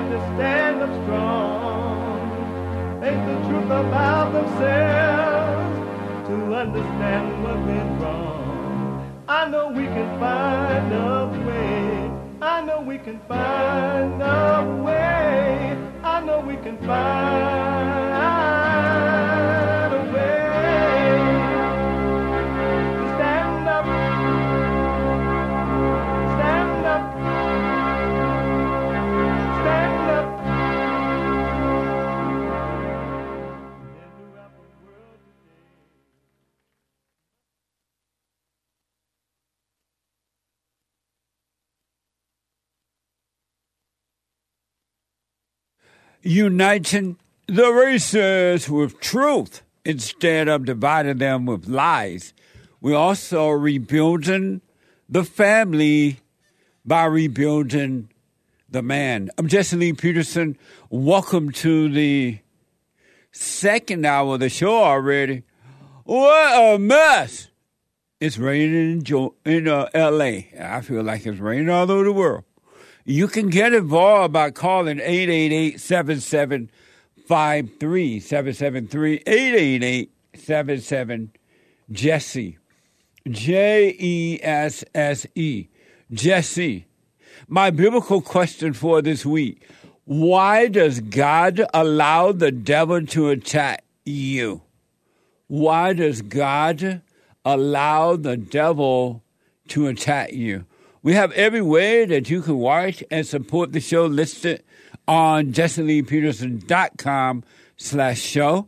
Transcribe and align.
got 0.00 0.10
to 0.10 0.18
stand 0.36 0.80
up 0.80 0.92
strong. 1.02 2.30
Face 3.00 3.22
the 3.26 3.36
truth 3.48 3.64
about 3.64 4.32
themselves 4.32 5.76
to 6.28 6.34
understand 6.54 7.42
what 7.42 7.58
went 7.66 8.00
wrong. 8.00 9.22
I 9.26 9.48
know 9.48 9.68
we 9.68 9.86
can 9.86 10.20
find 10.20 10.92
a 10.92 11.26
way. 11.46 12.10
I 12.40 12.64
know 12.64 12.80
we 12.80 12.98
can 12.98 13.18
find 13.26 14.22
a 14.22 14.82
way. 14.84 15.76
I 16.04 16.20
know 16.20 16.40
we 16.42 16.54
can 16.56 16.78
find 16.86 18.17
uniting 46.22 47.16
the 47.46 47.70
races 47.70 48.68
with 48.68 49.00
truth 49.00 49.62
instead 49.84 50.48
of 50.48 50.64
dividing 50.64 51.18
them 51.18 51.46
with 51.46 51.66
lies. 51.66 52.34
We're 52.80 52.96
also 52.96 53.48
rebuilding 53.48 54.60
the 55.08 55.24
family 55.24 56.20
by 56.84 57.04
rebuilding 57.04 58.10
the 58.68 58.82
man. 58.82 59.30
I'm 59.38 59.48
Jesse 59.48 59.76
Lee 59.76 59.92
Peterson. 59.92 60.58
Welcome 60.90 61.50
to 61.52 61.88
the 61.88 62.40
second 63.32 64.04
hour 64.04 64.34
of 64.34 64.40
the 64.40 64.48
show 64.48 64.82
already. 64.82 65.44
What 66.04 66.74
a 66.74 66.78
mess! 66.78 67.48
It's 68.20 68.36
raining 68.36 69.06
in, 69.44 69.68
uh, 69.68 69.88
L.A. 69.94 70.52
I 70.58 70.80
feel 70.80 71.02
like 71.02 71.24
it's 71.24 71.38
raining 71.38 71.70
all 71.70 71.90
over 71.90 72.04
the 72.04 72.12
world. 72.12 72.44
You 73.08 73.26
can 73.26 73.48
get 73.48 73.72
involved 73.72 74.34
by 74.34 74.50
calling 74.50 74.98
888-7753, 74.98 76.68
773 78.20 79.20
888-77 80.36 81.30
Jesse. 81.90 82.58
J 83.26 83.96
E 83.98 84.38
S 84.42 84.84
S 84.94 85.26
E. 85.34 85.68
Jesse. 86.12 86.84
My 87.48 87.70
biblical 87.70 88.20
question 88.20 88.74
for 88.74 89.00
this 89.00 89.24
week. 89.24 89.66
Why 90.04 90.68
does 90.68 91.00
God 91.00 91.64
allow 91.72 92.32
the 92.32 92.52
devil 92.52 93.06
to 93.06 93.30
attack 93.30 93.84
you? 94.04 94.60
Why 95.46 95.94
does 95.94 96.20
God 96.20 97.00
allow 97.42 98.16
the 98.16 98.36
devil 98.36 99.24
to 99.68 99.86
attack 99.86 100.34
you? 100.34 100.66
We 101.02 101.14
have 101.14 101.32
every 101.32 101.62
way 101.62 102.04
that 102.04 102.28
you 102.28 102.42
can 102.42 102.58
watch 102.58 103.04
and 103.10 103.26
support 103.26 103.72
the 103.72 103.80
show 103.80 104.06
listed 104.06 104.62
on 105.06 105.52
jesseleepeterson.com 105.52 107.44
slash 107.76 108.20
show. 108.20 108.66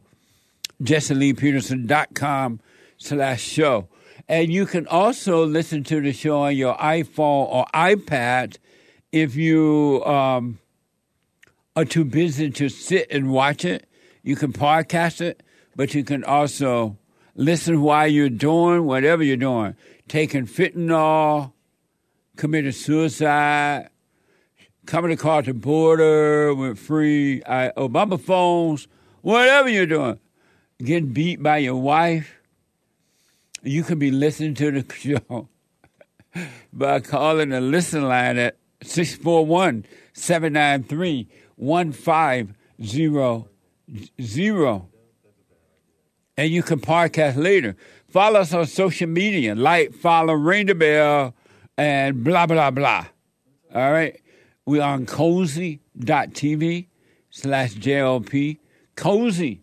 jesseleepeterson.com 0.83 2.61
slash 2.97 3.43
show. 3.43 3.89
And 4.29 4.53
you 4.53 4.65
can 4.65 4.87
also 4.87 5.45
listen 5.45 5.83
to 5.85 6.01
the 6.01 6.13
show 6.13 6.43
on 6.43 6.57
your 6.57 6.77
iPhone 6.77 7.49
or 7.49 7.67
iPad 7.75 8.59
if 9.11 9.35
you 9.35 10.05
um, 10.05 10.61
are 11.75 11.85
too 11.85 12.05
busy 12.05 12.51
to 12.51 12.69
sit 12.69 13.11
and 13.11 13.33
watch 13.33 13.65
it. 13.65 13.89
You 14.23 14.37
can 14.37 14.53
podcast 14.53 15.21
it, 15.21 15.43
but 15.75 15.95
you 15.95 16.05
can 16.05 16.23
also 16.23 16.97
listen 17.35 17.81
while 17.83 18.07
you're 18.07 18.29
doing 18.29 18.85
whatever 18.85 19.25
you're 19.25 19.37
doing. 19.37 19.75
Taking 20.07 20.47
fentanyl, 20.47 21.53
committing 22.41 22.73
suicide, 22.73 23.91
coming 24.87 25.13
across 25.13 25.45
the 25.45 25.53
border 25.53 26.55
with 26.55 26.79
free 26.79 27.43
uh, 27.43 27.71
Obama 27.77 28.19
phones, 28.19 28.89
whatever 29.21 29.69
you're 29.69 29.85
doing, 29.85 30.19
getting 30.79 31.13
beat 31.13 31.43
by 31.43 31.59
your 31.59 31.77
wife, 31.77 32.41
you 33.63 33.83
can 33.83 33.99
be 33.99 34.11
listening 34.11 34.55
to 34.55 34.71
the 34.71 34.95
show 35.21 35.51
by 36.73 37.01
calling 37.01 37.51
the 37.51 37.61
listen 37.61 38.09
line 38.09 38.39
at 38.39 38.57
641 38.83 39.85
793 40.15 41.29
1500. 41.57 43.45
And 46.39 46.51
you 46.51 46.63
can 46.63 46.81
podcast 46.81 47.37
later. 47.37 47.77
Follow 48.09 48.41
us 48.41 48.55
on 48.55 48.65
social 48.65 49.09
media. 49.09 49.55
Like, 49.55 49.93
follow, 49.93 50.33
ring 50.33 50.69
the 50.69 50.75
bell, 50.75 51.35
and 51.81 52.23
blah, 52.23 52.47
blah, 52.47 52.71
blah. 52.71 53.07
All 53.75 53.91
right? 53.91 54.21
We're 54.67 54.83
on 54.83 55.07
cozy.tv 55.07 56.89
slash 57.31 57.73
JLP. 57.75 58.59
Cozy.tv 58.97 59.57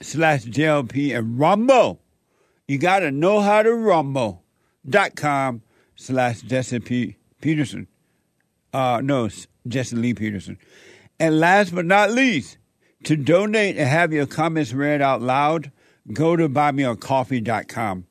slash 0.00 0.44
JLP 0.44 1.18
and 1.18 1.38
Rumble. 1.40 2.00
You 2.68 2.78
got 2.78 3.00
to 3.00 3.10
know 3.10 3.40
how 3.40 3.62
to 3.62 3.74
rumble. 3.74 4.44
Dot 4.88 5.16
com 5.16 5.62
slash 5.96 6.42
Jesse 6.42 6.78
P. 6.78 7.16
Peterson. 7.40 7.88
Uh, 8.72 9.00
no, 9.02 9.28
Jesse 9.66 9.96
Lee 9.96 10.14
Peterson. 10.14 10.56
And 11.18 11.40
last 11.40 11.74
but 11.74 11.84
not 11.84 12.12
least, 12.12 12.58
to 13.02 13.16
donate 13.16 13.76
and 13.76 13.88
have 13.88 14.12
your 14.12 14.26
comments 14.26 14.72
read 14.72 15.02
out 15.02 15.20
loud, 15.20 15.72
go 16.12 16.36
to 16.36 16.48
buymeacoffee.com. 16.48 18.04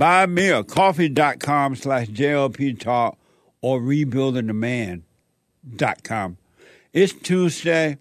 Buymeacoffee.com 0.00 1.76
slash 1.76 2.06
JLP 2.06 2.80
Talk 2.80 3.18
or 3.60 3.78
rebuildingtheman.com. 3.80 6.38
It's 6.94 7.12
Tuesday. 7.12 7.98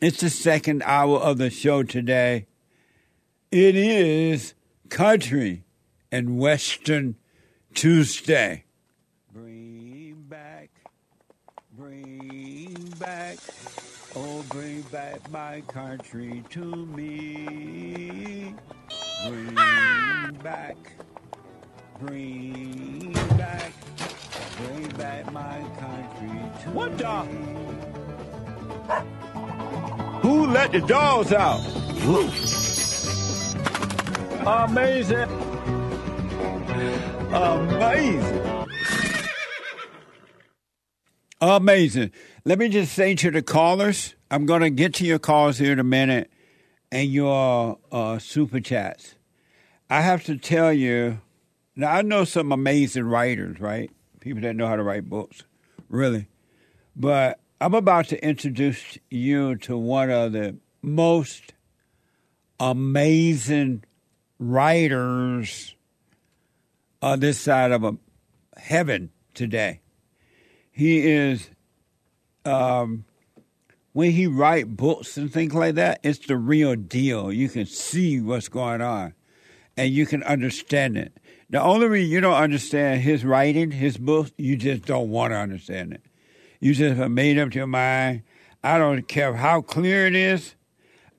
It's 0.00 0.20
the 0.20 0.30
second 0.30 0.84
hour 0.86 1.18
of 1.18 1.38
the 1.38 1.50
show 1.50 1.82
today. 1.82 2.46
It 3.50 3.74
is 3.74 4.54
Country 4.90 5.64
and 6.12 6.38
Western 6.38 7.16
Tuesday. 7.74 8.62
Bring 9.32 10.24
back, 10.28 10.70
bring 11.76 12.94
back, 13.00 13.38
oh, 14.14 14.44
bring 14.50 14.82
back 14.82 15.28
my 15.32 15.62
country 15.62 16.44
to 16.50 16.86
me. 16.86 18.54
Bring 19.26 19.54
ah! 19.56 20.30
back, 20.42 20.76
bring 22.00 23.12
back, 23.36 23.72
bring 24.56 24.88
back 24.96 25.32
my 25.32 25.60
country 25.78 26.62
to 26.62 26.70
What 26.70 26.96
the- 26.98 27.26
Who 30.22 30.46
let 30.46 30.72
the 30.72 30.80
dogs 30.80 31.32
out? 31.32 31.60
Amazing. 34.46 35.28
Amazing. 37.32 38.66
Amazing. 41.42 42.10
Let 42.44 42.58
me 42.58 42.68
just 42.68 42.92
say 42.92 43.14
to 43.14 43.30
the 43.30 43.42
callers, 43.42 44.14
I'm 44.30 44.46
going 44.46 44.62
to 44.62 44.70
get 44.70 44.94
to 44.94 45.04
your 45.06 45.18
calls 45.18 45.58
here 45.58 45.72
in 45.72 45.78
a 45.78 45.84
minute 45.84 46.30
and 46.92 47.10
your 47.10 47.78
uh, 47.92 48.18
super 48.18 48.60
chats. 48.60 49.14
I 49.88 50.02
have 50.02 50.24
to 50.24 50.36
tell 50.36 50.72
you, 50.72 51.20
now 51.80 51.92
I 51.92 52.02
know 52.02 52.24
some 52.24 52.52
amazing 52.52 53.04
writers, 53.04 53.60
right? 53.60 53.90
People 54.20 54.42
that 54.42 54.54
know 54.54 54.66
how 54.66 54.76
to 54.76 54.82
write 54.82 55.08
books, 55.08 55.44
really. 55.88 56.28
But 56.94 57.40
I'm 57.60 57.74
about 57.74 58.08
to 58.08 58.24
introduce 58.24 58.98
you 59.10 59.56
to 59.56 59.76
one 59.76 60.10
of 60.10 60.32
the 60.32 60.56
most 60.82 61.54
amazing 62.58 63.84
writers 64.38 65.74
on 67.02 67.20
this 67.20 67.38
side 67.40 67.72
of 67.72 67.98
heaven 68.56 69.10
today. 69.34 69.80
He 70.70 71.10
is, 71.10 71.50
um, 72.44 73.04
when 73.92 74.12
he 74.12 74.26
write 74.26 74.76
books 74.76 75.16
and 75.16 75.32
things 75.32 75.54
like 75.54 75.74
that, 75.74 76.00
it's 76.02 76.26
the 76.26 76.36
real 76.36 76.76
deal. 76.76 77.32
You 77.32 77.48
can 77.48 77.66
see 77.66 78.20
what's 78.20 78.48
going 78.48 78.80
on, 78.80 79.14
and 79.76 79.90
you 79.90 80.06
can 80.06 80.22
understand 80.22 80.96
it. 80.96 81.18
The 81.50 81.60
only 81.60 81.88
reason 81.88 82.12
you 82.12 82.20
don't 82.20 82.34
understand 82.34 83.02
his 83.02 83.24
writing, 83.24 83.72
his 83.72 83.98
books, 83.98 84.30
you 84.38 84.56
just 84.56 84.82
don't 84.82 85.10
want 85.10 85.32
to 85.32 85.36
understand 85.36 85.92
it. 85.92 86.02
You 86.60 86.74
just 86.74 86.96
have 86.96 87.10
made 87.10 87.38
up 87.38 87.54
your 87.54 87.66
mind. 87.66 88.22
I 88.62 88.78
don't 88.78 89.08
care 89.08 89.34
how 89.34 89.60
clear 89.60 90.06
it 90.06 90.14
is. 90.14 90.54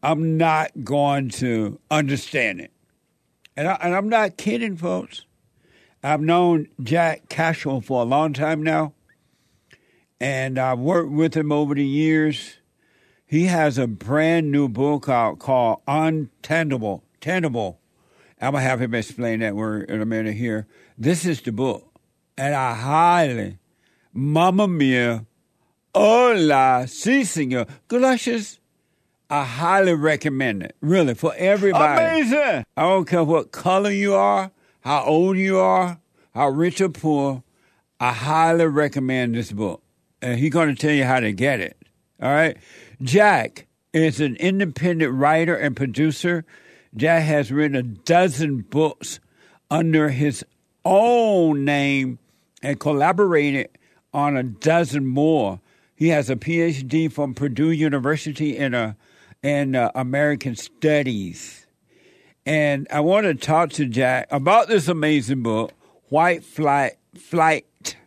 I'm 0.02 0.38
not 0.38 0.72
going 0.86 1.30
to 1.30 1.80
understand 1.92 2.62
it. 2.62 2.72
And, 3.58 3.68
I, 3.68 3.78
and 3.82 3.94
I'm 3.94 4.08
not 4.08 4.38
kidding, 4.38 4.78
folks. 4.78 5.26
I've 6.02 6.22
known 6.22 6.68
Jack 6.82 7.28
Cashill 7.28 7.82
for 7.82 8.02
a 8.02 8.06
long 8.06 8.32
time 8.32 8.64
now, 8.64 8.94
and 10.20 10.58
I've 10.58 10.80
worked 10.80 11.12
with 11.12 11.36
him 11.36 11.52
over 11.52 11.76
the 11.76 11.86
years. 11.86 12.58
He 13.26 13.46
has 13.46 13.78
a 13.78 13.86
brand 13.86 14.50
new 14.50 14.70
book 14.70 15.10
out 15.10 15.40
called 15.40 15.82
Untenable. 15.88 17.04
Tenable. 17.20 17.81
I'm 18.42 18.54
going 18.54 18.64
to 18.64 18.70
have 18.70 18.82
him 18.82 18.96
explain 18.96 19.42
that 19.42 19.56
word 19.56 19.90
in 19.90 20.02
a 20.02 20.06
minute 20.06 20.34
here. 20.34 20.68
This 20.98 21.26
is 21.26 21.42
the 21.42 21.52
book. 21.52 21.88
And 22.38 22.56
I 22.56 22.74
highly, 22.74 23.60
Mamma 24.14 24.68
Mia, 24.68 25.26
Hola, 25.94 26.86
si, 26.88 27.24
senor. 27.26 27.66
Galoshes, 27.88 28.60
I 29.30 29.44
highly 29.44 29.94
recommend 29.94 30.64
it. 30.64 30.76
Really, 30.82 31.14
for 31.14 31.34
everybody. 31.36 32.02
Amazing. 32.02 32.66
I 32.76 32.82
don't 32.82 33.06
care 33.06 33.24
what 33.24 33.52
color 33.52 33.92
you 33.92 34.14
are, 34.14 34.52
how 34.80 35.04
old 35.04 35.38
you 35.38 35.60
are, 35.60 36.00
how 36.34 36.50
rich 36.50 36.82
or 36.82 36.90
poor. 36.90 37.44
I 38.00 38.14
highly 38.14 38.66
recommend 38.66 39.36
this 39.36 39.52
book. 39.52 39.84
And 40.22 40.40
he's 40.40 40.52
going 40.52 40.70
to 40.70 40.76
tell 40.76 40.96
you 40.96 41.04
how 41.04 41.20
to 41.20 41.32
get 41.32 41.60
it. 41.60 41.78
All 42.22 42.32
right. 42.32 42.58
Jack 43.02 43.68
is 43.94 44.22
an 44.22 44.36
independent 44.38 45.14
writer 45.14 45.56
and 45.56 45.76
producer. 45.76 46.46
Jack 46.96 47.24
has 47.24 47.52
written 47.52 47.76
a 47.76 47.84
dozen 47.84 48.62
books 48.62 49.20
under 49.70 50.10
his 50.10 50.46
own 50.84 51.64
name 51.64 52.20
and 52.62 52.80
collaborated 52.80 53.70
on 54.14 54.36
a 54.36 54.44
dozen 54.44 55.06
more. 55.06 55.62
He 55.96 56.10
has 56.10 56.30
a 56.30 56.36
PhD 56.36 57.12
from 57.12 57.34
Purdue 57.34 57.72
University 57.72 58.58
in 58.58 58.74
a 58.74 58.98
in 59.44 59.76
American 59.96 60.56
Studies. 60.56 61.66
And 62.46 62.88
I 62.92 63.00
want 63.00 63.26
to 63.26 63.36
talk 63.36 63.72
to 63.72 63.86
Jack 63.86 64.28
about 64.32 64.68
this 64.68 64.88
amazing 64.88 65.44
book, 65.44 65.72
White 66.10 66.44
Flight, 66.44 66.94
Flight, 67.16 67.98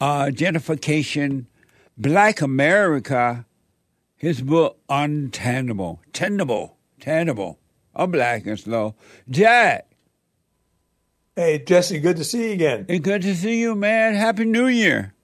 uh, 0.00 0.26
Gentrification, 0.26 1.46
Black 1.96 2.40
America. 2.40 3.46
His 4.16 4.40
book, 4.40 4.78
Untenable, 4.88 6.00
Tenable, 6.14 6.78
Tenable, 6.98 7.58
of 7.94 8.12
Black 8.12 8.46
and 8.46 8.58
Slow. 8.58 8.94
Jack, 9.28 9.88
Hey, 11.36 11.58
Jesse, 11.58 11.98
good 11.98 12.16
to 12.18 12.24
see 12.24 12.46
you 12.46 12.52
again. 12.52 12.86
it's 12.88 13.04
good 13.04 13.22
to 13.22 13.34
see 13.34 13.60
you, 13.60 13.74
man. 13.74 14.14
Happy 14.14 14.44
New 14.44 14.68
Year. 14.68 15.14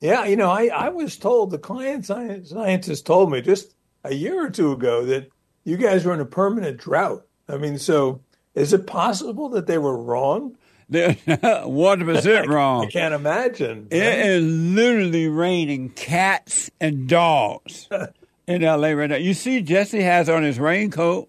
Yeah, 0.00 0.24
you 0.24 0.36
know, 0.36 0.48
I, 0.48 0.66
I 0.66 0.88
was 0.90 1.16
told, 1.16 1.50
the 1.50 1.58
client 1.58 2.06
science, 2.06 2.50
scientist 2.50 3.04
told 3.04 3.32
me 3.32 3.40
just 3.40 3.74
a 4.04 4.14
year 4.14 4.46
or 4.46 4.50
two 4.50 4.70
ago 4.70 5.04
that 5.06 5.28
you 5.64 5.76
guys 5.76 6.04
were 6.04 6.14
in 6.14 6.20
a 6.20 6.24
permanent 6.26 6.76
drought. 6.76 7.26
I 7.48 7.56
mean, 7.56 7.78
so 7.78 8.20
is 8.54 8.72
it 8.72 8.86
possible 8.86 9.48
that 9.50 9.66
they 9.66 9.78
were 9.78 9.96
wrong? 9.96 10.56
They're 10.88 11.14
100% 11.14 12.82
I 12.86 12.86
can't 12.86 13.14
imagine. 13.14 13.88
It 13.90 14.26
is 14.26 14.44
literally 14.44 15.26
raining 15.26 15.90
cats 15.90 16.70
and 16.80 17.08
dogs 17.08 17.88
in 18.46 18.62
LA 18.62 18.90
right 18.90 19.10
now. 19.10 19.16
You 19.16 19.34
see, 19.34 19.62
Jesse 19.62 20.02
has 20.02 20.28
on 20.28 20.44
his 20.44 20.60
raincoat. 20.60 21.28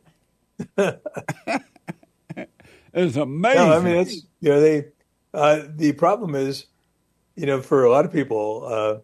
It's 2.94 3.16
amazing. 3.16 3.68
No, 3.68 3.72
I 3.72 3.80
mean, 3.80 3.96
it's, 3.98 4.26
you 4.40 4.50
know, 4.50 4.60
they, 4.62 4.86
uh, 5.34 5.64
the 5.68 5.94
problem 5.94 6.36
is, 6.36 6.66
you 7.36 7.46
know, 7.46 7.62
for 7.62 7.84
a 7.84 7.90
lot 7.92 8.06
of 8.06 8.12
people, 8.12 8.64
uh, 8.66 8.98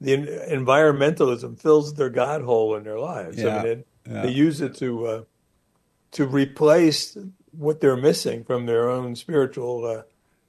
the 0.00 0.12
en- 0.14 0.26
environmentalism 0.66 1.58
fills 1.60 1.94
their 1.94 2.10
God 2.10 2.42
hole 2.42 2.74
in 2.76 2.84
their 2.84 2.98
lives. 2.98 3.38
I 3.38 3.42
Yeah, 3.48 3.62
mean, 3.62 3.66
it, 3.66 3.86
yeah. 4.08 4.22
they 4.22 4.30
use 4.30 4.60
it 4.60 4.74
to, 4.76 5.06
uh, 5.06 5.22
to 6.12 6.26
replace 6.26 7.16
what 7.52 7.80
they're 7.80 7.96
missing 7.96 8.44
from 8.44 8.66
their 8.66 8.88
own 8.90 9.16
spiritual 9.16 9.84
uh, 9.84 10.02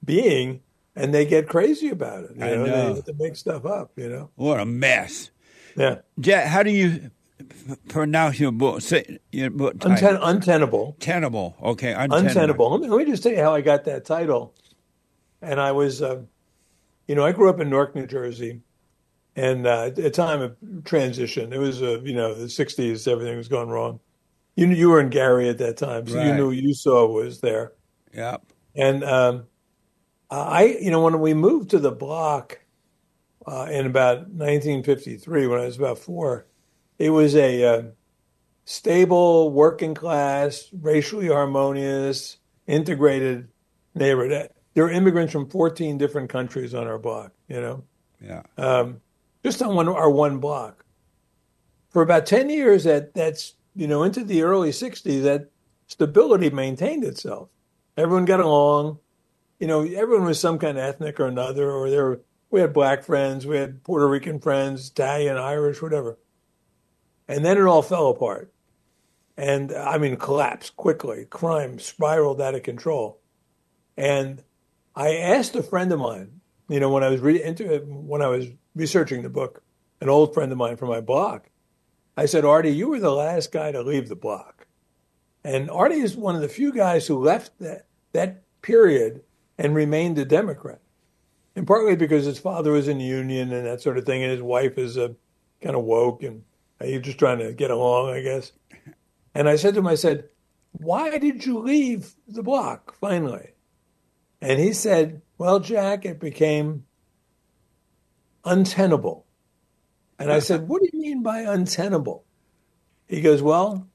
being, 0.04 0.60
and 0.96 1.12
they 1.14 1.24
get 1.24 1.48
crazy 1.48 1.88
about 1.88 2.24
it. 2.24 2.36
You 2.36 2.44
I 2.44 2.50
know, 2.50 2.64
know. 2.66 2.94
They, 2.94 3.12
they 3.12 3.24
make 3.24 3.36
stuff 3.36 3.64
up. 3.64 3.92
You 3.96 4.08
know, 4.08 4.30
what 4.36 4.60
a 4.60 4.64
mess. 4.66 5.30
yeah, 5.76 5.96
Jack, 6.20 6.46
how 6.46 6.62
do 6.62 6.70
you 6.70 7.10
pronounce 7.88 8.38
your 8.40 8.52
book? 8.52 8.80
Say 8.82 9.18
your 9.32 9.50
book. 9.50 9.74
Unten- 9.84 10.18
untenable, 10.22 10.96
Tenable. 11.00 11.56
Okay, 11.62 11.92
untenable. 11.92 12.28
untenable. 12.28 12.70
Let 12.72 12.80
me, 12.80 12.88
let 12.88 12.98
me 13.06 13.10
just 13.10 13.22
tell 13.22 13.32
you 13.32 13.42
how 13.42 13.54
I 13.54 13.60
got 13.60 13.84
that 13.84 14.04
title. 14.04 14.54
And 15.42 15.60
I 15.60 15.72
was, 15.72 16.00
uh, 16.02 16.22
you 17.06 17.14
know, 17.14 17.24
I 17.24 17.32
grew 17.32 17.50
up 17.50 17.60
in 17.60 17.68
Newark, 17.70 17.94
New 17.94 18.06
Jersey, 18.06 18.60
and 19.36 19.66
uh, 19.66 19.86
at 19.86 19.98
a 19.98 20.10
time 20.10 20.40
of 20.40 20.56
transition, 20.84 21.52
it 21.52 21.58
was, 21.58 21.82
uh, 21.82 22.00
you 22.02 22.14
know, 22.14 22.34
the 22.34 22.46
'60s. 22.46 23.06
Everything 23.06 23.36
was 23.36 23.48
going 23.48 23.68
wrong. 23.68 24.00
You 24.56 24.68
you 24.68 24.88
were 24.88 25.00
in 25.00 25.10
Gary 25.10 25.48
at 25.48 25.58
that 25.58 25.76
time, 25.76 26.06
so 26.06 26.14
you 26.14 26.30
Right. 26.30 26.36
knew 26.36 26.50
you 26.50 26.72
saw 26.74 27.06
was 27.06 27.40
there. 27.40 27.72
Yep. 28.14 28.42
And 28.76 29.04
um, 29.04 29.44
I, 30.30 30.78
you 30.80 30.90
know, 30.90 31.00
when 31.02 31.20
we 31.20 31.34
moved 31.34 31.70
to 31.70 31.78
the 31.78 31.90
block 31.92 32.60
uh, 33.46 33.66
in 33.70 33.86
about 33.86 34.28
1953, 34.30 35.46
when 35.46 35.60
I 35.60 35.66
was 35.66 35.76
about 35.76 35.98
four, 35.98 36.46
it 36.98 37.10
was 37.10 37.34
a 37.34 37.64
uh, 37.64 37.82
stable, 38.64 39.50
working 39.50 39.94
class, 39.94 40.68
racially 40.80 41.28
harmonious, 41.28 42.38
integrated 42.66 43.48
neighborhood. 43.94 44.50
There 44.74 44.84
were 44.84 44.90
immigrants 44.90 45.32
from 45.32 45.48
14 45.48 45.98
different 45.98 46.30
countries 46.30 46.74
on 46.74 46.86
our 46.86 46.98
block, 46.98 47.32
you 47.48 47.60
know, 47.60 47.84
Yeah. 48.20 48.42
um, 48.56 49.00
just 49.44 49.62
on 49.62 49.74
one, 49.76 49.88
our 49.88 50.10
one 50.10 50.38
block. 50.38 50.84
For 51.90 52.02
about 52.02 52.26
10 52.26 52.50
years, 52.50 52.84
that 52.84 53.14
that's, 53.14 53.54
you 53.76 53.86
know, 53.86 54.02
into 54.02 54.24
the 54.24 54.42
early 54.42 54.72
60s, 54.72 55.22
that 55.22 55.50
stability 55.86 56.50
maintained 56.50 57.04
itself. 57.04 57.50
Everyone 57.96 58.24
got 58.24 58.40
along. 58.40 58.98
You 59.60 59.68
know, 59.68 59.82
everyone 59.82 60.26
was 60.26 60.40
some 60.40 60.58
kind 60.58 60.76
of 60.76 60.82
ethnic 60.84 61.20
or 61.20 61.26
another, 61.26 61.70
or 61.70 61.88
there 61.88 62.04
were, 62.04 62.20
we 62.50 62.60
had 62.60 62.72
black 62.72 63.04
friends, 63.04 63.46
we 63.46 63.56
had 63.56 63.84
Puerto 63.84 64.08
Rican 64.08 64.40
friends, 64.40 64.90
Italian, 64.90 65.36
Irish, 65.36 65.80
whatever. 65.80 66.18
And 67.28 67.44
then 67.44 67.58
it 67.58 67.64
all 67.64 67.82
fell 67.82 68.08
apart. 68.08 68.52
And 69.36 69.72
I 69.72 69.98
mean, 69.98 70.16
collapsed 70.16 70.76
quickly. 70.76 71.24
Crime 71.24 71.78
spiraled 71.78 72.40
out 72.40 72.54
of 72.54 72.62
control. 72.62 73.20
And 73.96 74.42
I 74.94 75.16
asked 75.16 75.56
a 75.56 75.62
friend 75.62 75.92
of 75.92 75.98
mine, 75.98 76.40
you 76.68 76.80
know, 76.80 76.90
when 76.90 77.02
I 77.02 77.08
was 77.08 77.20
re- 77.20 77.42
into 77.42 77.76
uh, 77.76 77.78
when 77.80 78.22
I 78.22 78.28
was 78.28 78.46
researching 78.74 79.22
the 79.22 79.28
book, 79.28 79.62
an 80.00 80.08
old 80.08 80.34
friend 80.34 80.52
of 80.52 80.58
mine 80.58 80.76
from 80.76 80.88
my 80.88 81.00
block, 81.00 81.50
I 82.16 82.26
said, 82.26 82.44
Artie, 82.44 82.70
you 82.70 82.88
were 82.88 83.00
the 83.00 83.10
last 83.10 83.52
guy 83.52 83.72
to 83.72 83.82
leave 83.82 84.08
the 84.08 84.16
block. 84.16 84.66
And 85.42 85.70
Artie 85.70 85.96
is 85.96 86.16
one 86.16 86.34
of 86.34 86.40
the 86.40 86.48
few 86.48 86.72
guys 86.72 87.06
who 87.06 87.18
left 87.18 87.58
that, 87.58 87.86
that 88.12 88.42
period 88.62 89.22
and 89.58 89.74
remained 89.74 90.18
a 90.18 90.24
Democrat. 90.24 90.80
And 91.56 91.66
partly 91.66 91.96
because 91.96 92.24
his 92.24 92.38
father 92.38 92.72
was 92.72 92.88
in 92.88 92.98
the 92.98 93.04
union 93.04 93.52
and 93.52 93.66
that 93.66 93.80
sort 93.80 93.98
of 93.98 94.06
thing, 94.06 94.22
and 94.22 94.32
his 94.32 94.42
wife 94.42 94.78
is 94.78 94.96
a 94.96 95.14
kind 95.60 95.76
of 95.76 95.84
woke 95.84 96.22
and 96.22 96.44
he's 96.86 97.02
just 97.02 97.18
trying 97.18 97.38
to 97.38 97.52
get 97.52 97.70
along, 97.70 98.10
I 98.10 98.20
guess. 98.20 98.52
And 99.34 99.48
I 99.48 99.56
said 99.56 99.74
to 99.74 99.80
him, 99.80 99.86
I 99.86 99.94
said, 99.96 100.28
why 100.72 101.18
did 101.18 101.44
you 101.44 101.58
leave 101.58 102.14
the 102.26 102.42
block 102.42 102.94
finally? 103.00 103.50
And 104.40 104.60
he 104.60 104.72
said, 104.72 105.22
well, 105.38 105.60
Jack, 105.60 106.04
it 106.04 106.20
became 106.20 106.84
untenable. 108.44 109.26
And 110.18 110.30
I 110.30 110.38
said, 110.38 110.68
what 110.68 110.82
do 110.82 110.88
you 110.92 111.00
mean 111.00 111.22
by 111.22 111.40
untenable? 111.40 112.24
He 113.08 113.20
goes, 113.20 113.42
well, 113.42 113.88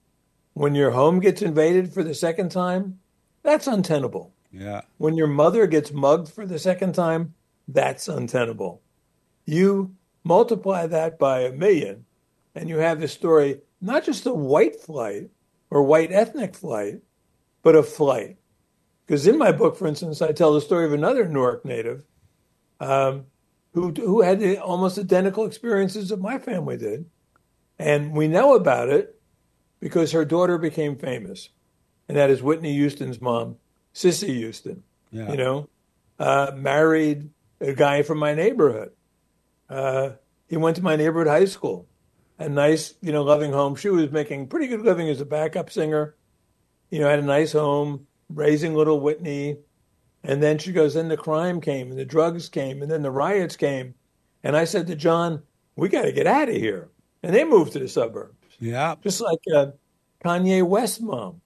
when 0.53 0.75
your 0.75 0.91
home 0.91 1.19
gets 1.19 1.41
invaded 1.41 1.93
for 1.93 2.03
the 2.03 2.13
second 2.13 2.51
time, 2.51 2.99
that's 3.43 3.67
untenable. 3.67 4.33
Yeah. 4.51 4.81
When 4.97 5.15
your 5.15 5.27
mother 5.27 5.67
gets 5.67 5.91
mugged 5.91 6.29
for 6.29 6.45
the 6.45 6.59
second 6.59 6.93
time, 6.93 7.35
that's 7.67 8.07
untenable. 8.07 8.81
You 9.45 9.95
multiply 10.23 10.87
that 10.87 11.17
by 11.19 11.41
a 11.41 11.51
million, 11.51 12.05
and 12.59 12.67
you 12.67 12.77
have 12.77 12.99
the 12.99 13.07
story 13.07 13.61
not 13.79 14.03
just 14.03 14.25
a 14.25 14.33
white 14.33 14.81
flight 14.81 15.29
or 15.69 15.81
white 15.81 16.11
ethnic 16.11 16.53
flight, 16.53 17.01
but 17.63 17.73
a 17.73 17.81
flight. 17.81 18.37
Because 19.05 19.25
in 19.25 19.37
my 19.37 19.53
book, 19.53 19.77
for 19.77 19.87
instance, 19.87 20.21
I 20.21 20.33
tell 20.33 20.53
the 20.53 20.59
story 20.59 20.85
of 20.85 20.91
another 20.91 21.25
Newark 21.25 21.63
native 21.63 22.03
um, 22.81 23.25
who 23.73 23.91
who 23.91 24.21
had 24.21 24.41
the 24.41 24.57
almost 24.57 24.99
identical 24.99 25.45
experiences 25.45 26.09
that 26.09 26.19
my 26.19 26.37
family 26.37 26.75
did, 26.75 27.05
and 27.79 28.11
we 28.11 28.27
know 28.27 28.55
about 28.55 28.89
it 28.89 29.19
because 29.79 30.11
her 30.11 30.25
daughter 30.25 30.57
became 30.57 30.97
famous, 30.97 31.49
and 32.09 32.17
that 32.17 32.29
is 32.29 32.43
Whitney 32.43 32.73
Houston's 32.73 33.21
mom, 33.21 33.55
Cissy 33.93 34.33
Houston. 34.33 34.83
Yeah. 35.11 35.31
You 35.31 35.37
know, 35.37 35.69
uh, 36.19 36.51
married 36.55 37.29
a 37.61 37.73
guy 37.73 38.01
from 38.01 38.19
my 38.19 38.35
neighborhood. 38.35 38.91
Uh, 39.69 40.11
he 40.47 40.57
went 40.57 40.75
to 40.75 40.83
my 40.83 40.97
neighborhood 40.97 41.27
high 41.27 41.45
school, 41.45 41.87
a 42.39 42.49
nice, 42.49 42.95
you 43.01 43.11
know, 43.11 43.23
loving 43.23 43.51
home. 43.51 43.75
She 43.75 43.89
was 43.89 44.11
making 44.11 44.47
pretty 44.47 44.67
good 44.67 44.81
living 44.81 45.09
as 45.09 45.21
a 45.21 45.25
backup 45.25 45.69
singer. 45.69 46.15
You 46.89 46.99
know, 46.99 47.09
had 47.09 47.19
a 47.19 47.23
nice 47.23 47.51
home, 47.51 48.07
raising 48.33 48.73
little 48.73 48.99
Whitney. 48.99 49.57
And 50.23 50.41
then 50.41 50.57
she 50.57 50.71
goes, 50.71 50.93
then 50.95 51.07
the 51.07 51.17
crime 51.17 51.61
came 51.61 51.91
and 51.91 51.99
the 51.99 52.05
drugs 52.05 52.49
came 52.49 52.81
and 52.81 52.89
then 52.91 53.03
the 53.03 53.11
riots 53.11 53.55
came. 53.55 53.93
And 54.43 54.55
I 54.57 54.65
said 54.65 54.87
to 54.87 54.95
John, 54.95 55.43
we 55.75 55.89
got 55.89 56.03
to 56.03 56.11
get 56.11 56.27
out 56.27 56.49
of 56.49 56.55
here. 56.55 56.89
And 57.23 57.35
they 57.35 57.43
moved 57.43 57.73
to 57.73 57.79
the 57.79 57.87
suburbs, 57.89 58.35
Yeah. 58.59 58.95
just 59.03 59.21
like 59.21 59.39
uh, 59.53 59.67
Kanye 60.23 60.63
West's 60.65 61.01
mom 61.01 61.41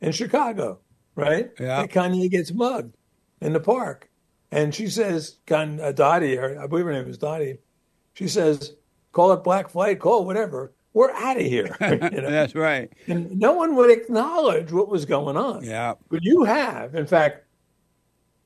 in 0.00 0.12
Chicago, 0.12 0.80
right? 1.14 1.50
Yeah. 1.58 1.82
And 1.82 1.90
Kanye 1.90 2.30
gets 2.30 2.52
mugged 2.52 2.96
in 3.40 3.52
the 3.52 3.60
park. 3.60 4.08
And 4.50 4.74
she 4.74 4.88
says, 4.88 5.38
uh, 5.50 5.92
Dottie, 5.92 6.38
I 6.38 6.66
believe 6.66 6.84
her 6.84 6.92
name 6.92 7.08
is 7.08 7.18
Dottie, 7.18 7.58
She 8.14 8.28
says, 8.28 8.74
call 9.12 9.32
it 9.32 9.44
black 9.44 9.68
flight, 9.68 10.00
call 10.00 10.22
it 10.22 10.26
whatever. 10.26 10.72
We're 10.94 11.12
out 11.12 11.38
of 11.38 11.46
here. 11.46 11.74
you 11.80 11.96
know? 11.96 12.30
That's 12.30 12.54
right. 12.54 12.92
And 13.06 13.38
no 13.38 13.52
one 13.54 13.76
would 13.76 13.90
acknowledge 13.90 14.72
what 14.72 14.88
was 14.88 15.04
going 15.06 15.36
on. 15.36 15.64
Yeah. 15.64 15.94
But 16.10 16.22
you 16.22 16.44
have. 16.44 16.94
In 16.94 17.06
fact, 17.06 17.46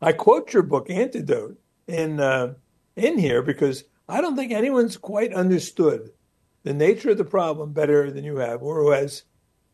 I 0.00 0.12
quote 0.12 0.52
your 0.52 0.62
book, 0.62 0.88
Antidote, 0.88 1.58
in, 1.88 2.20
uh, 2.20 2.54
in 2.94 3.18
here 3.18 3.42
because 3.42 3.84
I 4.08 4.20
don't 4.20 4.36
think 4.36 4.52
anyone's 4.52 4.96
quite 4.96 5.32
understood 5.32 6.10
the 6.62 6.74
nature 6.74 7.10
of 7.10 7.18
the 7.18 7.24
problem 7.24 7.72
better 7.72 8.10
than 8.10 8.24
you 8.24 8.36
have, 8.36 8.62
or 8.62 8.82
who 8.82 8.90
has, 8.90 9.22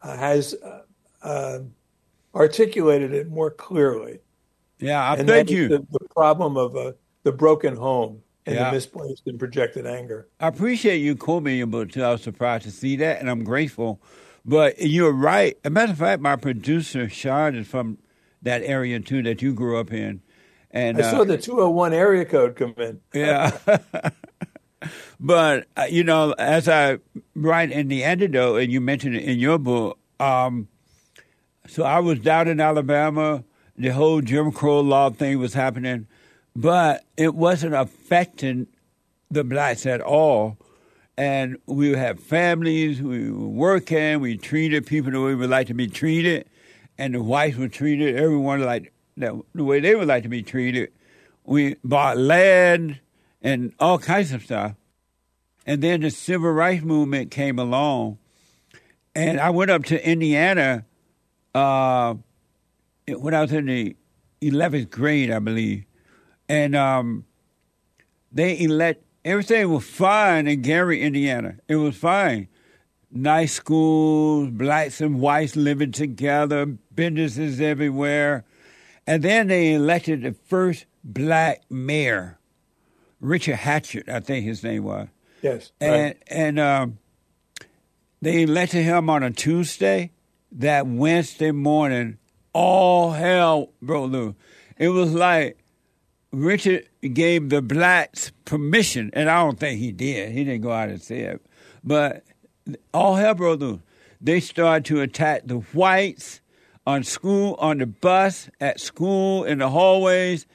uh, 0.02 0.16
has 0.16 0.54
uh, 0.62 0.82
uh 1.22 1.58
articulated 2.34 3.12
it 3.12 3.30
more 3.30 3.50
clearly. 3.50 4.18
Yeah, 4.78 5.02
I 5.02 5.16
and 5.16 5.28
thank 5.28 5.50
you. 5.50 5.68
The, 5.68 5.87
the 5.90 6.06
problem 6.14 6.56
of 6.56 6.76
uh, 6.76 6.92
the 7.22 7.32
broken 7.32 7.76
home 7.76 8.22
and 8.46 8.56
Yeah. 8.56 8.70
the 8.70 8.72
misplaced 8.76 9.22
and 9.26 9.38
projected 9.38 9.87
anger. 9.87 10.28
I 10.40 10.49
appreciate 10.49 10.99
you 10.99 11.14
quoting 11.16 11.56
your 11.58 11.66
book 11.66 11.92
too. 11.92 12.02
I 12.02 12.11
was 12.12 12.22
surprised 12.22 12.64
to 12.64 12.70
see 12.70 12.96
that, 12.96 13.20
and 13.20 13.30
I'm 13.30 13.44
grateful. 13.44 14.00
But 14.44 14.80
you're 14.80 15.12
right. 15.12 15.56
As 15.64 15.68
a 15.68 15.70
matter 15.70 15.92
of 15.92 15.99
fact, 15.99 16.20
my 16.20 16.34
producer 16.37 17.08
Sean 17.08 17.54
is 17.54 17.68
from 17.68 17.99
that 18.42 18.62
area 18.64 18.99
too 18.99 19.22
that 19.22 19.40
you 19.42 19.52
grew 19.54 19.78
up 19.78 19.92
in, 19.92 20.20
and 20.70 20.99
I 20.99 21.11
saw 21.11 21.22
the 21.25 21.38
201 21.38 21.92
area 21.92 22.25
code 22.25 22.56
come 22.56 22.75
in. 22.78 23.00
yeah. 23.14 23.56
but 25.20 25.66
uh, 25.76 25.87
you 25.88 26.02
know, 26.04 26.32
as 26.38 26.68
I 26.68 26.99
write 27.34 27.70
in 27.70 27.88
the 27.88 28.02
antidote, 28.04 28.61
and 28.62 28.72
you 28.72 28.80
mentioned 28.80 29.14
it 29.16 29.22
in 29.25 29.38
your 29.38 29.58
book, 29.58 29.99
um, 30.18 30.68
so 31.68 31.84
I 31.84 32.00
was 32.00 32.18
down 32.18 32.49
in 32.49 32.61
Alabama. 32.61 33.44
The 33.78 33.90
whole 33.90 34.20
Jim 34.20 34.52
Crow 34.52 34.80
law 34.80 35.11
thing 35.11 35.38
was 35.38 35.54
happening, 35.54 36.06
but 36.54 37.04
it 37.16 37.35
wasn't 37.35 37.75
affecting 37.75 38.66
the 39.30 39.44
blacks 39.44 39.87
at 39.87 40.00
all. 40.00 40.59
And 41.16 41.59
we 41.66 41.90
had 41.90 42.21
families, 42.21 43.02
we 43.02 43.30
were 43.30 43.49
working, 43.49 44.21
we 44.21 44.37
treated 44.37 44.87
people 44.87 45.12
the 45.12 45.21
way 45.21 45.28
we 45.28 45.35
would 45.37 45.50
like 45.50 45.66
to 45.66 45.75
be 45.75 45.87
treated, 45.87 46.49
and 46.97 47.14
the 47.14 47.23
whites 47.23 47.56
were 47.56 47.68
treated 47.68 48.16
everyone 48.16 48.62
like 48.62 48.92
that, 49.18 49.35
the 49.54 49.64
way 49.64 49.80
they 49.80 49.94
would 49.94 50.09
like 50.09 50.23
to 50.23 50.28
be 50.28 50.42
treated. 50.42 50.90
We 51.44 51.76
bought 51.85 52.16
land 52.16 53.00
and 53.42 53.75
all 53.78 53.99
kinds 53.99 54.32
of 54.32 54.44
stuff. 54.44 54.75
And 55.66 55.82
then 55.82 56.00
the 56.00 56.11
civil 56.11 56.50
rights 56.50 56.82
movement 56.82 57.30
came 57.30 57.59
along, 57.59 58.18
and 59.14 59.38
I 59.38 59.50
went 59.50 59.71
up 59.71 59.85
to 59.85 60.09
Indiana 60.09 60.85
uh, 61.54 62.14
when 63.06 63.35
I 63.35 63.42
was 63.42 63.52
in 63.52 63.66
the 63.66 63.97
11th 64.40 64.90
grade, 64.90 65.30
I 65.30 65.38
believe. 65.38 65.85
And 66.52 66.76
um, 66.76 67.25
they 68.30 68.61
elect, 68.61 69.02
everything 69.25 69.71
was 69.71 69.87
fine 69.87 70.47
in 70.47 70.61
Gary, 70.61 71.00
Indiana. 71.00 71.56
It 71.66 71.76
was 71.76 71.97
fine. 71.97 72.49
Nice 73.11 73.54
schools, 73.54 74.50
blacks 74.50 75.00
and 75.00 75.18
whites 75.18 75.56
living 75.56 75.92
together, 75.92 76.66
businesses 76.94 77.59
everywhere. 77.59 78.44
And 79.06 79.23
then 79.23 79.47
they 79.47 79.73
elected 79.73 80.25
the 80.25 80.35
first 80.44 80.85
black 81.02 81.62
mayor, 81.71 82.38
Richard 83.18 83.56
Hatchett, 83.56 84.11
I 84.11 84.21
think 84.21 84.44
his 84.44 84.62
name 84.62 84.85
was. 84.85 85.09
Yes. 85.40 85.73
And 85.80 85.92
right. 85.92 86.23
and 86.26 86.61
um, 86.61 86.99
they 88.21 88.42
elected 88.42 88.85
him 88.85 89.09
on 89.09 89.23
a 89.23 89.30
Tuesday. 89.30 90.11
That 90.54 90.87
Wednesday 90.87 91.50
morning, 91.50 92.18
all 92.52 93.12
hell 93.12 93.71
broke 93.80 94.11
loose. 94.11 94.35
It 94.76 94.90
was 94.90 95.14
like 95.14 95.62
Richard 96.33 96.89
gave 97.12 97.51
the 97.51 97.61
blacks 97.61 98.33
permission, 98.47 99.11
and 99.12 99.29
I 99.29 99.43
don't 99.45 99.61
think 99.61 99.79
he 99.79 99.93
did. 99.93 100.33
He 100.33 100.45
didn't 100.45 100.62
go 100.62 100.73
out 100.73 100.89
and 100.89 101.01
say 101.01 101.21
it, 101.21 101.45
but 101.85 102.25
all 102.95 103.17
hell 103.17 103.35
broke 103.35 103.61
loose. 103.61 103.81
They 104.21 104.41
started 104.41 104.87
to 104.87 105.03
attack 105.03 105.43
the 105.45 105.59
whites 105.59 106.41
on 106.87 107.05
school, 107.05 107.55
on 107.59 107.79
the 107.79 107.87
bus, 107.87 108.49
at 108.61 108.81
school, 108.81 109.45
in 109.45 109.59
the 109.59 109.69
hallways. 109.69 110.47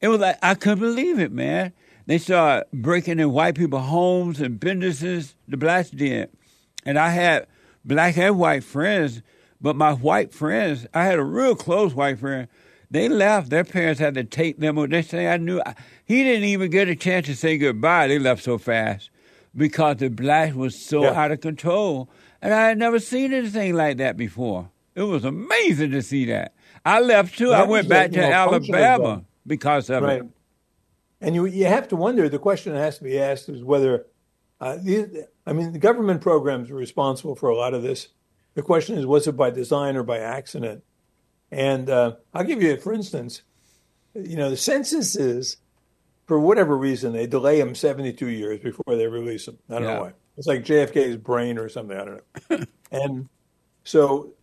It 0.00 0.08
was 0.08 0.20
like 0.20 0.38
I 0.42 0.54
couldn't 0.54 0.78
believe 0.78 1.18
it, 1.18 1.32
man. 1.32 1.72
They 2.06 2.18
started 2.18 2.66
breaking 2.72 3.18
in 3.18 3.32
white 3.32 3.56
people's 3.56 3.86
homes 3.86 4.40
and 4.40 4.58
businesses. 4.58 5.34
The 5.48 5.56
blacks 5.56 5.90
did, 5.90 6.30
and 6.84 6.98
I 6.98 7.10
had 7.10 7.46
black 7.84 8.16
and 8.16 8.38
white 8.38 8.64
friends. 8.64 9.22
But 9.60 9.76
my 9.76 9.92
white 9.92 10.32
friends, 10.32 10.86
I 10.94 11.04
had 11.04 11.18
a 11.18 11.24
real 11.24 11.56
close 11.56 11.94
white 11.94 12.18
friend. 12.18 12.48
They 12.90 13.08
left. 13.08 13.50
Their 13.50 13.64
parents 13.64 14.00
had 14.00 14.14
to 14.14 14.24
take 14.24 14.58
them. 14.58 14.76
They 14.90 15.02
say 15.02 15.28
I 15.28 15.36
knew 15.38 15.60
he 16.04 16.22
didn't 16.22 16.44
even 16.44 16.70
get 16.70 16.88
a 16.88 16.94
chance 16.96 17.26
to 17.26 17.34
say 17.34 17.58
goodbye. 17.58 18.06
They 18.08 18.18
left 18.18 18.42
so 18.44 18.58
fast 18.58 19.10
because 19.56 19.96
the 19.96 20.08
blast 20.08 20.54
was 20.54 20.84
so 20.84 21.02
Yeah. 21.02 21.20
out 21.20 21.32
of 21.32 21.40
control, 21.40 22.08
and 22.40 22.54
I 22.54 22.68
had 22.68 22.78
never 22.78 22.98
seen 22.98 23.32
anything 23.32 23.74
like 23.74 23.96
that 23.98 24.16
before. 24.16 24.70
It 24.94 25.02
was 25.02 25.24
amazing 25.24 25.90
to 25.92 26.02
see 26.02 26.24
that. 26.26 26.54
I 26.84 27.00
left 27.00 27.36
too. 27.36 27.52
I 27.52 27.64
went 27.64 27.88
back 27.88 28.12
to 28.12 28.22
Alabama 28.24 29.24
because 29.46 29.90
of 29.90 30.02
Right. 30.04 30.22
it. 30.22 30.26
And 31.20 31.34
you 31.34 31.46
you 31.46 31.64
have 31.64 31.88
to 31.88 31.96
wonder. 31.96 32.28
The 32.28 32.38
question 32.38 32.72
that 32.74 32.78
has 32.80 32.98
to 32.98 33.04
be 33.04 33.18
asked 33.18 33.48
is 33.48 33.64
whether 33.64 34.06
uh. 34.60 34.78
I 35.48 35.52
mean, 35.52 35.72
the 35.72 35.78
government 35.78 36.20
programs 36.20 36.70
are 36.70 36.74
responsible 36.74 37.36
for 37.36 37.48
a 37.48 37.56
lot 37.56 37.72
of 37.74 37.82
this. 37.82 38.08
The 38.54 38.62
question 38.62 38.96
is, 38.98 39.06
was 39.06 39.26
it 39.26 39.36
by 39.36 39.50
design 39.50 39.96
or 39.96 40.02
by 40.02 40.18
accident? 40.18 40.82
And 41.50 41.88
uh, 41.88 42.16
I'll 42.34 42.44
give 42.44 42.62
you, 42.62 42.76
for 42.76 42.92
instance, 42.92 43.42
you 44.14 44.36
know, 44.36 44.50
the 44.50 44.56
censuses, 44.56 45.58
for 46.26 46.40
whatever 46.40 46.76
reason, 46.76 47.12
they 47.12 47.26
delay 47.26 47.58
them 47.60 47.74
72 47.74 48.26
years 48.26 48.60
before 48.60 48.96
they 48.96 49.06
release 49.06 49.46
them. 49.46 49.58
I 49.70 49.74
don't 49.74 49.82
Yeah. 49.82 49.94
know 49.94 50.00
why. 50.02 50.12
It's 50.36 50.46
like 50.46 50.64
JFK's 50.64 51.16
brain 51.16 51.58
or 51.58 51.68
something. 51.68 51.96
I 51.96 52.04
don't 52.04 52.22
know. 52.50 52.64
and 52.92 53.28
so, 53.84 54.34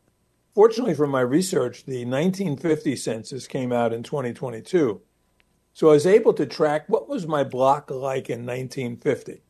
fortunately 0.56 0.94
for 0.96 1.08
my 1.08 1.22
research, 1.22 1.86
the 1.86 2.06
1950 2.06 2.96
census 2.96 3.48
came 3.48 3.72
out 3.72 3.94
in 3.94 4.02
2022. 4.04 5.02
So 5.74 5.90
I 5.90 5.94
was 5.94 6.06
able 6.08 6.34
to 6.34 6.46
track 6.46 6.86
what 6.88 7.10
was 7.10 7.28
my 7.28 7.44
block 7.44 7.90
like 7.92 8.30
in 8.30 8.46
1950. 8.46 9.42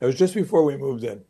It 0.00 0.04
was 0.04 0.14
just 0.14 0.34
before 0.34 0.64
we 0.64 0.76
moved 0.76 1.04
in. 1.04 1.22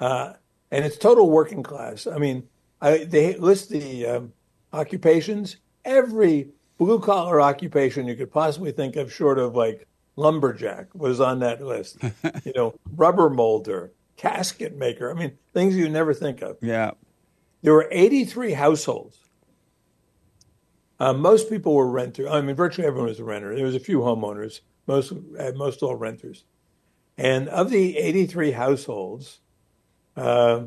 Uh, 0.00 0.34
and 0.70 0.84
it's 0.84 0.96
total 0.96 1.30
working 1.30 1.62
class. 1.62 2.06
I 2.06 2.18
mean, 2.18 2.48
I, 2.80 3.04
they 3.04 3.36
list 3.36 3.70
the 3.70 4.06
um, 4.06 4.32
occupations. 4.76 5.56
Every 5.84 6.48
blue 6.78 7.00
collar 7.00 7.40
occupation 7.40 8.06
you 8.06 8.14
could 8.14 8.32
possibly 8.32 8.72
think 8.72 8.96
of, 8.96 9.12
short 9.12 9.38
of 9.38 9.54
like 9.54 9.86
lumberjack, 10.16 10.94
was 10.94 11.20
on 11.20 11.40
that 11.40 11.62
list. 11.62 11.98
you 12.44 12.52
know, 12.54 12.74
rubber 12.94 13.30
molder, 13.30 13.92
casket 14.16 14.76
maker. 14.76 15.10
I 15.10 15.14
mean, 15.14 15.32
things 15.54 15.76
you 15.76 15.88
never 15.88 16.14
think 16.14 16.42
of. 16.42 16.56
Yeah. 16.60 16.92
There 17.62 17.72
were 17.72 17.88
83 17.90 18.52
households. 18.52 19.18
Uh, 20.98 21.12
most 21.12 21.50
people 21.50 21.74
were 21.74 21.88
renters. 21.88 22.28
I 22.30 22.40
mean, 22.40 22.56
virtually 22.56 22.86
everyone 22.86 23.08
was 23.08 23.20
a 23.20 23.24
renter. 23.24 23.54
There 23.54 23.64
was 23.64 23.74
a 23.74 23.80
few 23.80 24.00
homeowners, 24.00 24.60
most 24.86 25.12
uh, 25.12 25.52
most 25.54 25.82
all 25.82 25.94
renters. 25.94 26.44
And 27.18 27.48
of 27.48 27.70
the 27.70 27.96
83 27.98 28.52
households, 28.52 29.40
uh, 30.16 30.64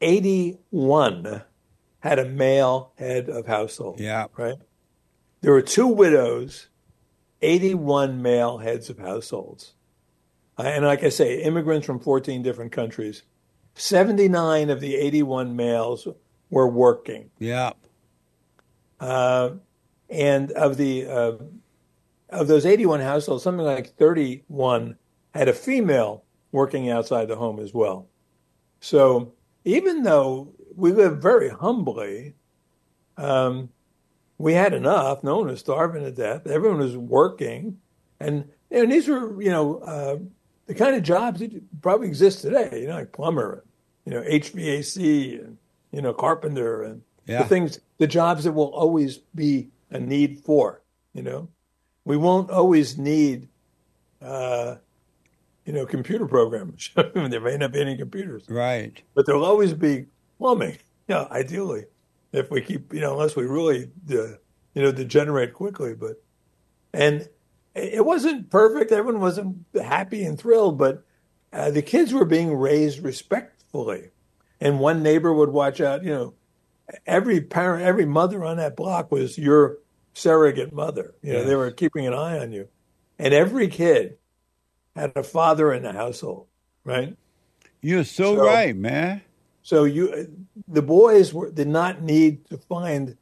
81 0.00 1.42
had 2.02 2.18
a 2.18 2.24
male 2.24 2.92
head 2.98 3.28
of 3.28 3.46
household. 3.46 4.00
Yeah. 4.00 4.26
Right. 4.36 4.58
There 5.40 5.52
were 5.52 5.62
two 5.62 5.86
widows, 5.86 6.68
81 7.40 8.20
male 8.22 8.58
heads 8.58 8.90
of 8.90 8.98
households. 8.98 9.74
Uh, 10.58 10.62
and 10.62 10.84
like 10.84 11.04
I 11.04 11.08
say, 11.08 11.42
immigrants 11.42 11.86
from 11.86 12.00
14 12.00 12.42
different 12.42 12.72
countries. 12.72 13.22
79 13.74 14.68
of 14.68 14.80
the 14.80 14.96
81 14.96 15.54
males 15.54 16.06
were 16.50 16.68
working. 16.68 17.30
Yeah. 17.38 17.72
Uh, 19.00 19.50
and 20.10 20.50
of 20.52 20.76
the 20.76 21.06
uh, 21.06 21.32
of 22.28 22.48
those 22.48 22.66
81 22.66 23.00
households, 23.00 23.44
something 23.44 23.64
like 23.64 23.96
31 23.96 24.96
had 25.34 25.48
a 25.48 25.52
female 25.52 26.24
working 26.50 26.90
outside 26.90 27.28
the 27.28 27.36
home 27.36 27.60
as 27.60 27.72
well. 27.72 28.08
So 28.80 29.32
even 29.64 30.02
though 30.02 30.52
we 30.76 30.92
lived 30.92 31.20
very 31.22 31.48
humbly, 31.48 32.34
um, 33.16 33.68
we 34.38 34.54
had 34.54 34.72
enough. 34.74 35.22
No 35.22 35.38
one 35.38 35.46
was 35.48 35.60
starving 35.60 36.02
to 36.04 36.10
death. 36.10 36.46
Everyone 36.46 36.78
was 36.78 36.96
working, 36.96 37.78
and 38.20 38.48
and 38.70 38.90
these 38.90 39.08
were 39.08 39.40
you 39.42 39.50
know 39.50 39.78
uh, 39.78 40.16
the 40.66 40.74
kind 40.74 40.96
of 40.96 41.02
jobs 41.02 41.40
that 41.40 41.52
probably 41.82 42.08
exist 42.08 42.42
today. 42.42 42.80
You 42.82 42.88
know, 42.88 42.94
like 42.94 43.12
plumber, 43.12 43.64
you 44.04 44.12
know, 44.12 44.22
HVAC, 44.22 45.44
and 45.44 45.58
you 45.92 46.02
know, 46.02 46.12
carpenter, 46.12 46.82
and 46.82 47.02
Yeah. 47.26 47.42
the 47.42 47.48
things, 47.48 47.78
the 47.98 48.06
jobs 48.06 48.44
that 48.44 48.52
will 48.52 48.72
always 48.72 49.18
be 49.34 49.68
a 49.90 50.00
need 50.00 50.40
for. 50.40 50.82
You 51.14 51.22
know, 51.22 51.48
we 52.04 52.16
won't 52.16 52.50
always 52.50 52.96
need, 52.98 53.48
uh, 54.22 54.76
you 55.66 55.72
know, 55.74 55.84
computer 55.86 56.26
programmers. 56.26 56.90
there 57.14 57.40
may 57.40 57.58
not 57.58 57.72
be 57.72 57.80
any 57.80 57.96
computers, 57.96 58.44
Right. 58.48 59.00
but 59.14 59.26
there'll 59.26 59.44
always 59.44 59.74
be 59.74 60.06
plumbing. 60.42 60.76
Yeah, 61.08 61.26
ideally, 61.30 61.84
if 62.32 62.50
we 62.50 62.60
keep, 62.62 62.92
you 62.92 63.00
know, 63.00 63.12
unless 63.12 63.36
we 63.36 63.44
really, 63.44 63.90
uh, 64.10 64.14
you 64.74 64.82
know, 64.82 64.90
degenerate 64.92 65.54
quickly. 65.54 65.94
But 65.94 66.22
and 66.92 67.28
it 67.74 68.04
wasn't 68.04 68.50
perfect. 68.50 68.90
Everyone 68.92 69.20
wasn't 69.20 69.58
happy 69.80 70.24
and 70.24 70.38
thrilled, 70.38 70.78
but 70.78 71.04
uh, 71.52 71.70
the 71.70 71.82
kids 71.82 72.12
were 72.12 72.24
being 72.24 72.54
raised 72.54 73.02
respectfully. 73.04 74.10
And 74.60 74.80
one 74.80 75.02
neighbor 75.02 75.32
would 75.32 75.50
watch 75.50 75.80
out, 75.80 76.02
you 76.02 76.10
know, 76.10 76.34
every 77.06 77.40
parent, 77.40 77.84
every 77.84 78.04
mother 78.06 78.44
on 78.44 78.56
that 78.58 78.76
block 78.76 79.10
was 79.12 79.38
your 79.38 79.78
surrogate 80.14 80.72
mother. 80.72 81.14
You 81.22 81.32
know, 81.32 81.38
Yes. 81.40 81.48
they 81.48 81.54
were 81.56 81.70
keeping 81.70 82.06
an 82.06 82.14
eye 82.14 82.38
on 82.38 82.52
you. 82.52 82.68
And 83.18 83.32
every 83.32 83.68
kid 83.68 84.18
had 84.96 85.12
a 85.16 85.22
father 85.22 85.72
in 85.72 85.82
the 85.82 85.92
household, 85.92 86.46
right? 86.84 87.16
You're 87.80 88.04
so, 88.04 88.36
So- 88.36 88.44
right, 88.46 88.76
man. 88.76 89.22
So 89.62 89.84
you, 89.84 90.28
the 90.68 90.82
boys 90.82 91.32
were, 91.32 91.50
did 91.50 91.68
not 91.68 92.02
need 92.02 92.44
to 92.50 92.58
find 92.58 93.16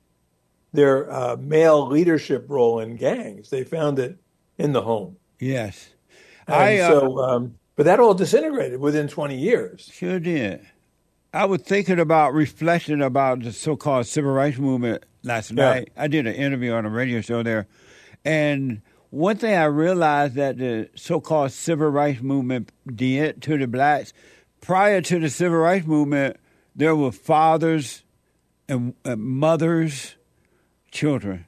their 0.73 1.11
uh, 1.13 1.37
male 1.39 1.87
leadership 1.87 2.47
role 2.49 2.81
in 2.81 2.97
gangs. 2.97 3.51
They 3.51 3.65
found 3.65 3.99
it 3.99 4.17
in 4.59 4.73
the 4.73 4.83
home. 4.83 5.17
Yes. 5.39 5.91
And 6.47 6.57
I 6.57 6.79
uh, 6.79 6.89
so, 6.89 7.19
um, 7.19 7.55
but 7.77 7.85
that 7.85 8.01
all 8.01 8.15
disintegrated 8.15 8.81
within 8.81 9.09
20 9.09 9.37
years. 9.37 9.91
sure 9.93 10.21
did. 10.21 10.67
I 11.33 11.45
was 11.45 11.63
thinking 11.63 12.01
about 12.01 12.35
reflecting 12.35 13.01
about 13.03 13.43
the 13.43 13.53
so-called 13.53 14.07
civil 14.07 14.33
rights 14.33 14.59
movement 14.59 15.05
last 15.23 15.51
Yeah. 15.53 15.65
night. 15.73 15.91
I 15.97 16.09
did 16.09 16.27
an 16.27 16.35
interview 16.35 16.73
on 16.73 16.85
a 16.85 16.91
radio 16.91 17.21
show 17.21 17.43
there, 17.43 17.69
and 18.25 18.83
one 19.11 19.37
thing 19.37 19.55
I 19.55 19.65
realized 19.65 20.35
that 20.35 20.59
the 20.59 20.89
so-called 20.95 21.53
civil 21.53 21.89
rights 21.89 22.21
movement 22.21 22.73
did 22.95 23.43
to 23.43 23.59
the 23.59 23.67
blacks 23.67 24.13
prior 24.61 25.00
to 25.00 25.19
the 25.19 25.31
civil 25.31 25.59
rights 25.59 25.87
movement, 25.87 26.37
there 26.75 26.95
were 26.97 27.12
fathers 27.12 28.02
and, 28.69 28.95
and 29.05 29.21
mothers, 29.21 30.14
children. 30.90 31.47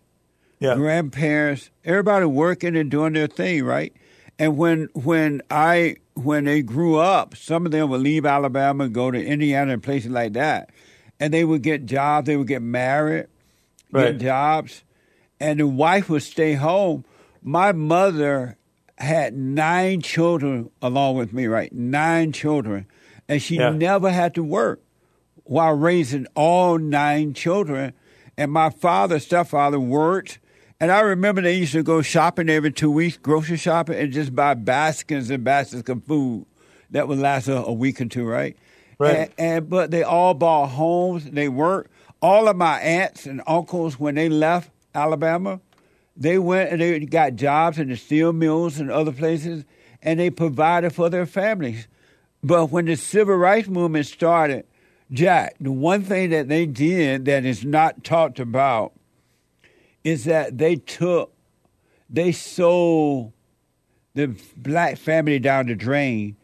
Yeah. 0.61 0.77
grandparents, 0.77 1.71
everybody 1.85 2.25
working 2.25 2.77
and 2.77 2.89
doing 2.89 3.15
their 3.15 3.27
thing, 3.27 3.65
right? 3.65 3.93
And 4.39 4.57
when 4.57 4.89
when 4.95 5.43
I 5.51 5.97
when 6.15 6.45
they 6.45 6.63
grew 6.63 6.99
up, 6.99 7.37
some 7.37 7.67
of 7.67 7.73
them 7.73 7.91
would 7.91 8.01
leave 8.01 8.25
Alabama 8.25 8.85
and 8.85 8.95
go 8.95 9.11
to 9.11 9.19
Indiana 9.25 9.73
and 9.73 9.83
places 9.83 10.13
like 10.13 10.35
that, 10.35 10.71
and 11.19 11.35
they 11.35 11.45
would 11.45 11.63
get 11.63 11.85
jobs, 11.87 12.27
they 12.27 12.37
would 12.37 12.47
get 12.47 12.63
married, 12.63 13.27
Right. 13.91 14.13
get 14.13 14.21
jobs, 14.21 14.85
and 15.41 15.59
the 15.59 15.67
wife 15.67 16.09
would 16.09 16.23
stay 16.23 16.55
home. 16.55 17.05
My 17.43 17.73
mother 17.73 18.57
had 18.99 19.35
nine 19.35 20.01
children 20.01 20.71
along 20.81 21.17
with 21.17 21.33
me, 21.33 21.49
right? 21.49 21.73
Nine 21.73 22.31
children, 22.31 22.87
and 23.33 23.43
she 23.43 23.57
Yeah. 23.57 23.71
never 23.71 24.11
had 24.11 24.35
to 24.35 24.45
work 24.45 24.81
while 25.45 25.73
raising 25.73 26.27
all 26.35 26.79
nine 26.79 27.33
children. 27.33 27.95
And 28.37 28.53
my 28.53 28.71
father, 28.71 29.19
stepfather, 29.19 29.81
worked. 29.81 30.39
And 30.81 30.91
I 30.91 31.01
remember 31.01 31.41
they 31.41 31.55
used 31.55 31.73
to 31.73 31.83
go 31.83 32.03
shopping 32.03 32.49
every 32.51 32.73
two 32.73 32.91
weeks, 32.91 33.17
grocery 33.17 33.57
shopping, 33.57 33.97
and 33.99 34.13
just 34.13 34.35
buy 34.35 34.55
baskets 34.55 35.31
and 35.31 35.45
baskets 35.45 35.89
of 35.89 36.05
food 36.05 36.45
that 36.91 37.09
would 37.09 37.19
last 37.19 37.49
a, 37.49 37.65
a 37.65 37.73
week 37.73 38.01
or 38.01 38.07
two, 38.07 38.27
right? 38.27 38.57
Right. 38.99 39.17
And, 39.17 39.31
and 39.39 39.71
but 39.71 39.91
they 39.91 40.03
all 40.03 40.35
bought 40.35 40.69
homes. 40.69 41.25
They 41.25 41.49
worked. 41.49 41.91
All 42.21 42.49
of 42.49 42.57
my 42.57 42.79
aunts 42.81 43.27
and 43.27 43.43
uncles, 43.47 43.99
when 43.99 44.15
they 44.15 44.29
left 44.29 44.71
Alabama, 44.95 45.61
they 46.17 46.39
went 46.39 46.71
and 46.71 46.81
they 46.81 47.01
got 47.01 47.35
jobs 47.35 47.79
in 47.79 47.89
the 47.89 47.97
steel 47.97 48.33
mills 48.33 48.79
and 48.79 48.91
other 48.91 49.13
places, 49.13 49.65
and 50.03 50.21
they 50.21 50.31
provided 50.31 50.93
for 50.95 51.09
their 51.11 51.27
families. 51.27 51.89
But 52.43 52.71
when 52.71 52.87
the 52.87 52.97
civil 52.97 53.37
rights 53.37 53.69
movement 53.69 54.07
started, 54.07 54.67
Jack, 55.13 55.57
the 55.61 55.71
one 55.71 56.03
thing 56.03 56.31
that 56.31 56.49
they 56.49 56.67
did 56.67 57.27
that 57.27 57.45
is 57.45 57.65
not 57.65 58.03
talked 58.03 58.41
about 58.41 58.93
is 60.03 60.25
that 60.25 60.59
they 60.59 60.77
took, 60.77 61.33
they 62.11 62.33
sold 62.33 63.33
the 64.15 64.35
black 64.57 64.97
family 64.99 65.39
down 65.39 65.67
the 65.67 65.75
drain 65.75 66.37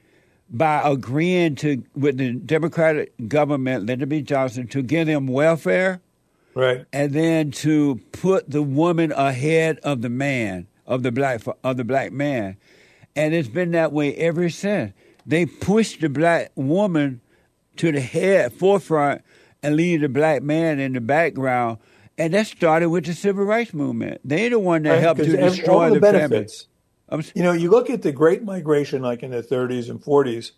by 0.51 0.81
agreeing 0.85 1.55
to 1.57 1.83
with 1.95 2.17
the 2.17 2.33
Democratic 2.33 3.13
government, 3.29 3.85
Lyndon 3.85 4.09
B. 4.09 4.23
Johnson, 4.23 4.67
to 4.69 4.83
give 4.83 5.07
them 5.07 5.27
welfare 5.27 6.01
Right. 6.55 6.87
and 6.93 7.13
then 7.13 7.51
to 7.53 8.01
put 8.13 8.51
the 8.51 8.63
woman 8.63 9.13
ahead 9.13 9.79
of 9.83 10.03
the 10.03 10.09
man 10.09 10.67
of 10.87 11.03
the 11.03 11.13
black 11.13 11.43
of 11.63 11.77
the 11.77 11.85
black 11.85 12.13
man, 12.13 12.57
and 13.15 13.35
it's 13.35 13.49
been 13.49 13.73
that 13.73 13.93
way 13.93 14.15
ever 14.15 14.49
since. 14.49 14.93
They 15.29 15.45
pushed 15.45 16.01
the 16.01 16.09
black 16.09 16.53
woman 16.55 17.21
to 17.77 17.93
the 17.93 18.01
head 18.01 18.51
forefront 18.55 19.21
and 19.63 19.77
leave 19.77 20.01
the 20.01 20.09
black 20.09 20.43
man 20.43 20.81
in 20.81 20.95
the 20.95 21.03
background, 21.03 21.79
and 22.17 22.33
that 22.33 22.47
started 22.47 22.89
with 22.89 23.05
the 23.05 23.13
civil 23.13 23.45
rights 23.45 23.75
movement. 23.75 24.23
They 24.25 24.49
the 24.49 24.59
one 24.59 24.85
that 24.85 24.93
Right, 24.93 25.03
helped 25.03 25.23
to 25.23 25.37
destroy 25.37 25.91
the, 25.91 25.97
the 25.97 26.01
benefits. 26.01 26.67
I'm 27.11 27.23
You 27.35 27.43
know, 27.43 27.53
you 27.53 27.71
look 27.71 27.91
at 27.91 28.01
the 28.01 28.11
Great 28.11 28.43
Migration, 28.43 29.03
like 29.03 29.23
in 29.23 29.31
the 29.31 29.43
30s 29.43 29.91
and 29.91 30.01
40s, 30.01 30.53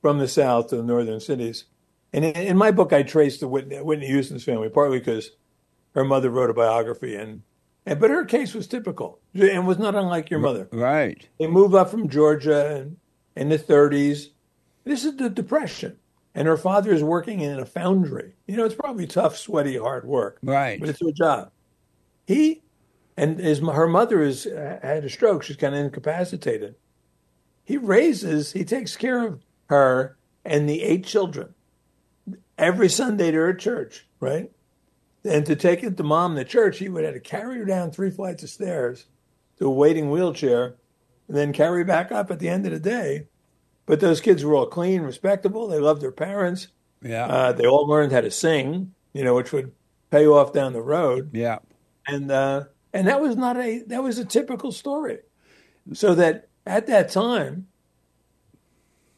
from 0.00 0.18
the 0.18 0.28
South 0.28 0.68
to 0.68 0.76
the 0.76 0.84
northern 0.84 1.18
cities. 1.18 1.64
And 2.12 2.24
in, 2.24 2.36
in 2.36 2.56
my 2.56 2.70
book, 2.70 2.92
I 2.92 3.02
trace 3.02 3.40
the 3.40 3.48
Whitney, 3.48 3.78
Whitney 3.78 4.06
Houston's 4.06 4.44
family, 4.44 4.68
partly 4.68 5.00
because 5.00 5.32
her 5.96 6.04
mother 6.04 6.30
wrote 6.30 6.50
a 6.50 6.54
biography, 6.54 7.16
and, 7.16 7.42
and 7.84 7.98
but 7.98 8.10
her 8.10 8.24
case 8.24 8.54
was 8.54 8.68
typical 8.68 9.18
and 9.34 9.66
was 9.66 9.78
not 9.78 9.96
unlike 9.96 10.30
your 10.30 10.38
mother. 10.38 10.68
Right. 10.70 11.28
They 11.40 11.48
moved 11.48 11.74
up 11.74 11.90
from 11.90 12.08
Georgia 12.08 12.76
in, 12.76 12.98
in 13.36 13.48
the 13.48 13.58
30s. 13.58 14.28
This 14.84 15.04
is 15.04 15.16
the 15.16 15.28
Depression. 15.30 15.98
And 16.34 16.46
her 16.48 16.56
father 16.56 16.92
is 16.92 17.02
working 17.02 17.40
in 17.40 17.58
a 17.58 17.64
foundry. 17.64 18.34
You 18.46 18.56
know, 18.56 18.64
it's 18.64 18.74
probably 18.74 19.06
tough, 19.06 19.36
sweaty, 19.38 19.78
hard 19.78 20.06
work, 20.06 20.38
Right. 20.42 20.78
but 20.78 20.88
it's 20.90 21.00
a 21.00 21.12
job. 21.12 21.50
He 22.26 22.62
and 23.16 23.38
his 23.38 23.60
her 23.60 23.86
mother 23.86 24.20
is 24.20 24.46
uh, 24.46 24.78
had 24.82 25.04
a 25.04 25.08
stroke. 25.08 25.42
She's 25.44 25.56
kind 25.56 25.74
of 25.74 25.80
incapacitated. 25.80 26.74
He 27.64 27.78
raises, 27.78 28.52
he 28.52 28.64
takes 28.64 28.96
care 28.96 29.26
of 29.26 29.40
her 29.70 30.18
and 30.44 30.68
the 30.68 30.82
eight 30.82 31.04
children 31.04 31.54
every 32.58 32.88
Sunday 32.90 33.30
to 33.30 33.38
her 33.38 33.54
church, 33.54 34.06
right? 34.20 34.50
And 35.24 35.46
to 35.46 35.56
take 35.56 35.82
it 35.82 35.96
to 35.96 36.02
mom 36.02 36.34
the 36.34 36.44
church, 36.44 36.78
he 36.78 36.88
would 36.90 37.04
have 37.04 37.14
to 37.14 37.20
carry 37.20 37.58
her 37.58 37.64
down 37.64 37.90
three 37.90 38.10
flights 38.10 38.42
of 38.42 38.50
stairs 38.50 39.06
to 39.58 39.66
a 39.66 39.70
waiting 39.70 40.10
wheelchair, 40.10 40.76
and 41.28 41.36
then 41.36 41.52
carry 41.52 41.84
back 41.84 42.12
up 42.12 42.30
at 42.30 42.38
the 42.38 42.48
end 42.48 42.66
of 42.66 42.72
the 42.72 42.80
day. 42.80 43.26
But 43.86 44.00
those 44.00 44.20
kids 44.20 44.44
were 44.44 44.54
all 44.54 44.66
clean, 44.66 45.02
respectable. 45.02 45.68
They 45.68 45.78
loved 45.78 46.02
their 46.02 46.12
parents. 46.12 46.68
Yeah. 47.02 47.26
Uh, 47.26 47.52
they 47.52 47.66
all 47.66 47.86
learned 47.86 48.12
how 48.12 48.20
to 48.20 48.30
sing, 48.30 48.92
you 49.12 49.22
know, 49.22 49.34
which 49.34 49.52
would 49.52 49.72
pay 50.10 50.26
off 50.26 50.52
down 50.52 50.72
the 50.72 50.82
road. 50.82 51.30
yeah. 51.32 51.58
And 52.08 52.30
uh, 52.30 52.64
and 52.92 53.08
that 53.08 53.20
was 53.20 53.36
not 53.36 53.56
a 53.56 53.82
that 53.88 54.02
was 54.02 54.18
a 54.18 54.24
typical 54.24 54.70
story. 54.70 55.18
So 55.92 56.14
that 56.14 56.48
at 56.66 56.86
that 56.86 57.10
time, 57.10 57.66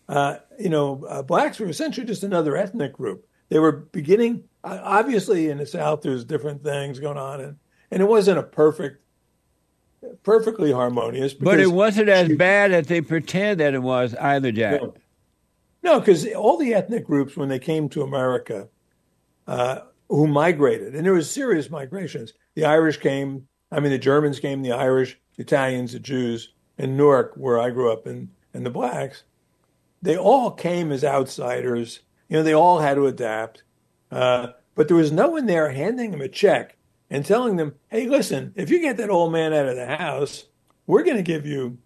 uh, 0.08 0.36
you 0.58 0.70
know, 0.70 1.04
uh, 1.08 1.22
blacks 1.22 1.58
were 1.58 1.68
essentially 1.68 2.06
just 2.06 2.22
another 2.22 2.56
ethnic 2.56 2.94
group. 2.94 3.26
They 3.50 3.58
were 3.58 3.72
beginning. 3.72 4.44
Uh, 4.64 4.80
obviously, 4.82 5.48
in 5.48 5.58
the 5.58 5.66
South, 5.66 6.02
there's 6.02 6.24
different 6.24 6.62
things 6.62 6.98
going 6.98 7.18
on, 7.18 7.40
and 7.40 7.56
and 7.90 8.02
it 8.02 8.06
wasn't 8.06 8.38
a 8.38 8.42
perfect, 8.42 9.02
perfectly 10.22 10.72
harmonious. 10.72 11.34
But 11.34 11.60
it 11.60 11.72
wasn't 11.72 12.08
as 12.08 12.28
bad 12.36 12.72
as 12.72 12.86
they 12.86 13.00
pretend 13.00 13.60
that 13.60 13.74
it 13.74 13.82
was 13.82 14.14
either, 14.14 14.52
Jack. 14.52 14.80
No. 14.80 14.94
No, 15.82 16.00
because 16.00 16.26
all 16.34 16.56
the 16.56 16.74
ethnic 16.74 17.06
groups, 17.06 17.36
when 17.36 17.48
they 17.48 17.58
came 17.58 17.88
to 17.90 18.02
America, 18.02 18.68
uh, 19.46 19.80
who 20.08 20.26
migrated, 20.26 20.94
and 20.94 21.04
there 21.04 21.12
was 21.12 21.30
serious 21.30 21.70
migrations. 21.70 22.32
The 22.54 22.64
Irish 22.64 22.98
came. 22.98 23.46
I 23.70 23.80
mean, 23.80 23.92
the 23.92 23.98
Germans 23.98 24.40
came. 24.40 24.62
The 24.62 24.72
Irish, 24.72 25.18
the 25.36 25.42
Italians, 25.42 25.92
the 25.92 26.00
Jews, 26.00 26.52
and 26.78 26.96
Newark, 26.96 27.34
where 27.36 27.60
I 27.60 27.70
grew 27.70 27.92
up, 27.92 28.06
and 28.06 28.28
and 28.54 28.66
the 28.66 28.70
blacks. 28.70 29.24
They 30.02 30.16
all 30.16 30.50
came 30.50 30.90
as 30.90 31.04
outsiders. 31.04 32.00
You 32.28 32.38
know, 32.38 32.42
they 32.42 32.54
all 32.54 32.80
had 32.80 32.94
to 32.94 33.06
adapt. 33.06 33.62
Uh, 34.10 34.48
but 34.74 34.88
there 34.88 34.96
was 34.96 35.12
no 35.12 35.28
one 35.28 35.46
there 35.46 35.70
handing 35.70 36.10
them 36.10 36.20
a 36.20 36.28
check 36.28 36.76
and 37.10 37.24
telling 37.24 37.56
them, 37.56 37.74
"Hey, 37.88 38.06
listen, 38.06 38.52
if 38.56 38.70
you 38.70 38.80
get 38.80 38.96
that 38.98 39.10
old 39.10 39.32
man 39.32 39.52
out 39.52 39.66
of 39.68 39.76
the 39.76 39.86
house, 39.86 40.44
we're 40.86 41.02
going 41.04 41.16
to 41.16 41.22
give 41.22 41.46
you 41.46 41.78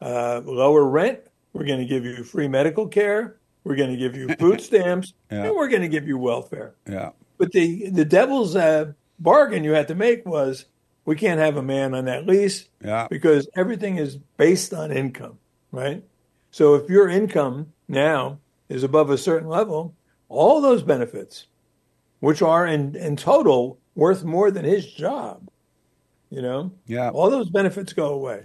uh, 0.00 0.40
lower 0.44 0.84
rent. 0.84 1.20
We're 1.52 1.64
going 1.64 1.78
to 1.80 1.86
give 1.86 2.04
you 2.04 2.22
free 2.24 2.48
medical 2.48 2.86
care. 2.86 3.36
We're 3.64 3.76
going 3.76 3.90
to 3.90 3.96
give 3.96 4.14
you 4.16 4.28
food 4.38 4.60
stamps, 4.68 5.14
Yeah. 5.30 5.44
and 5.44 5.56
we're 5.56 5.68
going 5.68 5.82
to 5.82 5.88
give 5.88 6.06
you 6.06 6.18
welfare." 6.18 6.74
Yeah. 6.88 7.10
But 7.38 7.52
the 7.52 7.90
the 7.90 8.04
devil's 8.04 8.56
uh, 8.56 8.92
bargain 9.18 9.64
you 9.64 9.72
had 9.72 9.88
to 9.88 9.94
make 9.94 10.26
was, 10.26 10.66
we 11.04 11.16
can't 11.16 11.40
have 11.40 11.56
a 11.56 11.62
man 11.62 11.94
on 11.94 12.04
that 12.06 12.26
lease 12.26 12.68
Yeah. 12.84 13.06
because 13.08 13.48
everything 13.56 13.96
is 13.96 14.16
based 14.36 14.74
on 14.74 14.90
income, 14.92 15.38
right? 15.72 16.02
So 16.50 16.74
if 16.74 16.88
your 16.90 17.08
income 17.08 17.72
now 17.88 18.38
is 18.68 18.82
above 18.82 19.10
a 19.10 19.18
certain 19.18 19.48
level, 19.48 19.94
all 20.28 20.60
those 20.60 20.82
benefits, 20.82 21.46
which 22.20 22.42
are 22.42 22.66
in, 22.66 22.96
in 22.96 23.16
total 23.16 23.78
worth 23.96 24.22
more 24.22 24.52
than 24.52 24.64
his 24.64 24.86
job, 24.86 25.48
you 26.30 26.40
know, 26.40 26.70
Yeah. 26.86 27.10
all 27.10 27.30
those 27.30 27.50
benefits 27.50 27.92
go 27.92 28.10
away. 28.12 28.44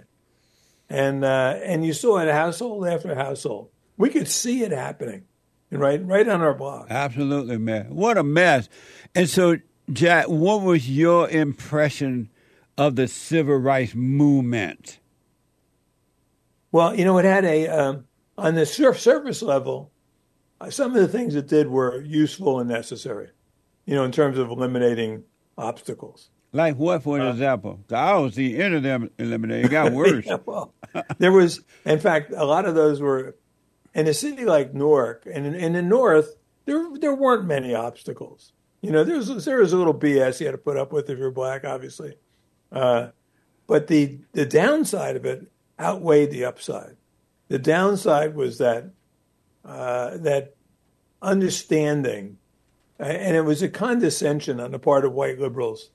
And 0.90 1.24
uh, 1.24 1.58
and 1.62 1.86
you 1.86 1.92
saw 1.92 2.18
it 2.18 2.28
household 2.30 2.86
after 2.86 3.14
household. 3.14 3.70
We 3.96 4.10
could 4.10 4.26
see 4.28 4.62
it 4.62 4.72
happening, 4.72 5.24
right, 5.70 6.04
right 6.04 6.28
on 6.28 6.40
our 6.42 6.54
block. 6.54 6.88
Absolutely, 6.90 7.56
man. 7.58 7.94
What 7.94 8.18
a 8.18 8.22
mess. 8.24 8.68
And 9.14 9.28
so, 9.28 9.56
Jack, 9.90 10.26
what 10.26 10.62
was 10.62 10.90
your 10.90 11.28
impression 11.30 12.28
of 12.76 12.96
the 12.96 13.06
civil 13.08 13.56
rights 13.56 13.94
movement? 13.94 14.98
Well, 16.72 16.94
you 16.94 17.04
know, 17.04 17.18
it 17.18 17.24
had 17.24 17.44
a 17.44 17.68
um, 17.68 18.04
on 18.36 18.54
the 18.54 18.66
surf 18.66 19.00
surface 19.00 19.42
level. 19.42 19.92
Uh, 20.60 20.70
some 20.70 20.94
of 20.94 21.00
the 21.00 21.08
things 21.08 21.34
it 21.34 21.48
did 21.48 21.68
were 21.68 22.00
useful 22.02 22.60
and 22.60 22.68
necessary. 22.68 23.28
You 23.86 23.94
know, 23.94 24.04
in 24.04 24.12
terms 24.12 24.38
of 24.38 24.48
eliminating 24.50 25.24
obstacles. 25.62 26.30
Like 26.52 26.76
what, 26.76 27.02
for 27.02 27.18
example? 27.30 27.80
'Cause 27.88 27.96
I 27.96 28.12
don't 28.12 28.34
see 28.34 28.56
any 28.58 28.76
of 28.76 28.82
them 28.82 29.10
eliminated. 29.18 29.66
It 29.66 29.70
got 29.70 29.92
worse. 30.00 30.26
Yeah, 30.26 30.36
well, 30.44 30.74
there 31.18 31.32
was, 31.32 31.60
in 31.86 31.98
fact, 31.98 32.32
a 32.36 32.44
lot 32.44 32.66
of 32.66 32.74
those 32.74 33.00
were 33.00 33.36
in 33.94 34.06
a 34.06 34.14
city 34.14 34.44
like 34.44 34.74
Newark, 34.74 35.26
and 35.32 35.46
in, 35.46 35.54
in 35.54 35.72
the 35.72 35.82
north, 35.82 36.34
there 36.66 36.86
there 37.00 37.14
weren't 37.14 37.46
many 37.46 37.74
obstacles. 37.74 38.52
You 38.82 38.90
know, 38.90 39.02
there 39.04 39.16
was 39.16 39.44
there 39.46 39.58
was 39.60 39.72
a 39.72 39.78
little 39.78 39.94
BS 39.94 40.40
you 40.40 40.46
had 40.46 40.52
to 40.52 40.58
put 40.58 40.76
up 40.76 40.92
with 40.92 41.08
if 41.08 41.18
you're 41.18 41.30
black, 41.30 41.64
obviously, 41.64 42.16
uh, 42.70 43.08
but 43.66 43.86
the 43.86 44.18
the 44.32 44.44
downside 44.44 45.16
of 45.16 45.24
it 45.24 45.50
outweighed 45.80 46.30
the 46.30 46.44
upside. 46.44 46.96
The 47.48 47.58
downside 47.58 48.34
was 48.34 48.58
that 48.58 48.90
uh, 49.64 50.18
that 50.18 50.54
understanding, 51.22 52.38
and 52.98 53.36
it 53.36 53.42
was 53.42 53.62
a 53.62 53.68
condescension 53.68 54.60
on 54.60 54.70
the 54.72 54.78
part 54.78 55.04
of 55.04 55.12
white 55.12 55.38
liberals 55.38 55.90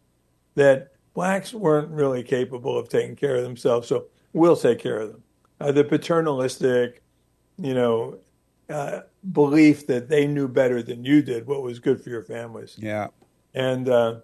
that 0.55 0.91
blacks 1.13 1.53
weren't 1.53 1.89
really 1.89 2.23
capable 2.23 2.77
of 2.77 2.89
taking 2.89 3.15
care 3.15 3.35
of 3.37 3.43
themselves, 3.43 3.87
so 3.87 4.05
we'll 4.33 4.55
take 4.55 4.79
care 4.79 4.99
of 4.99 5.11
them. 5.11 5.23
Uh, 5.59 5.71
the 5.71 5.83
paternalistic, 5.83 7.01
you 7.57 7.73
know, 7.73 8.17
uh, 8.69 9.01
belief 9.31 9.87
that 9.87 10.09
they 10.09 10.27
knew 10.27 10.47
better 10.47 10.81
than 10.83 11.03
you 11.03 11.21
did 11.21 11.47
what 11.47 11.63
was 11.63 11.79
good 11.79 12.01
for 12.01 12.09
your 12.09 12.21
families, 12.21 12.75
yeah. 12.77 13.07
and 13.53 13.89
uh, 13.89 14.15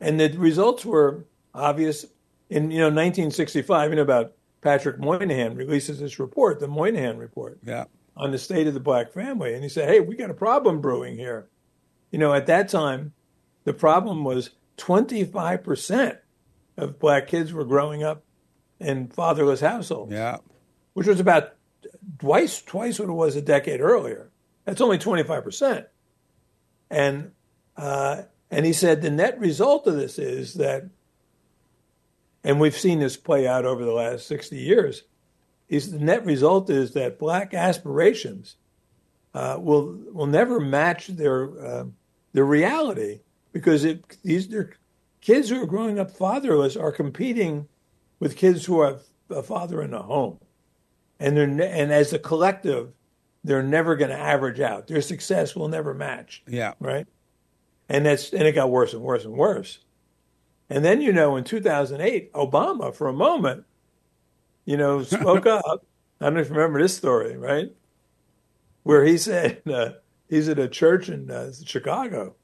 and 0.00 0.18
the 0.20 0.28
results 0.36 0.84
were 0.84 1.24
obvious. 1.54 2.04
In 2.50 2.70
you 2.70 2.78
know 2.78 2.86
1965, 2.86 3.90
you 3.90 3.96
know 3.96 4.02
about 4.02 4.32
Patrick 4.60 4.98
Moynihan 4.98 5.56
releases 5.56 5.98
this 6.00 6.18
report, 6.18 6.60
the 6.60 6.68
Moynihan 6.68 7.16
report, 7.16 7.58
Yeah. 7.64 7.84
on 8.16 8.30
the 8.30 8.38
state 8.38 8.66
of 8.66 8.74
the 8.74 8.80
black 8.80 9.10
family, 9.12 9.54
and 9.54 9.62
he 9.62 9.68
said, 9.68 9.88
"Hey, 9.88 10.00
we 10.00 10.14
got 10.16 10.30
a 10.30 10.34
problem 10.34 10.80
brewing 10.80 11.16
here." 11.16 11.48
You 12.10 12.18
know, 12.18 12.32
at 12.32 12.46
that 12.46 12.68
time, 12.68 13.12
the 13.64 13.72
problem 13.74 14.24
was 14.24 14.50
25 14.76 15.62
percent 15.64 16.18
of 16.76 16.98
black 16.98 17.26
kids 17.26 17.52
were 17.52 17.64
growing 17.64 18.02
up 18.02 18.22
in 18.78 19.08
fatherless 19.08 19.60
households 19.60 20.12
Yeah. 20.12 20.36
which 20.92 21.06
was 21.06 21.18
about 21.20 21.54
twice 22.18 22.60
twice 22.62 22.98
what 22.98 23.08
it 23.08 23.12
was 23.12 23.34
a 23.36 23.42
decade 23.42 23.80
earlier. 23.80 24.30
That's 24.64 24.80
only 24.80 24.98
twenty 24.98 25.22
five 25.22 25.44
percent, 25.44 25.86
and 26.90 27.32
uh, 27.76 28.22
and 28.50 28.66
he 28.66 28.72
said 28.72 29.00
the 29.00 29.10
net 29.10 29.38
result 29.38 29.86
of 29.86 29.94
this 29.96 30.18
is 30.18 30.54
that, 30.54 30.88
and 32.44 32.60
we've 32.60 32.76
seen 32.76 32.98
this 32.98 33.16
play 33.16 33.46
out 33.46 33.64
over 33.64 33.84
the 33.84 33.92
last 33.92 34.26
sixty 34.26 34.58
years. 34.58 35.04
Is 35.68 35.90
the 35.92 35.98
net 35.98 36.24
result 36.24 36.68
is 36.70 36.92
that 36.92 37.18
black 37.18 37.52
aspirations 37.54 38.56
uh, 39.36 39.58
will 39.60 39.98
will 40.12 40.26
never 40.26 40.58
match 40.58 41.08
their 41.08 41.50
uh, 41.60 41.84
their 42.32 42.46
reality 42.46 43.20
because 43.52 43.84
it, 43.84 44.02
these 44.24 44.48
their 44.48 44.72
kids 45.20 45.50
who 45.50 45.62
are 45.62 45.66
growing 45.66 45.98
up 45.98 46.10
fatherless 46.10 46.74
are 46.74 46.90
competing 46.90 47.68
with 48.18 48.34
kids 48.34 48.64
who 48.64 48.80
have 48.80 49.02
a 49.28 49.42
father 49.42 49.82
in 49.82 49.92
a 49.92 50.00
home 50.02 50.38
and 51.20 51.36
they're 51.36 51.46
ne- 51.46 51.70
and 51.70 51.92
as 51.92 52.12
a 52.14 52.18
collective, 52.18 52.92
they're 53.44 53.62
never 53.62 53.94
going 53.94 54.10
to 54.10 54.16
average 54.18 54.60
out. 54.60 54.86
Their 54.86 55.02
success 55.02 55.54
will 55.54 55.68
never 55.68 55.92
match, 55.92 56.42
Yeah. 56.48 56.72
right? 56.80 57.06
And 57.90 58.06
that's 58.06 58.32
and 58.32 58.42
it 58.44 58.52
got 58.52 58.70
worse 58.70 58.94
and 58.94 59.02
worse 59.02 59.24
and 59.26 59.34
worse. 59.34 59.80
And 60.70 60.82
then 60.82 61.00
you 61.02 61.12
know, 61.12 61.36
in 61.36 61.44
2008, 61.44 62.32
Obama, 62.32 62.94
for 62.94 63.08
a 63.08 63.12
moment, 63.12 63.64
you 64.64 64.78
know, 64.78 65.02
spoke 65.02 65.46
up. 65.58 65.84
I 66.22 66.24
don't 66.24 66.34
know 66.34 66.40
if 66.40 66.48
you 66.48 66.54
remember 66.54 66.80
this 66.80 66.96
story, 66.96 67.36
right? 67.36 67.70
Where 68.86 69.04
he 69.04 69.18
said 69.18 69.62
uh, 69.66 69.94
he's 70.28 70.48
at 70.48 70.60
a 70.60 70.68
church 70.68 71.08
in 71.08 71.28
uh, 71.28 71.50
Chicago, 71.64 72.36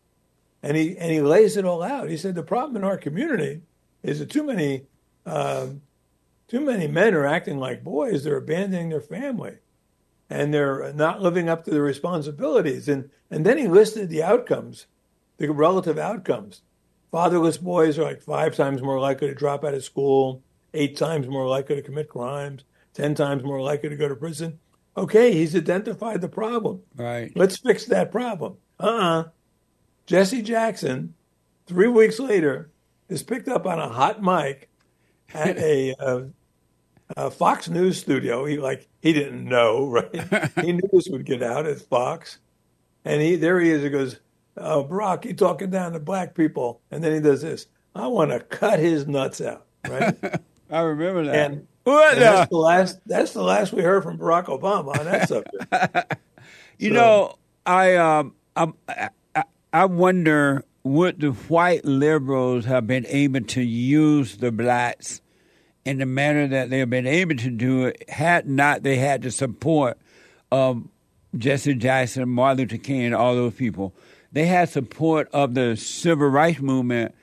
and 0.61 0.77
he 0.77 0.99
and 0.99 1.13
he 1.13 1.21
lays 1.21 1.57
it 1.57 1.65
all 1.65 1.85
out. 1.85 2.11
He 2.11 2.17
said 2.17 2.35
the 2.35 2.43
problem 2.43 2.75
in 2.75 2.83
our 2.83 2.99
community 2.99 3.61
is 4.03 4.19
that 4.19 4.29
too 4.29 4.43
many 4.43 4.87
um, 5.25 5.83
too 6.49 6.61
many 6.61 6.89
men 6.89 7.15
are 7.15 7.25
acting 7.25 7.59
like 7.59 7.85
boys. 7.85 8.25
They're 8.25 8.39
abandoning 8.39 8.89
their 8.89 9.01
family, 9.01 9.59
and 10.29 10.53
they're 10.53 10.93
not 10.93 11.23
living 11.23 11.49
up 11.49 11.63
to 11.65 11.71
their 11.71 11.81
responsibilities. 11.81 12.89
And 12.89 13.11
and 13.31 13.47
then 13.47 13.57
he 13.57 13.69
listed 13.69 14.09
the 14.09 14.25
outcomes, 14.25 14.87
the 15.37 15.49
relative 15.53 15.97
outcomes. 15.97 16.63
Fatherless 17.13 17.59
boys 17.59 18.01
are 18.01 18.05
like 18.05 18.21
five 18.21 18.57
times 18.57 18.83
more 18.83 18.99
likely 18.99 19.29
to 19.29 19.35
drop 19.37 19.63
out 19.63 19.75
of 19.75 19.85
school, 19.85 20.43
eight 20.75 20.97
times 20.97 21.29
more 21.29 21.47
likely 21.47 21.77
to 21.77 21.83
commit 21.83 22.09
crimes, 22.09 22.65
ten 22.95 23.15
times 23.15 23.45
more 23.45 23.63
likely 23.63 23.91
to 23.91 23.97
go 23.97 24.09
to 24.09 24.17
prison. 24.17 24.59
Okay, 24.97 25.33
he's 25.33 25.57
identified 25.57 26.21
the 26.21 26.29
problem. 26.29 26.83
Right. 26.97 27.33
Let's 27.35 27.57
fix 27.57 27.87
that 27.87 28.13
problem. 28.13 28.57
Uh-uh. 28.79 29.25
Jesse 30.07 30.43
Jackson, 30.43 31.15
three 31.67 31.89
weeks 31.89 32.19
later, 32.19 32.71
is 33.09 33.23
picked 33.23 33.49
up 33.49 33.67
on 33.67 33.79
a 33.79 33.89
hot 33.89 34.23
mic 34.23 34.69
at 35.33 35.57
a, 35.59 35.95
uh 35.99 36.23
a 37.17 37.31
Fox 37.31 37.69
News 37.69 37.99
studio. 37.99 38.45
He 38.45 38.59
like 38.59 38.89
he 39.01 39.13
didn't 39.13 39.45
know, 39.45 39.87
right? 39.91 40.51
he 40.63 40.73
knew 40.73 40.89
this 40.93 41.09
would 41.09 41.25
get 41.25 41.43
out 41.43 41.67
at 41.67 41.81
Fox, 41.81 42.39
and 43.05 43.21
he 43.21 43.37
there 43.37 43.61
he 43.61 43.71
is. 43.71 43.83
He 43.83 43.91
goes, 43.91 44.21
"Oh, 44.57 44.83
Brock, 44.85 45.25
you 45.25 45.35
talking 45.35 45.71
down 45.71 45.93
to 45.93 46.01
black 46.01 46.35
people?" 46.35 46.81
And 46.91 47.03
then 47.03 47.15
he 47.15 47.21
does 47.21 47.43
this. 47.43 47.67
I 47.95 48.07
want 48.07 48.31
to 48.31 48.41
cut 48.41 48.79
his 48.79 49.07
nuts 49.07 49.41
out, 49.41 49.67
right? 49.87 50.17
I 50.71 50.81
remember 50.81 51.27
that. 51.27 51.35
and, 51.53 51.67
what 51.85 52.15
and 52.15 52.23
that's 52.23 52.51
the? 52.51 52.57
last. 52.57 52.99
That's 53.07 53.33
the 53.33 53.43
last 53.43 53.73
we 53.73 53.83
heard 53.83 54.03
from 54.03 54.19
Barack 54.19 54.47
Obama 54.47 54.99
on 54.99 55.05
that 55.07 55.29
subject. 55.29 56.15
You 56.79 56.89
So- 56.91 56.95
know, 56.95 57.35
I 57.65 57.95
um, 57.97 58.35
I'm- 58.57 58.75
I, 58.89 59.11
I, 59.37 59.45
I 59.73 59.85
wonder 59.85 60.65
would 60.85 61.21
the 61.21 61.31
white 61.31 61.85
liberals 61.85 62.65
have 62.65 62.87
been 62.89 63.07
able 63.07 63.41
to 63.43 63.63
use 63.63 64.39
the 64.39 64.51
blacks 64.51 65.21
in 65.85 65.99
the 65.99 66.07
manner 66.07 66.49
that 66.49 66.71
they 66.71 66.81
have 66.81 66.91
been 66.91 67.07
able 67.07 67.37
to 67.37 67.51
do 67.51 67.85
it 67.87 68.09
had 68.09 68.49
not 68.49 68.83
they 68.83 68.97
had 68.97 69.23
the 69.23 69.31
support 69.31 69.97
of 70.51 70.83
Jesse 71.37 71.75
Jackson, 71.75 72.29
Martin 72.29 72.59
Luther 72.65 72.79
King, 72.83 73.03
and 73.05 73.15
all 73.15 73.35
those 73.37 73.55
people. 73.55 73.95
They 74.33 74.47
had 74.47 74.69
support 74.69 75.29
of 75.33 75.55
the 75.55 75.77
civil 75.77 76.29
rights 76.29 76.61
movement 76.61 77.15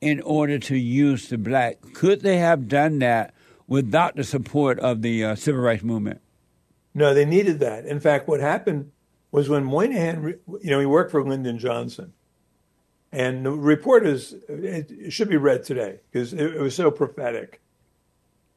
in 0.00 0.20
order 0.20 0.58
to 0.60 0.76
use 0.76 1.28
the 1.28 1.38
black. 1.38 1.78
Could 1.94 2.20
they 2.22 2.36
have 2.38 2.68
done 2.68 3.00
that 3.00 3.34
without 3.68 4.16
the 4.16 4.24
support 4.24 4.80
of 4.80 5.02
the 5.02 5.24
uh, 5.24 5.34
civil 5.36 5.60
rights 5.60 5.84
movement? 5.84 6.20
No, 6.94 7.14
they 7.14 7.24
needed 7.24 7.60
that. 7.60 7.86
In 7.86 8.00
fact, 8.00 8.26
what 8.26 8.40
happened 8.40 8.90
was 9.30 9.48
when 9.48 9.64
Moynihan, 9.64 10.38
you 10.60 10.70
know, 10.70 10.80
he 10.80 10.86
worked 10.86 11.12
for 11.12 11.22
Lyndon 11.22 11.58
Johnson, 11.58 12.14
and 13.12 13.44
the 13.46 13.52
report 13.52 14.06
is 14.06 14.34
it, 14.48 14.90
it 14.90 15.12
should 15.12 15.28
be 15.28 15.36
read 15.36 15.64
today 15.64 16.00
because 16.10 16.32
it, 16.32 16.56
it 16.56 16.60
was 16.60 16.74
so 16.74 16.90
prophetic. 16.90 17.60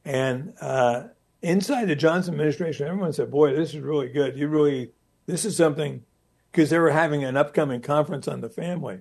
And 0.04 0.54
uh, 0.60 1.04
inside 1.40 1.86
the 1.86 1.94
Johnson 1.94 2.34
administration, 2.34 2.88
everyone 2.88 3.12
said, 3.12 3.30
"Boy, 3.30 3.54
this 3.54 3.74
is 3.74 3.80
really 3.80 4.08
good. 4.08 4.36
You 4.36 4.48
really, 4.48 4.92
this 5.26 5.44
is 5.44 5.56
something," 5.56 6.02
because 6.50 6.70
they 6.70 6.78
were 6.78 6.90
having 6.90 7.22
an 7.22 7.36
upcoming 7.36 7.80
conference 7.80 8.26
on 8.26 8.40
the 8.40 8.48
family, 8.48 9.00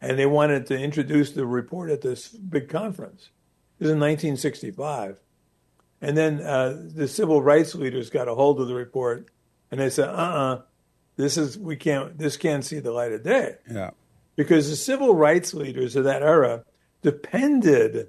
and 0.00 0.18
they 0.18 0.26
wanted 0.26 0.66
to 0.66 0.78
introduce 0.78 1.32
the 1.32 1.46
report 1.46 1.90
at 1.90 2.00
this 2.00 2.28
big 2.28 2.68
conference. 2.68 3.30
This 3.78 3.86
is 3.86 3.92
in 3.92 4.00
1965. 4.00 5.20
And 6.00 6.16
then 6.16 6.40
uh, 6.40 6.80
the 6.94 7.08
civil 7.08 7.42
rights 7.42 7.74
leaders 7.74 8.10
got 8.10 8.28
a 8.28 8.34
hold 8.34 8.60
of 8.60 8.68
the 8.68 8.74
report, 8.74 9.28
and 9.70 9.80
they 9.80 9.88
said, 9.90 10.08
"Uh-uh, 10.10 10.60
this 11.16 11.36
is 11.38 11.56
we 11.58 11.76
can't. 11.76 12.18
This 12.18 12.36
can't 12.36 12.64
see 12.64 12.78
the 12.80 12.92
light 12.92 13.12
of 13.12 13.22
day." 13.24 13.56
Yeah. 13.70 13.90
because 14.36 14.68
the 14.68 14.76
civil 14.76 15.14
rights 15.14 15.54
leaders 15.54 15.96
of 15.96 16.04
that 16.04 16.22
era 16.22 16.64
depended 17.02 18.08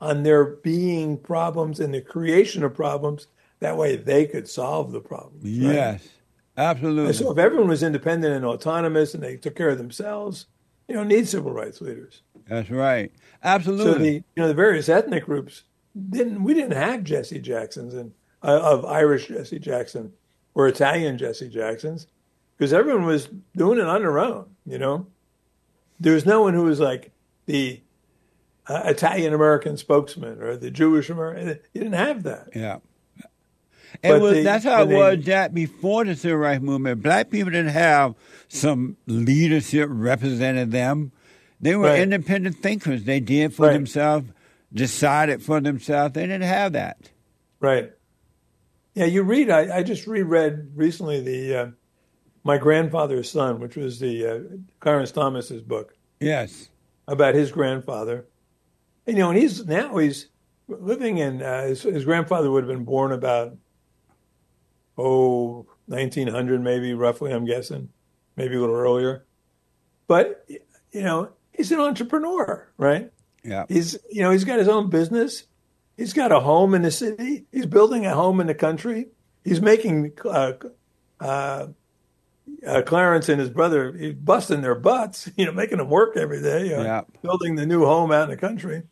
on 0.00 0.22
there 0.22 0.44
being 0.44 1.16
problems 1.16 1.80
and 1.80 1.94
the 1.94 2.00
creation 2.02 2.62
of 2.62 2.74
problems. 2.74 3.26
That 3.60 3.76
way 3.78 3.96
they 3.96 4.26
could 4.26 4.48
solve 4.48 4.92
the 4.92 5.00
problems. 5.00 5.44
right? 5.44 5.74
Yes. 5.74 6.08
Absolutely. 6.56 7.06
And 7.06 7.16
so 7.16 7.32
if 7.32 7.38
everyone 7.38 7.68
was 7.68 7.82
independent 7.82 8.34
and 8.34 8.44
autonomous 8.44 9.14
and 9.14 9.22
they 9.22 9.36
took 9.36 9.56
care 9.56 9.70
of 9.70 9.78
themselves, 9.78 10.46
you 10.88 10.94
don't 10.94 11.08
need 11.08 11.28
civil 11.28 11.52
rights 11.52 11.80
leaders. 11.80 12.22
That's 12.48 12.70
right. 12.70 13.12
Absolutely. 13.42 13.92
So 13.92 13.98
the 13.98 14.12
you 14.12 14.22
know 14.36 14.48
the 14.48 14.54
various 14.54 14.88
ethnic 14.88 15.24
groups 15.24 15.62
didn't 16.10 16.42
we 16.42 16.54
didn't 16.54 16.76
have 16.76 17.04
Jesse 17.04 17.38
Jacksons 17.40 17.94
and 17.94 18.12
uh, 18.42 18.60
of 18.60 18.84
Irish 18.84 19.28
Jesse 19.28 19.58
Jackson 19.58 20.12
or 20.54 20.68
Italian 20.68 21.16
Jesse 21.18 21.48
Jacksons 21.48 22.06
because 22.56 22.72
everyone 22.72 23.06
was 23.06 23.28
doing 23.56 23.78
it 23.78 23.86
on 23.86 24.02
their 24.02 24.18
own. 24.18 24.46
You 24.66 24.78
know, 24.78 25.06
there 26.00 26.14
was 26.14 26.26
no 26.26 26.42
one 26.42 26.54
who 26.54 26.64
was 26.64 26.80
like 26.80 27.12
the 27.46 27.80
uh, 28.66 28.82
Italian 28.84 29.34
American 29.34 29.76
spokesman 29.76 30.40
or 30.42 30.56
the 30.56 30.70
Jewish 30.70 31.10
American. 31.10 31.60
You 31.72 31.80
didn't 31.80 31.92
have 31.94 32.22
that. 32.24 32.48
yeah. 32.54 32.78
It 34.02 34.20
was, 34.20 34.32
they- 34.34 34.42
that's 34.42 34.64
how 34.64 34.82
it 34.82 34.86
they- 34.86 34.94
was, 34.96 35.24
that 35.26 35.54
before 35.54 36.04
the 36.04 36.14
civil 36.14 36.38
rights 36.38 36.62
movement. 36.62 37.02
Black 37.02 37.30
people 37.30 37.50
didn't 37.50 37.72
have 37.72 38.14
some 38.48 38.96
leadership 39.06 39.88
representing 39.90 40.70
them. 40.70 41.12
They 41.60 41.76
were 41.76 41.84
Right. 41.88 42.00
independent 42.00 42.56
thinkers. 42.56 43.04
They 43.04 43.20
did 43.20 43.54
for 43.54 43.66
Right. 43.66 43.72
themselves, 43.74 44.28
decided 44.72 45.42
for 45.42 45.60
themselves. 45.60 46.14
They 46.14 46.22
didn't 46.22 46.42
have 46.42 46.72
that. 46.72 47.10
Right. 47.60 47.92
Yeah, 48.94 49.06
you 49.06 49.22
read. 49.22 49.50
I, 49.50 49.78
I 49.78 49.82
just 49.82 50.06
reread 50.06 50.72
recently 50.74 51.20
the 51.20 51.54
uh, 51.56 51.66
My 52.44 52.58
Grandfather's 52.58 53.30
Son, 53.30 53.58
which 53.60 53.76
was 53.76 53.98
the 54.00 54.26
uh, 54.26 54.38
Clarence 54.80 55.10
Thomas's 55.12 55.62
book 55.62 55.94
Yes. 56.20 56.68
about 57.08 57.34
his 57.34 57.50
grandfather. 57.50 58.26
And, 59.06 59.16
you 59.16 59.22
know, 59.22 59.30
and 59.30 59.38
he's 59.38 59.64
now 59.66 59.96
he's 59.96 60.28
living 60.68 61.18
in 61.18 61.42
uh, 61.42 61.62
his, 61.68 61.82
his 61.82 62.04
grandfather 62.04 62.50
would 62.50 62.64
have 62.64 62.68
been 62.76 62.84
born 62.84 63.12
about 63.12 63.56
oh 64.98 65.66
1900 65.86 66.60
maybe 66.62 66.94
roughly 66.94 67.32
I'm 67.32 67.44
guessing, 67.44 67.88
maybe 68.36 68.56
a 68.56 68.60
little 68.60 68.74
earlier. 68.76 69.24
But 70.06 70.46
you 70.48 71.02
know, 71.02 71.30
he's 71.52 71.72
an 71.72 71.80
entrepreneur, 71.80 72.68
right? 72.78 73.10
Yeah. 73.42 73.64
He's 73.68 73.98
you 74.10 74.22
know 74.22 74.30
he's 74.30 74.44
got 74.44 74.58
his 74.58 74.68
own 74.68 74.90
business. 74.90 75.44
He's 75.96 76.12
got 76.12 76.32
a 76.32 76.40
home 76.40 76.74
in 76.74 76.82
the 76.82 76.90
city. 76.90 77.44
He's 77.52 77.66
building 77.66 78.04
a 78.06 78.14
home 78.14 78.40
in 78.40 78.46
the 78.48 78.54
country. 78.54 79.08
He's 79.44 79.60
making 79.60 80.12
uh, 80.24 80.54
uh, 81.20 81.66
uh, 82.66 82.82
Clarence 82.82 83.28
and 83.28 83.38
his 83.40 83.50
brother 83.50 83.92
he's 83.92 84.14
busting 84.14 84.60
their 84.62 84.74
butts, 84.74 85.30
you 85.36 85.46
know, 85.46 85.52
making 85.52 85.78
them 85.78 85.88
work 85.90 86.16
every 86.16 86.42
day, 86.42 86.74
uh, 86.74 86.82
Yeah. 86.82 87.00
building 87.22 87.54
the 87.56 87.66
new 87.66 87.84
home 87.84 88.10
out 88.10 88.24
in 88.24 88.30
the 88.30 88.36
country. 88.36 88.82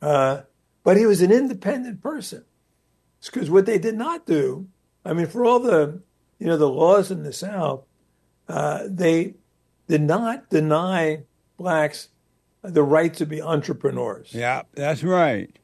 Uh, 0.00 0.42
but 0.84 0.96
he 0.96 1.06
was 1.06 1.20
an 1.22 1.32
independent 1.32 2.00
person 2.02 2.44
because 3.24 3.50
what 3.50 3.66
they 3.66 3.78
did 3.78 3.96
not 3.96 4.24
do, 4.26 4.68
I 5.06 5.12
mean, 5.12 5.26
for 5.26 5.44
all 5.44 5.60
the 5.60 6.00
you 6.38 6.46
know 6.46 6.56
the 6.56 6.68
laws 6.68 7.10
in 7.10 7.22
the 7.22 7.32
South, 7.32 7.84
uh, 8.48 8.84
they 8.86 9.34
did 9.88 10.02
not 10.02 10.50
deny 10.50 11.22
blacks 11.56 12.08
the 12.62 12.82
right 12.82 13.14
to 13.14 13.26
be 13.26 13.40
entrepreneurs. 13.40 14.30
Yeah, 14.32 14.62
that's 14.74 15.02
right. 15.02 15.56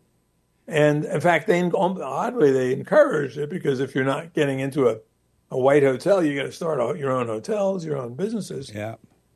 And 0.69 1.05
in 1.05 1.21
fact, 1.21 1.47
they 1.49 1.63
oddly 1.63 2.53
they 2.53 2.73
encouraged 2.73 3.37
it 3.37 3.51
because 3.51 3.81
if 3.81 3.95
you're 3.95 4.05
not 4.05 4.33
getting 4.33 4.61
into 4.61 4.89
a, 4.89 4.99
a 5.51 5.59
white 5.59 5.83
hotel, 5.83 6.25
you 6.25 6.37
got 6.37 6.47
to 6.47 6.53
start 6.53 6.99
your 6.99 7.11
own 7.11 7.27
hotels, 7.27 7.85
your 7.85 7.99
own 7.99 8.15
businesses. 8.15 8.71
Yeah. 8.73 8.95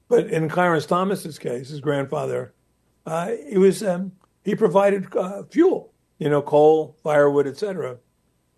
But 0.08 0.28
in 0.28 0.48
Clarence 0.48 0.86
Thomas's 0.86 1.38
case, 1.38 1.68
his 1.70 1.80
grandfather, 1.80 2.54
uh, 3.04 3.32
he 3.48 3.58
was 3.58 3.82
um, 3.82 4.12
he 4.44 4.54
provided 4.54 5.14
uh, 5.16 5.42
fuel, 5.50 5.92
you 6.18 6.28
know, 6.28 6.42
coal, 6.42 6.96
firewood, 7.02 7.48
etc., 7.48 7.98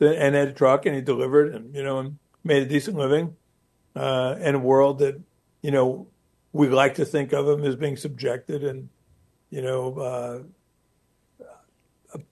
and 0.00 0.34
had 0.34 0.48
a 0.48 0.52
truck, 0.52 0.86
and 0.86 0.94
he 0.94 1.02
delivered, 1.02 1.54
and 1.54 1.74
you 1.74 1.82
know, 1.82 1.98
and 1.98 2.18
made 2.44 2.62
a 2.62 2.66
decent 2.66 2.96
living 2.96 3.36
uh, 3.96 4.36
in 4.40 4.54
a 4.54 4.58
world 4.58 4.98
that 5.00 5.20
you 5.62 5.70
know 5.70 6.06
we 6.52 6.68
like 6.68 6.94
to 6.96 7.04
think 7.04 7.32
of 7.32 7.48
him 7.48 7.64
as 7.64 7.76
being 7.76 7.96
subjected 7.96 8.64
and 8.64 8.88
you 9.50 9.62
know 9.62 9.98
uh, 9.98 10.38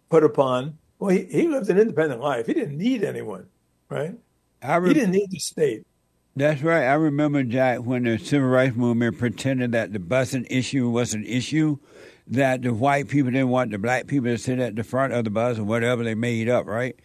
put 0.08 0.24
upon. 0.24 0.78
Well, 0.98 1.10
he, 1.10 1.24
he 1.24 1.48
lived 1.48 1.68
an 1.68 1.78
independent 1.78 2.20
life. 2.20 2.46
He 2.46 2.54
didn't 2.54 2.78
need 2.78 3.04
anyone, 3.04 3.46
right? 3.88 4.14
I 4.62 4.76
re- 4.76 4.88
He 4.88 4.94
didn't 4.94 5.12
need 5.12 5.30
the 5.30 5.38
state. 5.38 5.86
That's 6.34 6.62
right. 6.62 6.84
I 6.84 6.94
remember, 6.94 7.42
Jack, 7.42 7.80
when 7.80 8.04
the 8.04 8.18
civil 8.18 8.48
rights 8.48 8.76
movement 8.76 9.18
pretended 9.18 9.72
that 9.72 9.92
the 9.92 9.98
busing 9.98 10.46
issue 10.50 10.90
was 10.90 11.14
an 11.14 11.24
issue, 11.24 11.78
that 12.26 12.62
the 12.62 12.74
white 12.74 13.08
people 13.08 13.30
didn't 13.30 13.48
want 13.48 13.70
the 13.70 13.78
black 13.78 14.06
people 14.06 14.26
to 14.26 14.38
sit 14.38 14.58
at 14.58 14.76
the 14.76 14.84
front 14.84 15.12
of 15.12 15.24
the 15.24 15.30
bus 15.30 15.58
or 15.58 15.64
whatever 15.64 16.04
they 16.04 16.14
made 16.14 16.48
up, 16.48 16.66
right? 16.66 16.96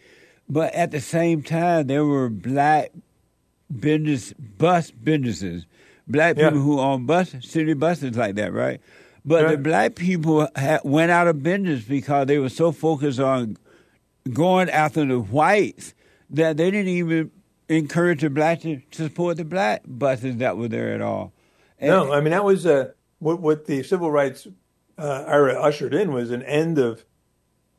But 0.48 0.74
at 0.74 0.90
the 0.90 1.00
same 1.00 1.42
time, 1.42 1.86
there 1.86 2.04
were 2.04 2.28
black 2.28 2.92
business 3.74 4.32
bus 4.58 4.90
businesses, 4.90 5.66
black 6.06 6.36
Yeah. 6.36 6.48
people 6.50 6.62
who 6.62 6.78
own 6.80 7.06
bus 7.06 7.34
city 7.40 7.74
buses 7.74 8.16
like 8.16 8.34
that, 8.34 8.52
right? 8.52 8.80
But 9.24 9.48
the 9.50 9.56
black 9.56 9.94
people 9.94 10.48
ha- 10.56 10.80
went 10.84 11.10
out 11.12 11.28
of 11.28 11.42
business 11.42 11.84
because 11.84 12.26
they 12.26 12.38
were 12.38 12.48
so 12.48 12.72
focused 12.72 13.20
on 13.20 13.56
going 14.32 14.68
after 14.68 15.04
the 15.04 15.20
whites 15.20 15.94
that 16.30 16.56
they 16.56 16.70
didn't 16.70 16.88
even 16.88 17.30
encourage 17.68 18.20
the 18.20 18.30
black 18.30 18.60
to, 18.62 18.80
to 18.90 19.04
support 19.04 19.36
the 19.36 19.44
black 19.44 19.82
buses 19.86 20.36
that 20.38 20.56
were 20.56 20.68
there 20.68 20.92
at 20.92 21.00
all. 21.00 21.32
And- 21.78 21.90
No, 21.90 22.12
I 22.12 22.20
mean 22.20 22.32
that 22.32 22.44
was 22.44 22.66
uh, 22.66 22.90
what 23.20 23.40
what 23.40 23.66
the 23.66 23.82
civil 23.84 24.10
rights 24.10 24.46
uh, 24.98 25.24
era 25.26 25.54
ushered 25.60 25.94
in 25.94 26.12
was 26.12 26.30
an 26.30 26.42
end 26.42 26.78
of 26.78 27.04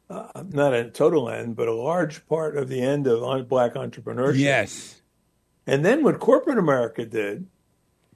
uh, 0.09 0.43
not 0.51 0.73
a 0.73 0.89
total 0.89 1.29
end, 1.29 1.55
but 1.55 1.67
a 1.67 1.73
large 1.73 2.25
part 2.27 2.57
of 2.57 2.69
the 2.69 2.81
end 2.81 3.07
of 3.07 3.47
black 3.47 3.73
entrepreneurship. 3.73 4.39
yes, 4.39 5.01
And 5.65 5.85
then 5.85 6.03
what 6.03 6.19
corporate 6.19 6.57
America 6.57 7.05
did, 7.05 7.47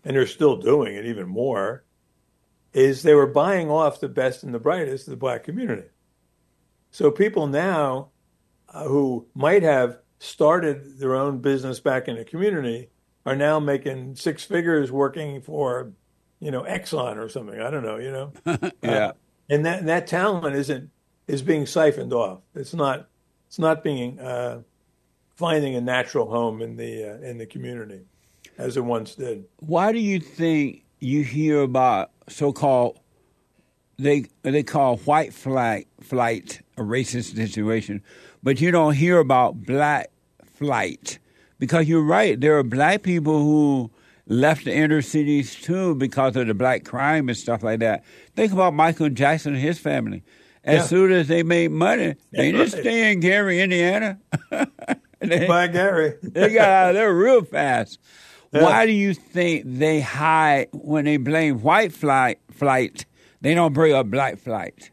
and 0.04 0.16
they're 0.16 0.28
still 0.28 0.58
doing 0.58 0.96
it 0.96 1.06
even 1.06 1.28
more, 1.28 1.84
is 2.74 3.02
they 3.02 3.16
were 3.16 3.28
buying 3.28 3.70
off 3.70 4.00
the 4.00 4.10
best 4.10 4.44
and 4.44 4.54
the 4.54 4.60
brightest 4.60 5.08
of 5.08 5.12
the 5.12 5.18
black 5.18 5.44
community. 5.44 5.88
So 6.92 7.12
people 7.12 7.48
now 7.48 8.10
uh, 8.70 8.88
who 8.88 9.26
might 9.34 9.64
have 9.64 10.00
started 10.20 11.00
their 11.00 11.16
own 11.16 11.40
business 11.40 11.80
back 11.80 12.08
in 12.08 12.16
the 12.16 12.26
community 12.26 12.90
are 13.26 13.36
now 13.36 13.60
making 13.60 14.16
six 14.16 14.44
figures 14.44 14.92
working 14.92 15.42
for, 15.42 15.92
you 16.40 16.52
know, 16.52 16.64
Exxon 16.64 17.18
or 17.18 17.30
something. 17.30 17.60
I 17.60 17.70
don't 17.70 17.84
know, 17.84 17.98
you 17.98 18.12
know. 18.12 18.72
yeah, 18.82 19.12
and 19.50 19.66
that 19.66 19.86
that 19.86 20.08
talent 20.08 20.56
isn't 20.56 20.90
is 21.28 21.42
being 21.42 21.66
siphoned 21.66 22.14
off. 22.14 22.40
It's 22.56 22.74
not 22.74 23.08
it's 23.48 23.60
not 23.60 23.84
being 23.84 24.20
uh, 24.20 24.62
finding 25.36 25.76
a 25.76 25.82
natural 25.82 26.30
home 26.30 26.62
in 26.62 26.76
the 26.76 27.04
uh, 27.04 27.28
in 27.28 27.38
the 27.38 27.46
community 27.46 28.02
as 28.58 28.76
it 28.76 28.84
once 28.84 29.16
did. 29.16 29.46
why 29.58 29.92
do 29.92 30.00
you 30.00 30.20
think 30.20 30.84
you 31.00 31.24
hear 31.24 31.62
about 31.62 32.10
so-called 32.28 33.00
they 34.00 34.26
they 34.44 34.64
call 34.64 34.98
white 34.98 35.34
flight 35.34 35.88
flight 36.02 36.62
a 36.78 36.82
racist 36.82 37.36
situation, 37.36 38.02
but 38.44 38.62
you 38.62 38.72
don't 38.72 38.94
hear 38.94 39.20
about 39.20 39.64
black 39.64 40.12
flight 40.44 41.20
because 41.60 41.88
you're 41.88 42.04
right. 42.04 42.40
There 42.40 42.58
are 42.58 42.64
black 42.64 43.02
people 43.02 43.40
who 43.40 43.92
left 44.28 44.66
the 44.66 44.76
inner 44.76 45.02
cities 45.02 45.56
too 45.56 45.96
because 45.96 46.36
of 46.36 46.48
the 46.48 46.54
black 46.54 46.84
crime 46.84 47.30
and 47.30 47.38
stuff 47.38 47.64
like 47.64 47.80
that. 47.80 48.04
Think 48.36 48.54
about 48.54 48.74
Michael 48.74 49.10
Jackson 49.10 49.54
and 49.54 49.62
his 49.62 49.80
family. 49.80 50.24
As 50.68 50.76
Yeah. 50.76 50.84
soon 50.84 51.12
as 51.14 51.28
they 51.30 51.44
made 51.44 51.72
money, 51.72 52.16
they 52.32 52.52
That's 52.52 52.74
right. 52.74 52.82
stay 52.82 53.12
in 53.12 53.22
Gary, 53.22 53.62
Indiana. 53.62 54.20
they, 55.20 55.48
By 55.48 55.68
Gary, 55.68 56.16
they 56.22 56.54
got 56.54 56.68
out 56.70 56.90
of 56.90 56.96
there 56.96 57.14
real 57.14 57.44
fast. 57.44 58.00
Yeah. 58.52 58.64
Why 58.64 58.86
do 58.86 58.92
you 58.92 59.14
think 59.14 59.64
they 59.66 60.02
hide 60.02 60.68
when 60.74 61.06
they 61.06 61.18
blame 61.18 61.62
white 61.62 61.94
flight 61.94 62.40
flight? 62.52 63.06
They 63.42 63.54
don't 63.54 63.74
bring 63.74 63.94
up 63.94 64.08
black 64.08 64.38
flight. 64.40 64.92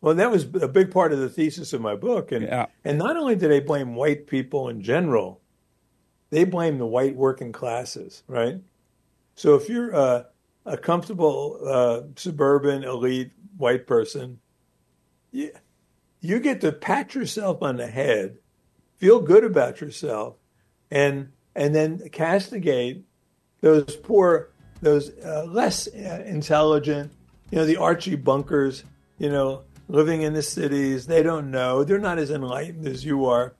well, 0.00 0.14
that 0.16 0.30
was 0.30 0.44
a 0.60 0.66
big 0.68 0.90
part 0.90 1.12
of 1.12 1.20
the 1.20 1.28
thesis 1.28 1.72
of 1.72 1.80
my 1.80 1.94
book, 1.94 2.32
and 2.32 2.42
Yeah. 2.44 2.66
and 2.84 2.98
not 2.98 3.16
only 3.16 3.36
do 3.36 3.46
they 3.48 3.60
blame 3.60 3.94
white 3.94 4.26
people 4.26 4.68
in 4.68 4.82
general, 4.82 5.40
they 6.30 6.44
blame 6.44 6.78
the 6.78 6.86
white 6.86 7.14
working 7.14 7.52
classes, 7.52 8.24
right? 8.26 8.56
So 9.36 9.54
if 9.54 9.68
you're 9.68 9.90
a, 9.92 10.26
a 10.66 10.76
comfortable 10.76 11.58
uh, 11.64 12.00
suburban 12.16 12.82
elite 12.84 13.30
white 13.56 13.86
person, 13.86 14.38
you, 15.32 15.50
you 16.20 16.38
get 16.38 16.60
to 16.60 16.70
pat 16.70 17.14
yourself 17.14 17.62
on 17.62 17.76
the 17.76 17.88
head, 17.88 18.38
feel 18.98 19.20
good 19.20 19.44
about 19.44 19.80
yourself, 19.80 20.36
and 20.90 21.32
and 21.54 21.74
then 21.74 22.08
castigate 22.10 23.04
those 23.60 23.96
poor, 23.96 24.50
those 24.80 25.10
uh, 25.24 25.44
less 25.48 25.88
uh, 25.88 26.22
intelligent, 26.26 27.12
you 27.50 27.58
know, 27.58 27.66
the 27.66 27.76
Archie 27.76 28.16
bunkers, 28.16 28.84
you 29.18 29.28
know, 29.28 29.62
living 29.88 30.22
in 30.22 30.32
the 30.32 30.42
cities. 30.42 31.06
They 31.06 31.22
don't 31.22 31.50
know. 31.50 31.84
They're 31.84 31.98
not 31.98 32.18
as 32.18 32.30
enlightened 32.30 32.86
as 32.86 33.04
you 33.04 33.26
are. 33.26 33.54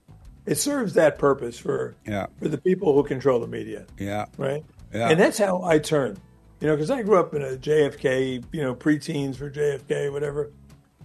It 0.47 0.57
serves 0.57 0.95
that 0.95 1.19
purpose 1.19 1.59
for 1.59 1.95
Yeah, 2.07 2.27
for 2.39 2.49
the 2.49 2.59
people 2.59 2.95
who 2.95 3.05
control 3.05 3.39
the 3.41 3.47
media 3.47 3.87
yeah, 3.99 4.27
right? 4.37 4.65
Yeah. 4.93 5.09
And 5.09 5.19
that's 5.21 5.39
how 5.39 5.63
I 5.63 5.79
turn. 5.79 6.19
you 6.61 6.67
know, 6.67 6.75
because 6.75 6.91
I 6.91 7.03
grew 7.03 7.19
up 7.19 7.35
in 7.35 7.43
a 7.43 7.57
JFK, 7.57 8.45
you 8.53 8.63
know, 8.63 8.75
preteens 8.75 9.37
for 9.37 9.51
JFK, 9.51 10.13
whatever. 10.13 10.51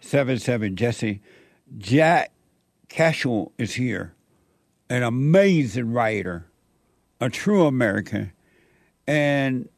773-888-77 0.03 0.75
Jesse. 0.77 1.21
Jack 1.77 2.33
Cashill 2.89 3.53
is 3.59 3.75
here 3.75 4.15
an 4.89 5.03
amazing 5.03 5.93
writer 5.93 6.47
a 7.21 7.29
true 7.29 7.67
American 7.67 8.33
and 9.07 9.69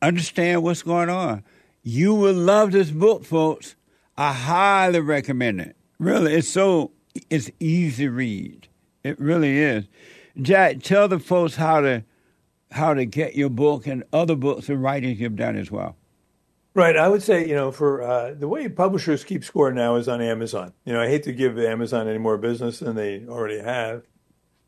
understand 0.00 0.62
what's 0.62 0.84
going 0.84 1.10
on. 1.10 1.42
You 1.82 2.14
will 2.14 2.32
love 2.32 2.70
this 2.70 2.92
book 2.92 3.24
folks. 3.24 3.74
I 4.16 4.32
highly 4.32 5.00
recommend 5.00 5.62
it. 5.62 5.74
Really 5.98 6.34
it's 6.34 6.48
so 6.48 6.92
it's 7.28 7.50
easy 7.58 8.06
read. 8.06 8.68
It 9.02 9.18
really 9.18 9.58
is. 9.58 9.88
Jack 10.40 10.80
tell 10.80 11.08
the 11.08 11.18
folks 11.18 11.56
how 11.56 11.80
to 11.80 12.04
how 12.70 12.94
to 12.94 13.04
get 13.04 13.34
your 13.34 13.50
book 13.50 13.86
and 13.86 14.04
other 14.12 14.36
books 14.36 14.68
and 14.68 14.82
writings 14.82 15.18
you've 15.20 15.36
done 15.36 15.56
as 15.56 15.70
well. 15.70 15.96
Right. 16.72 16.96
I 16.96 17.08
would 17.08 17.22
say, 17.22 17.46
you 17.48 17.54
know, 17.54 17.72
for 17.72 18.02
uh, 18.02 18.34
the 18.34 18.46
way 18.46 18.68
publishers 18.68 19.24
keep 19.24 19.42
score 19.42 19.72
now 19.72 19.96
is 19.96 20.08
on 20.08 20.20
Amazon. 20.20 20.72
You 20.84 20.92
know, 20.92 21.00
I 21.00 21.08
hate 21.08 21.24
to 21.24 21.32
give 21.32 21.58
Amazon 21.58 22.06
any 22.06 22.18
more 22.18 22.38
business 22.38 22.78
than 22.78 22.94
they 22.94 23.24
already 23.26 23.58
have, 23.58 24.04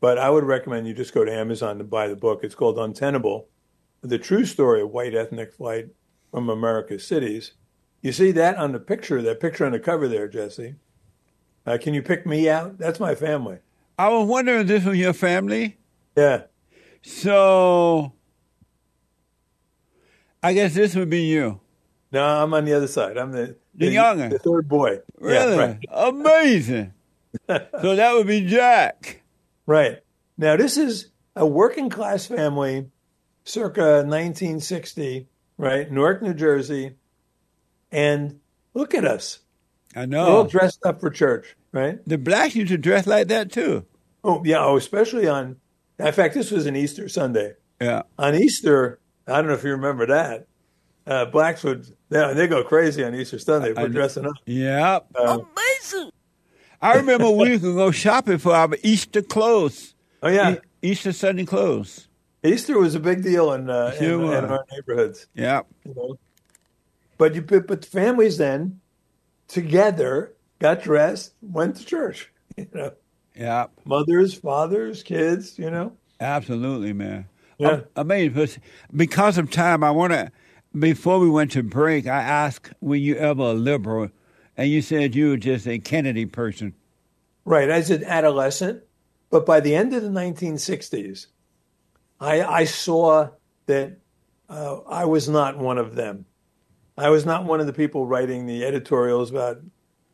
but 0.00 0.18
I 0.18 0.28
would 0.30 0.44
recommend 0.44 0.88
you 0.88 0.94
just 0.94 1.14
go 1.14 1.24
to 1.24 1.32
Amazon 1.32 1.78
to 1.78 1.84
buy 1.84 2.08
the 2.08 2.16
book. 2.16 2.40
It's 2.42 2.56
called 2.56 2.76
Untenable 2.76 3.48
The 4.00 4.18
True 4.18 4.44
Story 4.44 4.82
of 4.82 4.90
White 4.90 5.14
Ethnic 5.14 5.52
Flight 5.52 5.90
from 6.32 6.48
America's 6.48 7.06
Cities. 7.06 7.52
You 8.00 8.10
see 8.10 8.32
that 8.32 8.56
on 8.56 8.72
the 8.72 8.80
picture, 8.80 9.22
that 9.22 9.38
picture 9.38 9.64
on 9.64 9.72
the 9.72 9.78
cover 9.78 10.08
there, 10.08 10.26
Jesse. 10.26 10.74
Uh, 11.64 11.78
can 11.80 11.94
you 11.94 12.02
pick 12.02 12.26
me 12.26 12.48
out? 12.48 12.78
That's 12.78 12.98
my 12.98 13.14
family. 13.14 13.58
I 13.96 14.08
was 14.08 14.26
wondering 14.26 14.62
if 14.62 14.66
this 14.66 14.84
was 14.84 14.98
your 14.98 15.12
family. 15.12 15.78
Yeah. 16.16 16.42
So 17.02 18.12
I 20.42 20.52
guess 20.54 20.74
this 20.74 20.94
would 20.94 21.10
be 21.10 21.22
you. 21.24 21.60
No, 22.12 22.24
I'm 22.24 22.52
on 22.54 22.64
the 22.64 22.74
other 22.74 22.88
side. 22.88 23.16
I'm 23.16 23.32
the 23.32 23.56
The 23.74 23.88
younger. 23.90 24.28
the 24.28 24.38
third 24.38 24.68
boy. 24.68 24.98
Really? 25.18 25.56
Yeah, 25.56 25.62
right. 25.66 25.78
Amazing. 25.90 26.92
so 27.48 27.96
that 27.96 28.12
would 28.14 28.26
be 28.26 28.44
Jack. 28.46 29.22
Right. 29.66 29.98
Now, 30.36 30.56
this 30.56 30.76
is 30.76 31.08
a 31.36 31.46
working 31.46 31.88
class 31.88 32.26
family 32.26 32.90
circa 33.44 34.02
1960, 34.04 35.26
right? 35.56 35.90
Newark, 35.90 36.22
New 36.22 36.34
Jersey. 36.34 36.96
And 37.90 38.40
look 38.74 38.94
at 38.94 39.04
us. 39.04 39.40
I 39.94 40.06
We're 40.06 40.18
all 40.18 40.44
dressed 40.44 40.84
up 40.84 41.00
for 41.00 41.10
church, 41.10 41.56
right? 41.72 41.98
The 42.06 42.18
blacks 42.18 42.54
used 42.54 42.70
to 42.72 42.78
dress 42.78 43.06
like 43.06 43.28
that 43.28 43.52
too. 43.52 43.84
Oh, 44.24 44.42
yeah. 44.44 44.64
Oh, 44.64 44.76
especially 44.76 45.28
on, 45.28 45.56
in 46.06 46.12
fact, 46.12 46.34
this 46.34 46.50
was 46.50 46.66
an 46.66 46.76
Easter 46.76 47.08
Sunday. 47.08 47.54
Yeah. 47.80 48.02
On 48.18 48.34
Easter, 48.34 48.98
I 49.26 49.36
don't 49.36 49.46
know 49.48 49.54
if 49.54 49.64
you 49.64 49.70
remember 49.72 50.06
that. 50.06 50.46
Uh, 51.06 51.24
blacks 51.26 51.64
would, 51.64 51.86
they, 52.10 52.34
they 52.34 52.46
go 52.46 52.62
crazy 52.62 53.02
on 53.04 53.14
Easter 53.14 53.38
Sunday 53.38 53.72
I- 53.72 53.74
for 53.74 53.88
dressing 53.88 54.26
up. 54.26 54.34
Yep. 54.46 55.06
Uh, 55.14 55.38
I 56.80 56.96
remember 56.96 57.30
we 57.30 57.58
could 57.58 57.74
go 57.74 57.90
shopping 57.90 58.38
for 58.38 58.54
our 58.54 58.70
Easter 58.82 59.22
clothes. 59.22 59.94
oh, 60.22 60.28
yeah. 60.28 60.54
E- 60.54 60.58
Easter 60.90 61.12
Sunday 61.12 61.44
clothes. 61.44 62.08
Easter 62.44 62.78
was 62.78 62.94
a 62.96 63.00
big 63.00 63.22
deal 63.22 63.52
in, 63.52 63.70
uh, 63.70 63.94
in, 64.00 64.04
in 64.22 64.44
our 64.44 64.64
neighborhoods. 64.72 65.26
Yeah. 65.34 65.62
you 65.84 65.94
know. 65.94 66.18
But 67.18 67.36
you 67.36 67.42
but 67.42 67.68
but 67.68 67.84
families 67.84 68.36
then 68.38 68.80
together 69.46 70.32
got 70.58 70.82
dressed, 70.82 71.34
went 71.40 71.76
to 71.76 71.84
church. 71.84 72.30
You 72.58 72.66
know, 72.74 72.92
Yep. 73.36 73.70
mothers, 73.84 74.34
fathers, 74.34 75.02
kids. 75.02 75.58
You 75.58 75.70
know, 75.70 75.96
Absolutely, 76.20 76.92
man. 76.92 77.26
Yeah. 77.58 77.82
I, 77.96 78.00
I 78.00 78.02
mean, 78.02 78.48
because 78.94 79.38
of 79.38 79.50
time, 79.50 79.82
I 79.84 79.90
want 79.90 80.12
to. 80.12 80.30
Before 80.78 81.18
we 81.18 81.28
went 81.28 81.50
to 81.52 81.62
break, 81.62 82.06
I 82.06 82.22
asked, 82.22 82.72
"Were 82.80 82.96
you 82.96 83.16
ever 83.16 83.42
a 83.42 83.52
liberal?" 83.52 84.10
And 84.56 84.70
you 84.70 84.82
said 84.82 85.14
you 85.14 85.30
were 85.30 85.36
just 85.36 85.66
a 85.66 85.78
Kennedy 85.78 86.26
person. 86.26 86.74
right? 87.44 87.68
As 87.68 87.90
an 87.90 88.04
adolescent, 88.04 88.82
but 89.30 89.44
by 89.46 89.60
the 89.60 89.74
end 89.74 89.94
of 89.94 90.02
the 90.02 90.08
1960s, 90.08 91.26
I 92.20 92.42
I 92.42 92.64
saw 92.64 93.30
that 93.66 93.98
uh, 94.48 94.80
I 94.88 95.04
was 95.04 95.28
not 95.28 95.58
one 95.58 95.78
of 95.78 95.94
them. 95.94 96.26
I 96.96 97.08
was 97.08 97.24
not 97.24 97.44
one 97.44 97.60
of 97.60 97.66
the 97.66 97.72
people 97.72 98.06
writing 98.06 98.46
the 98.46 98.64
editorials 98.64 99.30
about 99.30 99.58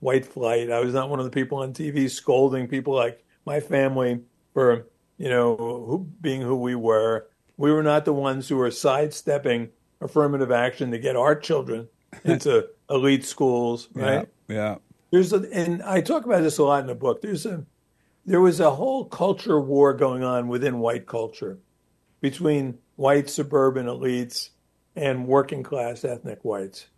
white 0.00 0.26
flight. 0.26 0.70
I 0.70 0.80
was 0.80 0.94
not 0.94 1.10
one 1.10 1.18
of 1.18 1.24
the 1.24 1.30
people 1.30 1.58
on 1.58 1.72
TV 1.72 2.10
scolding 2.10 2.68
people 2.68 2.94
like 2.94 3.24
my 3.44 3.60
family 3.60 4.20
for, 4.54 4.86
you 5.16 5.28
know, 5.28 5.56
who, 5.56 6.08
being 6.20 6.40
who 6.40 6.56
we 6.56 6.74
were. 6.74 7.28
We 7.56 7.72
were 7.72 7.82
not 7.82 8.04
the 8.04 8.12
ones 8.12 8.48
who 8.48 8.56
were 8.56 8.70
sidestepping 8.70 9.70
affirmative 10.00 10.52
action 10.52 10.90
to 10.92 10.98
get 10.98 11.16
our 11.16 11.34
children 11.34 11.88
into 12.24 12.68
elite 12.88 13.24
schools, 13.24 13.88
right? 13.94 14.28
Yeah. 14.48 14.54
Yeah. 14.54 14.76
There's 15.10 15.32
a, 15.32 15.46
and 15.52 15.82
I 15.82 16.00
talk 16.00 16.26
about 16.26 16.42
this 16.42 16.58
a 16.58 16.64
lot 16.64 16.80
in 16.80 16.86
the 16.86 16.94
book. 16.94 17.22
There's 17.22 17.46
a 17.46 17.64
there 18.26 18.42
was 18.42 18.60
a 18.60 18.70
whole 18.70 19.06
culture 19.06 19.58
war 19.58 19.94
going 19.94 20.22
on 20.22 20.48
within 20.48 20.80
white 20.80 21.06
culture 21.06 21.58
between 22.20 22.78
white 22.96 23.30
suburban 23.30 23.86
elites 23.86 24.50
and 24.94 25.26
working 25.26 25.62
class 25.62 26.04
ethnic 26.04 26.44
whites. 26.44 26.88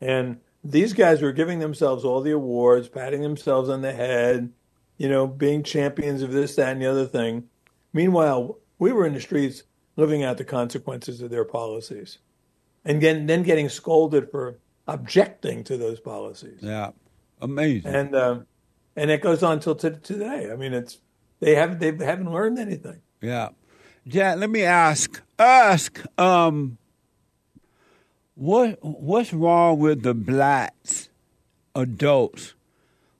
And 0.00 0.38
these 0.64 0.92
guys 0.92 1.20
were 1.22 1.32
giving 1.32 1.58
themselves 1.58 2.04
all 2.04 2.20
the 2.20 2.30
awards, 2.32 2.88
patting 2.88 3.22
themselves 3.22 3.68
on 3.68 3.82
the 3.82 3.92
head, 3.92 4.52
you 4.96 5.08
know, 5.08 5.26
being 5.26 5.62
champions 5.62 6.22
of 6.22 6.32
this, 6.32 6.54
that, 6.56 6.72
and 6.72 6.80
the 6.82 6.86
other 6.86 7.06
thing. 7.06 7.44
Meanwhile, 7.92 8.58
we 8.78 8.92
were 8.92 9.06
in 9.06 9.14
the 9.14 9.20
streets 9.20 9.64
living 9.96 10.22
out 10.22 10.38
the 10.38 10.44
consequences 10.44 11.20
of 11.20 11.30
their 11.30 11.44
policies 11.44 12.18
and 12.84 13.00
then, 13.02 13.26
then 13.26 13.42
getting 13.42 13.68
scolded 13.68 14.30
for 14.30 14.58
objecting 14.88 15.62
to 15.64 15.76
those 15.76 16.00
policies 16.00 16.58
Yeah. 16.62 16.90
Amazing. 17.40 17.94
and 17.94 18.14
um, 18.16 18.46
and 18.96 19.10
it 19.10 19.20
goes 19.22 19.42
on 19.42 19.58
till 19.60 19.74
t- 19.74 19.90
today. 20.02 20.50
I 20.52 20.56
mean, 20.56 20.72
it's 20.72 20.98
they 21.40 21.54
haven't 21.56 21.80
they 21.80 22.04
haven't 22.04 22.30
learned 22.32 22.58
anything. 22.58 23.00
Yeah. 23.20 23.48
Jack, 24.06 24.38
let 24.38 24.48
me 24.50 24.62
ask 24.62 25.20
ask 25.38 26.00
um 26.18 26.78
what 28.34 28.78
what's 28.82 29.32
wrong 29.32 29.78
with 29.78 30.02
the 30.02 30.14
blacks 30.14 31.08
adults 31.74 32.54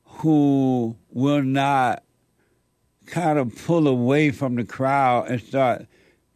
who 0.05 0.97
will 1.11 1.43
not 1.43 2.03
kind 3.07 3.39
of 3.39 3.55
pull 3.65 3.89
away 3.89 4.31
from 4.31 4.55
the 4.57 4.65
crowd 4.65 5.29
and 5.29 5.41
start 5.41 5.87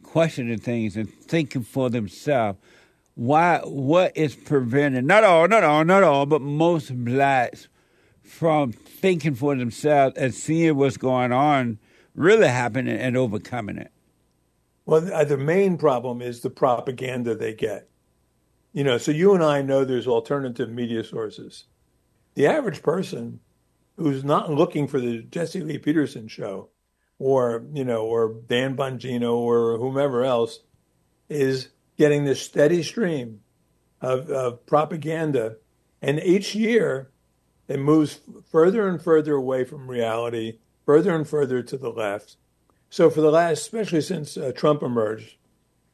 questioning 0.02 0.58
things 0.58 0.96
and 0.96 1.12
thinking 1.12 1.62
for 1.62 1.90
themselves. 1.90 2.58
Why? 3.14 3.60
What 3.64 4.16
is 4.16 4.34
preventing 4.34 5.06
not 5.06 5.24
all, 5.24 5.48
not 5.48 5.64
all, 5.64 5.84
not 5.84 6.02
all, 6.02 6.26
but 6.26 6.42
most 6.42 6.94
blacks 7.04 7.68
from 8.22 8.72
thinking 8.72 9.34
for 9.34 9.54
themselves 9.54 10.16
and 10.16 10.34
seeing 10.34 10.76
what's 10.76 10.96
going 10.96 11.32
on 11.32 11.78
really 12.14 12.48
happening 12.48 12.98
and 12.98 13.16
overcoming 13.16 13.78
it? 13.78 13.92
Well, 14.84 15.12
uh, 15.12 15.24
the 15.24 15.38
main 15.38 15.78
problem 15.78 16.20
is 16.20 16.40
the 16.40 16.50
propaganda 16.50 17.34
they 17.34 17.54
get. 17.54 17.88
You 18.76 18.84
know, 18.84 18.98
so 18.98 19.10
you 19.10 19.32
and 19.32 19.42
I 19.42 19.62
know 19.62 19.86
there's 19.86 20.06
alternative 20.06 20.68
media 20.68 21.02
sources. 21.02 21.64
The 22.34 22.46
average 22.46 22.82
person 22.82 23.40
who's 23.96 24.22
not 24.22 24.52
looking 24.52 24.86
for 24.86 25.00
the 25.00 25.22
Jesse 25.22 25.62
Lee 25.62 25.78
Peterson 25.78 26.28
show 26.28 26.68
or, 27.18 27.64
you 27.72 27.86
know, 27.86 28.04
or 28.04 28.34
Dan 28.46 28.76
Bongino 28.76 29.34
or 29.34 29.78
whomever 29.78 30.24
else 30.24 30.60
is 31.30 31.70
getting 31.96 32.26
this 32.26 32.42
steady 32.42 32.82
stream 32.82 33.40
of, 34.02 34.28
of 34.28 34.66
propaganda. 34.66 35.56
And 36.02 36.20
each 36.20 36.54
year 36.54 37.10
it 37.68 37.80
moves 37.80 38.20
further 38.52 38.86
and 38.88 39.00
further 39.00 39.32
away 39.32 39.64
from 39.64 39.88
reality, 39.88 40.58
further 40.84 41.16
and 41.16 41.26
further 41.26 41.62
to 41.62 41.78
the 41.78 41.88
left. 41.88 42.36
So 42.90 43.08
for 43.08 43.22
the 43.22 43.30
last, 43.30 43.62
especially 43.62 44.02
since 44.02 44.36
uh, 44.36 44.52
Trump 44.54 44.82
emerged, 44.82 45.36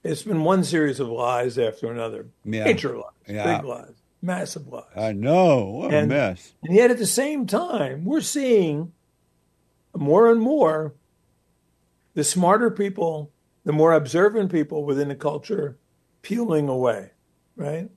it's 0.05 0.23
been 0.23 0.43
one 0.43 0.65
series 0.65 1.01
of 1.01 1.09
lies 1.09 1.59
after 1.59 1.91
another. 1.91 2.27
Yeah. 2.45 2.65
Major 2.65 2.97
lies, 2.97 3.13
yeah. 3.29 3.57
big 3.57 3.67
lies, 3.67 3.95
massive 4.21 4.67
lies. 4.69 4.85
I 4.97 5.13
know. 5.13 5.65
What 5.65 5.95
and, 5.95 6.11
a 6.11 6.15
mess. 6.15 6.55
And 6.63 6.75
yet 6.75 6.91
at 6.91 6.99
the 6.99 7.07
same 7.07 7.47
time, 7.47 8.05
we're 8.05 8.21
seeing 8.21 8.93
more 9.97 10.31
and 10.31 10.41
more 10.41 10.95
the 12.15 12.25
smarter 12.25 12.71
people, 12.71 13.31
the 13.65 13.73
more 13.73 13.93
observant 13.93 14.51
people 14.51 14.85
within 14.85 15.09
the 15.09 15.15
culture 15.15 15.79
peeling 16.23 16.69
away, 16.69 17.11
right? 17.57 17.91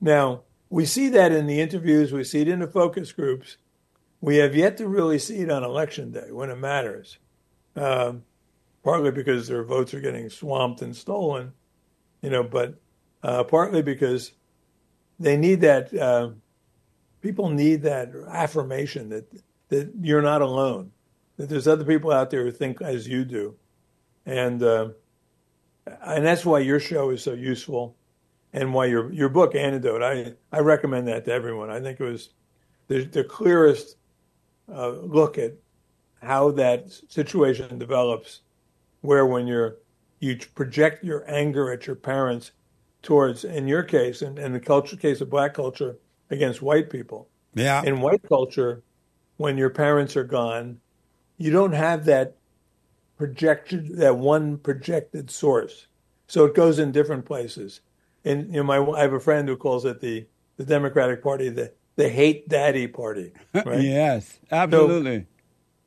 Now, 0.00 0.42
we 0.70 0.84
see 0.84 1.08
that 1.10 1.32
in 1.32 1.46
the 1.46 1.60
interviews, 1.60 2.12
we 2.12 2.24
see 2.24 2.40
it 2.40 2.48
in 2.48 2.60
the 2.60 2.66
focus 2.66 3.12
groups. 3.12 3.56
We 4.20 4.36
have 4.36 4.54
yet 4.54 4.76
to 4.78 4.88
really 4.88 5.18
see 5.18 5.38
it 5.38 5.50
on 5.50 5.62
election 5.62 6.10
day 6.10 6.30
when 6.30 6.50
it 6.50 6.56
matters. 6.56 7.18
Um, 7.76 8.24
partly 8.84 9.10
because 9.10 9.48
their 9.48 9.64
votes 9.64 9.94
are 9.94 10.00
getting 10.00 10.28
swamped 10.28 10.82
and 10.82 10.94
stolen, 10.94 11.52
you 12.20 12.30
know, 12.30 12.44
but 12.44 12.74
uh, 13.22 13.42
partly 13.42 13.82
because 13.82 14.32
they 15.18 15.36
need 15.36 15.62
that. 15.62 15.92
Uh, 15.92 16.30
people 17.22 17.48
need 17.48 17.82
that 17.82 18.12
affirmation 18.28 19.08
that 19.08 19.26
that 19.70 19.90
you're 20.02 20.22
not 20.22 20.42
alone, 20.42 20.92
that 21.38 21.48
there's 21.48 21.66
other 21.66 21.84
people 21.84 22.12
out 22.12 22.30
there 22.30 22.44
who 22.44 22.50
think 22.50 22.82
as 22.82 23.08
you 23.08 23.24
do, 23.24 23.56
and 24.26 24.62
uh, 24.62 24.90
and 26.02 26.24
that's 26.24 26.44
why 26.44 26.58
your 26.58 26.78
show 26.78 27.10
is 27.10 27.22
so 27.22 27.32
useful, 27.32 27.96
and 28.52 28.74
why 28.74 28.84
your 28.84 29.10
your 29.12 29.30
book 29.30 29.54
Antidote. 29.54 30.02
I 30.02 30.34
I 30.54 30.60
recommend 30.60 31.08
that 31.08 31.24
to 31.24 31.32
everyone. 31.32 31.70
I 31.70 31.80
think 31.80 31.98
it 31.98 32.04
was 32.04 32.28
the, 32.88 33.04
the 33.04 33.24
clearest 33.24 33.96
uh, 34.70 34.90
look 34.90 35.38
at 35.38 35.54
how 36.22 36.50
that 36.52 36.90
situation 37.08 37.78
develops 37.78 38.40
where 39.04 39.26
when 39.26 39.46
you're 39.46 39.76
you 40.18 40.38
project 40.54 41.04
your 41.04 41.22
anger 41.30 41.70
at 41.70 41.86
your 41.86 41.96
parents 41.96 42.52
towards, 43.02 43.44
in 43.44 43.68
your 43.68 43.82
case, 43.82 44.22
and 44.22 44.38
in, 44.38 44.46
in 44.46 44.52
the 44.54 44.60
culture 44.60 44.96
case 44.96 45.20
of 45.20 45.28
black 45.28 45.52
culture, 45.52 45.98
against 46.30 46.62
white 46.62 46.88
people. 46.88 47.28
Yeah. 47.54 47.82
In 47.84 48.00
white 48.00 48.22
culture, 48.26 48.82
when 49.36 49.58
your 49.58 49.68
parents 49.68 50.16
are 50.16 50.24
gone, 50.24 50.80
you 51.36 51.50
don't 51.50 51.74
have 51.74 52.06
that 52.06 52.36
projected 53.18 53.98
that 53.98 54.16
one 54.16 54.56
projected 54.56 55.30
source. 55.30 55.86
So 56.26 56.46
it 56.46 56.54
goes 56.54 56.78
in 56.78 56.90
different 56.90 57.26
places. 57.26 57.82
And 58.24 58.46
you 58.46 58.64
know, 58.64 58.64
my 58.64 58.78
I 58.78 59.02
have 59.02 59.12
a 59.12 59.20
friend 59.20 59.46
who 59.46 59.56
calls 59.56 59.84
it 59.84 60.00
the 60.00 60.26
the 60.56 60.64
Democratic 60.64 61.22
Party 61.22 61.50
the 61.50 61.72
the 61.96 62.08
hate 62.08 62.48
daddy 62.48 62.86
party. 62.86 63.32
Right? 63.52 63.82
yes, 63.82 64.40
absolutely. 64.50 65.20
So 65.20 65.26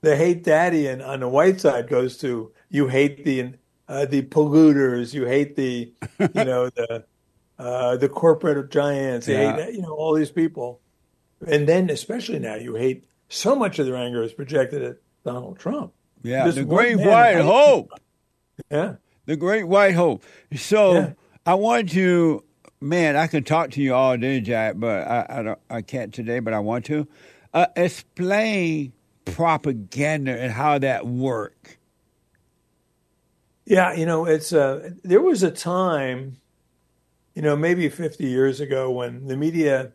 the 0.01 0.15
hate 0.15 0.43
daddy 0.43 0.86
and 0.86 1.01
on 1.01 1.22
the 1.22 1.28
white 1.28 1.59
side 1.59 1.89
goes 1.89 2.18
to 2.20 2.51
you 2.70 2.88
hate 2.88 3.24
the 3.24 3.53
uh, 3.88 4.05
the 4.05 4.22
polluters, 4.24 5.13
you 5.13 5.26
hate 5.26 5.55
the 5.55 5.93
you 6.20 6.43
know 6.43 6.70
the 6.70 7.05
uh, 7.59 7.97
the 7.97 8.09
corporate 8.09 8.70
giants, 8.70 9.28
you 9.28 9.36
yeah. 9.36 9.55
hate 9.55 9.76
you 9.76 9.82
know 9.82 9.93
all 9.93 10.13
these 10.13 10.32
people, 10.32 10.82
and 11.47 11.68
then 11.68 11.89
especially 11.89 12.39
now 12.39 12.55
you 12.55 12.76
hate 12.76 13.05
so 13.30 13.55
much 13.55 13.80
of 13.80 13.86
their 13.86 13.95
anger 13.95 14.24
is 14.24 14.34
projected 14.34 14.84
at 14.84 14.97
Donald 15.24 15.59
Trump. 15.59 15.93
Yeah, 16.24 16.45
Just 16.45 16.57
the 16.57 16.65
great 16.65 16.97
white 16.97 17.39
hope. 17.41 17.91
Yeah, 18.72 18.95
the 19.26 19.36
great 19.36 19.65
white 19.65 19.95
hope. 19.95 20.24
So 20.55 20.93
yeah. 20.93 21.13
I 21.45 21.53
want 21.53 21.89
to, 21.91 22.43
man, 22.82 23.15
I 23.15 23.28
can 23.28 23.43
talk 23.43 23.72
to 23.72 23.82
you 23.82 23.93
all 23.93 24.18
day, 24.18 24.41
Jack, 24.41 24.76
but 24.78 25.07
I 25.07 25.26
I, 25.30 25.43
don't, 25.43 25.59
I 25.70 25.82
can't 25.82 26.13
today, 26.13 26.39
but 26.39 26.53
I 26.53 26.59
want 26.59 26.86
to 26.86 27.07
uh, 27.53 27.68
explain 27.76 28.93
propaganda 29.26 30.39
and 30.39 30.51
how 30.51 30.80
that 30.80 31.05
works 31.05 31.76
yeah, 33.68 33.91
you 33.91 34.05
know, 34.05 34.26
it's 34.26 34.53
uh, 34.53 34.91
there 35.03 35.22
was 35.22 35.43
a 35.43 35.51
time, 35.51 36.38
you 37.36 37.41
know, 37.41 37.57
maybe 37.57 37.89
50 37.89 38.26
years 38.26 38.61
ago 38.61 38.89
when 38.89 39.28
the 39.28 39.36
media 39.36 39.91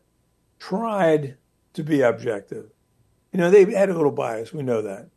tried 0.59 1.39
to 1.73 1.83
be 1.83 2.03
objective. 2.03 2.71
You 3.33 3.41
know, 3.41 3.51
they 3.51 3.65
had 3.73 3.89
a 3.89 3.95
little 3.95 4.13
bias, 4.13 4.53
we 4.53 4.63
know 4.63 4.83
that. 4.83 5.09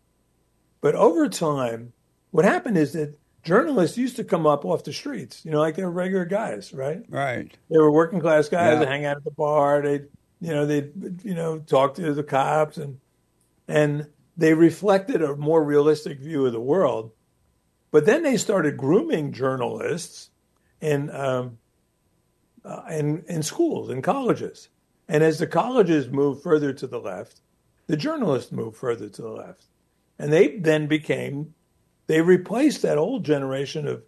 But 0.79 0.95
over 0.95 1.27
time, 1.27 1.91
what 2.31 2.45
happened 2.45 2.77
is 2.77 2.93
that 2.93 3.19
journalists 3.43 3.97
used 3.97 4.15
to 4.15 4.23
come 4.23 4.47
up 4.47 4.63
off 4.63 4.85
the 4.85 4.93
streets, 4.93 5.43
you 5.43 5.51
know, 5.51 5.59
like 5.59 5.75
they 5.75 5.83
were 5.83 5.91
regular 5.91 6.23
guys, 6.23 6.73
right? 6.73 7.03
Right. 7.09 7.51
They 7.69 7.77
were 7.77 7.91
working 7.91 8.21
class 8.21 8.47
guys, 8.47 8.75
yeah. 8.75 8.79
they 8.79 8.85
hang 8.85 9.05
out 9.05 9.17
at 9.17 9.25
the 9.25 9.31
bar, 9.31 9.81
they 9.81 10.05
you 10.39 10.53
know, 10.53 10.65
they 10.65 10.91
you 11.23 11.33
know, 11.33 11.59
talk 11.59 11.95
to 11.95 12.13
the 12.13 12.23
cops 12.23 12.77
and 12.77 12.99
and 13.67 14.07
they 14.37 14.53
reflected 14.53 15.21
a 15.21 15.35
more 15.35 15.61
realistic 15.61 16.19
view 16.19 16.45
of 16.45 16.53
the 16.53 16.61
world 16.61 17.11
but 17.95 18.05
then 18.05 18.23
they 18.23 18.35
started 18.35 18.75
grooming 18.75 19.31
journalists 19.31 20.29
in, 20.81 21.09
um, 21.11 21.59
uh, 22.65 22.81
in, 22.89 23.23
in 23.29 23.41
schools, 23.41 23.89
in 23.89 24.01
colleges. 24.01 24.67
And 25.07 25.23
as 25.23 25.39
the 25.39 25.47
colleges 25.47 26.09
moved 26.09 26.43
further 26.43 26.73
to 26.73 26.87
the 26.87 26.99
left, 26.99 27.39
the 27.87 27.95
journalists 27.95 28.51
moved 28.51 28.75
further 28.75 29.07
to 29.07 29.21
the 29.21 29.29
left. 29.29 29.67
And 30.19 30.33
they 30.33 30.57
then 30.57 30.87
became, 30.87 31.53
they 32.07 32.19
replaced 32.19 32.81
that 32.81 32.97
old 32.97 33.23
generation 33.23 33.87
of, 33.87 34.03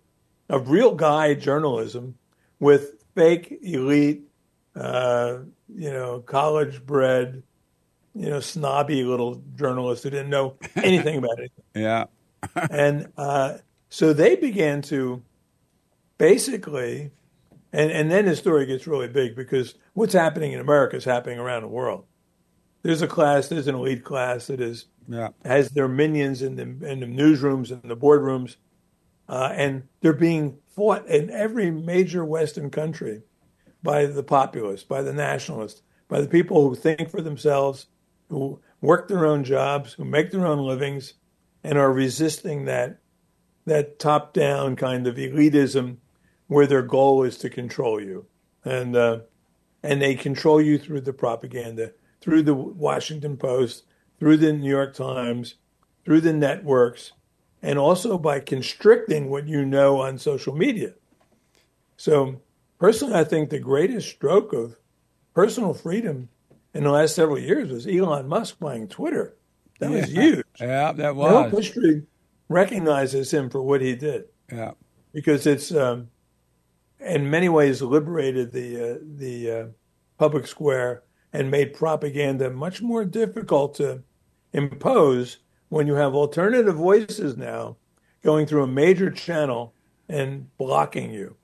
of 0.50 0.70
real 0.70 0.94
guy 0.94 1.34
journalism 1.36 2.16
with 2.60 3.06
fake 3.16 3.58
elite, 3.62 4.24
uh, 4.76 5.38
you 5.74 5.94
know, 5.94 6.20
college 6.20 6.86
bred, 6.86 7.42
you 8.14 8.30
know, 8.30 8.42
snobby 8.42 9.06
little 9.06 9.42
journalists 9.56 10.04
who 10.04 10.10
didn't 10.10 10.30
know 10.30 10.58
anything 10.76 11.20
about 11.20 11.40
it. 11.40 11.54
Yeah. 11.74 12.08
and 12.70 13.14
uh, 13.16 13.60
so 13.90 14.14
they 14.14 14.36
began 14.36 14.82
to 14.84 15.24
basically, 16.18 17.12
and, 17.72 17.92
and 17.92 18.12
then 18.12 18.26
the 18.26 18.36
story 18.36 18.66
gets 18.66 18.88
really 18.88 19.08
big 19.08 19.36
because 19.36 19.76
what's 19.94 20.14
happening 20.14 20.54
in 20.54 20.60
America 20.60 20.96
is 20.96 21.06
happening 21.06 21.40
around 21.40 21.62
the 21.62 21.68
world. 21.68 22.06
There's 22.84 23.02
a 23.02 23.08
class, 23.08 23.48
there's 23.48 23.68
an 23.68 23.76
elite 23.76 24.04
class 24.04 24.48
that 24.48 24.62
is 24.62 24.86
yeah. 25.08 25.30
has 25.46 25.70
their 25.70 25.88
minions 25.88 26.42
in 26.42 26.56
the 26.56 26.64
in 26.90 27.00
the 27.00 27.06
newsrooms 27.06 27.72
and 27.72 27.82
the 27.90 27.98
boardrooms, 27.98 28.58
uh, 29.28 29.52
and 29.54 29.84
they're 30.02 30.14
being 30.14 30.58
fought 30.68 31.06
in 31.08 31.30
every 31.30 31.72
major 31.72 32.24
Western 32.24 32.70
country 32.70 33.24
by 33.84 34.06
the 34.06 34.24
populace, 34.24 34.84
by 34.84 35.02
the 35.02 35.14
nationalists, 35.14 35.82
by 36.08 36.22
the 36.22 36.28
people 36.28 36.68
who 36.68 36.76
think 36.76 37.10
for 37.10 37.22
themselves, 37.22 37.88
who 38.30 38.60
work 38.82 39.08
their 39.08 39.26
own 39.26 39.44
jobs, 39.44 39.94
who 39.94 40.06
make 40.06 40.32
their 40.32 40.46
own 40.46 40.60
livings, 40.60 41.14
and 41.64 41.78
are 41.78 41.92
resisting 41.92 42.66
that 42.66 43.00
that 43.68 44.00
top 44.00 44.34
down 44.34 44.78
kind 44.78 45.06
of 45.06 45.18
elitism 45.18 45.98
where 46.48 46.66
their 46.66 46.82
goal 46.82 47.24
is 47.24 47.38
to 47.38 47.50
control 47.50 48.02
you. 48.02 48.26
And, 48.64 48.96
uh, 48.96 49.20
and 49.84 50.02
they 50.02 50.16
control 50.16 50.62
you 50.62 50.78
through 50.78 51.02
the 51.02 51.12
propaganda, 51.12 51.92
through 52.22 52.44
the 52.44 52.54
Washington 52.54 53.36
Post, 53.36 53.84
through 54.20 54.38
the 54.38 54.54
New 54.54 54.70
York 54.70 54.94
Times, 54.96 55.56
through 56.06 56.22
the 56.22 56.32
networks, 56.32 57.12
and 57.62 57.78
also 57.78 58.18
by 58.18 58.40
constricting 58.40 59.30
what 59.30 59.48
you 59.48 59.66
know 59.66 60.00
on 60.00 60.18
social 60.18 60.56
media. 60.56 60.94
So, 61.98 62.40
personally, 62.80 63.16
I 63.16 63.26
think 63.26 63.50
the 63.50 63.60
greatest 63.60 64.08
stroke 64.08 64.54
of 64.54 64.78
personal 65.34 65.74
freedom 65.74 66.30
in 66.74 66.86
the 66.86 66.92
last 66.92 67.16
several 67.16 67.38
years 67.38 67.70
was 67.70 67.86
Elon 67.86 68.30
Musk 68.30 68.60
buying 68.60 68.88
Twitter. 68.88 69.36
That 69.80 69.92
yeah. 69.92 70.00
was 70.00 70.10
huge. 70.10 70.46
Yeah, 70.58 70.94
that 70.94 71.16
was. 71.18 71.52
history 71.52 72.04
recognizes 72.50 73.34
him 73.34 73.50
for 73.50 73.62
what 73.62 73.82
he 73.82 73.96
did. 73.96 74.26
Yeah, 74.52 74.72
because 75.14 75.46
it's 75.46 75.72
um, 75.74 76.10
in 77.00 77.30
many 77.30 77.50
ways 77.50 77.82
liberated 77.82 78.52
the 78.52 78.92
uh, 78.92 78.98
the 79.02 79.52
uh, 79.52 79.66
public 80.18 80.48
square 80.48 81.04
and 81.34 81.52
made 81.52 81.74
propaganda 81.74 82.50
much 82.50 82.82
more 82.82 83.06
difficult 83.06 83.76
to 83.76 84.04
impose 84.54 85.38
when 85.70 85.88
you 85.88 85.96
have 85.96 86.16
alternative 86.16 86.76
voices 86.76 87.36
now 87.38 87.76
going 88.24 88.46
through 88.46 88.64
a 88.64 88.68
major 88.68 89.12
channel 89.12 89.74
and 90.10 90.56
blocking 90.58 91.12
you. 91.12 91.36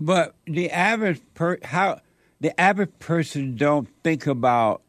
But 0.00 0.34
the 0.46 0.70
average 0.70 1.20
per 1.34 1.58
how 1.62 2.00
the 2.40 2.58
average 2.60 2.98
person 2.98 3.56
don't 3.56 3.88
think 4.02 4.26
about 4.26 4.82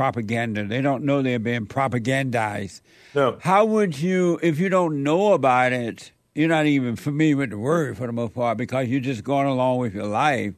propaganda. 0.00 0.64
They 0.64 0.80
don't 0.80 1.04
know 1.04 1.20
they're 1.20 1.38
being 1.38 1.66
propagandized. 1.66 2.80
No. 3.14 3.36
How 3.42 3.66
would 3.66 3.98
you, 3.98 4.40
if 4.42 4.58
you 4.58 4.70
don't 4.70 5.02
know 5.02 5.34
about 5.34 5.74
it, 5.74 6.12
you're 6.34 6.48
not 6.48 6.64
even 6.64 6.96
familiar 6.96 7.36
with 7.36 7.50
the 7.50 7.58
word 7.58 7.98
for 7.98 8.06
the 8.06 8.12
most 8.14 8.32
part 8.32 8.56
because 8.56 8.88
you're 8.88 9.00
just 9.00 9.24
going 9.24 9.46
along 9.46 9.76
with 9.76 9.94
your 9.94 10.06
life. 10.06 10.54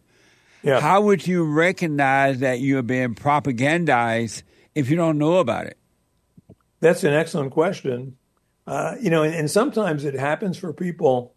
Yeah. 0.62 0.78
How 0.78 1.00
would 1.00 1.26
you 1.26 1.42
recognize 1.42 2.38
that 2.38 2.60
you're 2.60 2.84
being 2.84 3.16
propagandized 3.16 4.44
if 4.76 4.88
you 4.88 4.94
don't 4.94 5.18
know 5.18 5.38
about 5.38 5.66
it? 5.66 5.76
That's 6.78 7.02
an 7.02 7.12
excellent 7.12 7.50
question. 7.50 8.16
Uh, 8.64 8.94
you 9.00 9.10
know, 9.10 9.24
and, 9.24 9.34
and, 9.34 9.50
sometimes 9.50 10.04
it 10.04 10.14
happens 10.14 10.56
for 10.56 10.72
people 10.72 11.34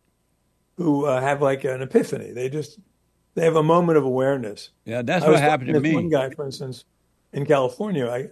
who 0.78 1.08
uh, 1.08 1.20
have 1.22 1.42
like 1.42 1.64
an 1.64 1.82
epiphany. 1.82 2.34
They 2.34 2.50
just 2.50 2.78
they 3.34 3.46
have 3.46 3.56
a 3.56 3.64
moment 3.64 3.98
of 3.98 4.04
awareness. 4.04 4.70
Yeah, 4.86 5.02
that's 5.02 5.26
what 5.26 5.40
happened 5.40 5.74
to 5.74 5.80
me. 5.80 5.96
One 5.96 6.10
guy, 6.10 6.30
for 6.30 6.46
instance, 6.46 6.86
in 7.36 7.46
California, 7.46 8.08
I, 8.08 8.30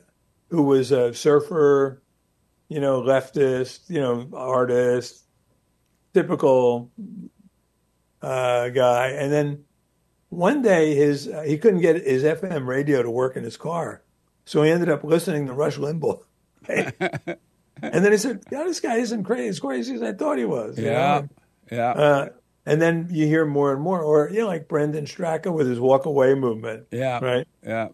who 0.50 0.64
was 0.64 0.92
a 0.92 1.14
surfer, 1.14 2.02
you 2.70 2.80
know, 2.80 3.02
leftist, 3.02 3.90
you 3.90 4.00
know, 4.00 4.30
artist, 4.34 5.26
typical 6.14 6.90
uh, 8.22 8.70
guy, 8.70 9.10
and 9.10 9.32
then 9.32 9.66
one 10.30 10.62
day 10.62 10.96
his 10.96 11.28
uh, 11.28 11.42
he 11.42 11.58
couldn't 11.58 11.82
get 11.82 11.98
his 11.98 12.24
FM 12.24 12.66
radio 12.66 13.04
to 13.04 13.12
work 13.12 13.36
in 13.36 13.44
his 13.44 13.58
car, 13.58 14.04
so 14.46 14.64
he 14.64 14.72
ended 14.72 14.90
up 14.90 15.04
listening 15.04 15.48
to 15.48 15.54
Rush 15.54 15.78
Limbaugh. 15.78 16.24
and 16.70 17.38
then 17.82 18.12
he 18.12 18.18
said, 18.18 18.44
"God, 18.50 18.66
this 18.66 18.80
guy 18.80 18.96
isn't 18.96 19.26
crazy 19.26 19.50
as 19.50 19.60
crazy 19.60 19.96
as 19.96 20.02
I 20.02 20.14
thought 20.14 20.38
he 20.38 20.46
was." 20.46 20.80
Yeah, 20.80 20.92
know? 20.92 21.30
yeah. 21.72 21.92
Uh, 21.92 22.30
and 22.66 22.82
then 22.82 23.10
you 23.12 23.28
hear 23.28 23.46
more 23.46 23.74
and 23.74 23.82
more, 23.82 24.02
or 24.02 24.30
you 24.30 24.40
know, 24.40 24.48
like 24.48 24.70
Brandon 24.70 25.06
Straka 25.06 25.54
with 25.54 25.68
his 25.68 25.80
walk 25.80 26.06
away 26.06 26.34
movement. 26.36 26.88
Yeah, 26.90 27.20
right. 27.24 27.48
Yeah, 27.62 27.90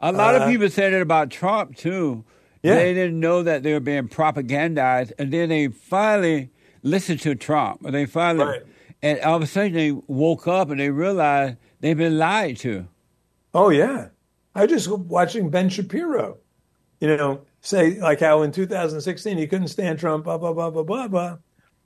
a 0.00 0.12
lot 0.12 0.34
Uh, 0.34 0.38
of 0.44 0.50
people 0.50 0.68
said 0.68 0.92
it 0.92 1.02
about 1.02 1.30
Trump 1.30 1.76
too. 1.76 2.24
Yeah. 2.62 2.76
They 2.76 2.94
didn't 2.94 3.20
know 3.20 3.42
that 3.42 3.62
they 3.62 3.72
were 3.72 3.80
being 3.80 4.08
propagandized, 4.08 5.12
and 5.18 5.32
then 5.32 5.48
they 5.50 5.68
finally 5.68 6.50
listened 6.82 7.20
to 7.20 7.34
Trump. 7.34 7.80
Or 7.84 7.90
they 7.92 8.06
finally, 8.06 8.44
Right. 8.46 8.62
and 9.02 9.20
all 9.20 9.36
of 9.36 9.42
a 9.42 9.46
sudden 9.46 9.72
they 9.72 9.92
woke 9.92 10.48
up 10.48 10.70
and 10.70 10.80
they 10.80 10.90
realized 10.90 11.56
they've 11.80 11.96
been 11.96 12.18
lied 12.18 12.56
to. 12.58 12.88
Oh 13.54 13.70
yeah, 13.70 14.08
I 14.54 14.62
was 14.62 14.70
just 14.70 14.90
watching 14.90 15.48
Ben 15.50 15.68
Shapiro, 15.68 16.38
you 17.00 17.16
know, 17.16 17.42
say 17.60 18.00
like 18.00 18.20
how 18.20 18.42
in 18.42 18.52
2016 18.52 19.38
he 19.38 19.46
couldn't 19.46 19.68
stand 19.68 19.98
Trump, 19.98 20.24
blah 20.24 20.36
blah 20.38 20.52
blah 20.52 20.70
blah 20.70 20.82
blah 20.82 21.08
blah, 21.08 21.36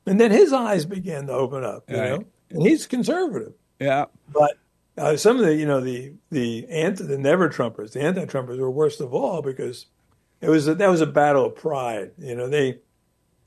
and 0.06 0.18
then 0.18 0.30
his 0.30 0.52
eyes 0.52 0.84
began 0.84 1.26
to 1.26 1.32
open 1.32 1.62
up, 1.62 1.84
you 1.90 1.96
Right. 1.98 2.10
know, 2.10 2.24
and 2.50 2.62
he's 2.62 2.86
conservative, 2.86 3.52
Yeah, 3.78 4.06
but 4.32 4.56
uh, 5.00 5.16
some 5.16 5.38
of 5.38 5.44
the 5.44 5.54
you 5.54 5.66
know 5.66 5.80
the 5.80 6.12
the 6.30 6.68
anti 6.68 7.04
the 7.04 7.18
never 7.18 7.48
Trumpers, 7.48 7.92
the 7.92 8.02
anti 8.02 8.24
Trumpers 8.26 8.58
were 8.58 8.70
worst 8.70 9.00
of 9.00 9.14
all 9.14 9.42
because 9.42 9.86
it 10.40 10.48
was 10.48 10.68
a, 10.68 10.74
that 10.74 10.90
was 10.90 11.00
a 11.00 11.06
battle 11.06 11.46
of 11.46 11.56
pride, 11.56 12.12
you 12.18 12.34
know 12.34 12.48
they 12.48 12.78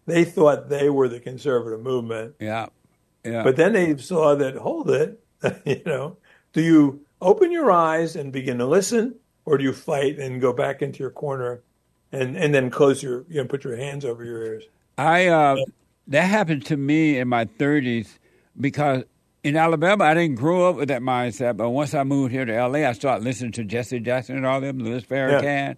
they 0.06 0.26
thought 0.26 0.70
they 0.70 0.90
were 0.90 1.08
the 1.08 1.20
conservative 1.20 1.82
movement, 1.82 2.36
yeah, 2.40 2.68
yeah. 3.24 3.44
but 3.44 3.56
then 3.56 3.74
they 3.74 3.96
saw 3.98 4.36
that, 4.36 4.56
hold 4.56 4.90
it, 4.90 5.24
you 5.66 5.82
know, 5.86 6.18
do 6.54 6.62
you 6.62 7.06
open 7.22 7.52
your 7.52 7.72
eyes 7.72 8.16
and 8.16 8.32
begin 8.32 8.58
to 8.58 8.66
listen, 8.66 9.16
or 9.46 9.58
do 9.58 9.64
you 9.64 9.74
fight 9.74 10.20
and 10.20 10.42
go 10.42 10.54
back 10.54 10.82
into 10.82 11.00
your 11.00 11.12
corner 11.12 11.62
and, 12.12 12.36
and 12.36 12.54
then 12.54 12.70
close 12.70 13.02
your, 13.02 13.26
you 13.30 13.42
know, 13.42 13.48
put 13.48 13.64
your 13.64 13.78
hands 13.78 14.04
over 14.04 14.26
your 14.26 14.44
ears? 14.44 14.64
I 14.98 15.28
uh, 15.28 15.58
that 16.08 16.24
happened 16.24 16.66
to 16.66 16.78
me 16.78 17.18
in 17.18 17.28
my 17.28 17.46
thirties 17.46 18.20
because 18.60 19.04
in 19.44 19.56
Alabama 19.58 20.06
I 20.06 20.14
didn't 20.14 20.36
grow 20.36 20.70
up 20.70 20.78
with 20.78 20.88
that 20.88 21.02
mindset, 21.02 21.58
but 21.58 21.70
once 21.70 21.94
I 21.94 22.04
moved 22.04 22.32
here 22.32 22.46
to 22.46 22.68
LA, 22.68 22.88
I 22.88 22.94
started 22.94 23.24
listening 23.24 23.52
to 23.54 23.64
Jesse 23.64 24.00
Jackson 24.00 24.38
and 24.38 24.46
all 24.46 24.62
them, 24.62 24.80
Louis 24.80 25.04
Farrakhan, 25.04 25.78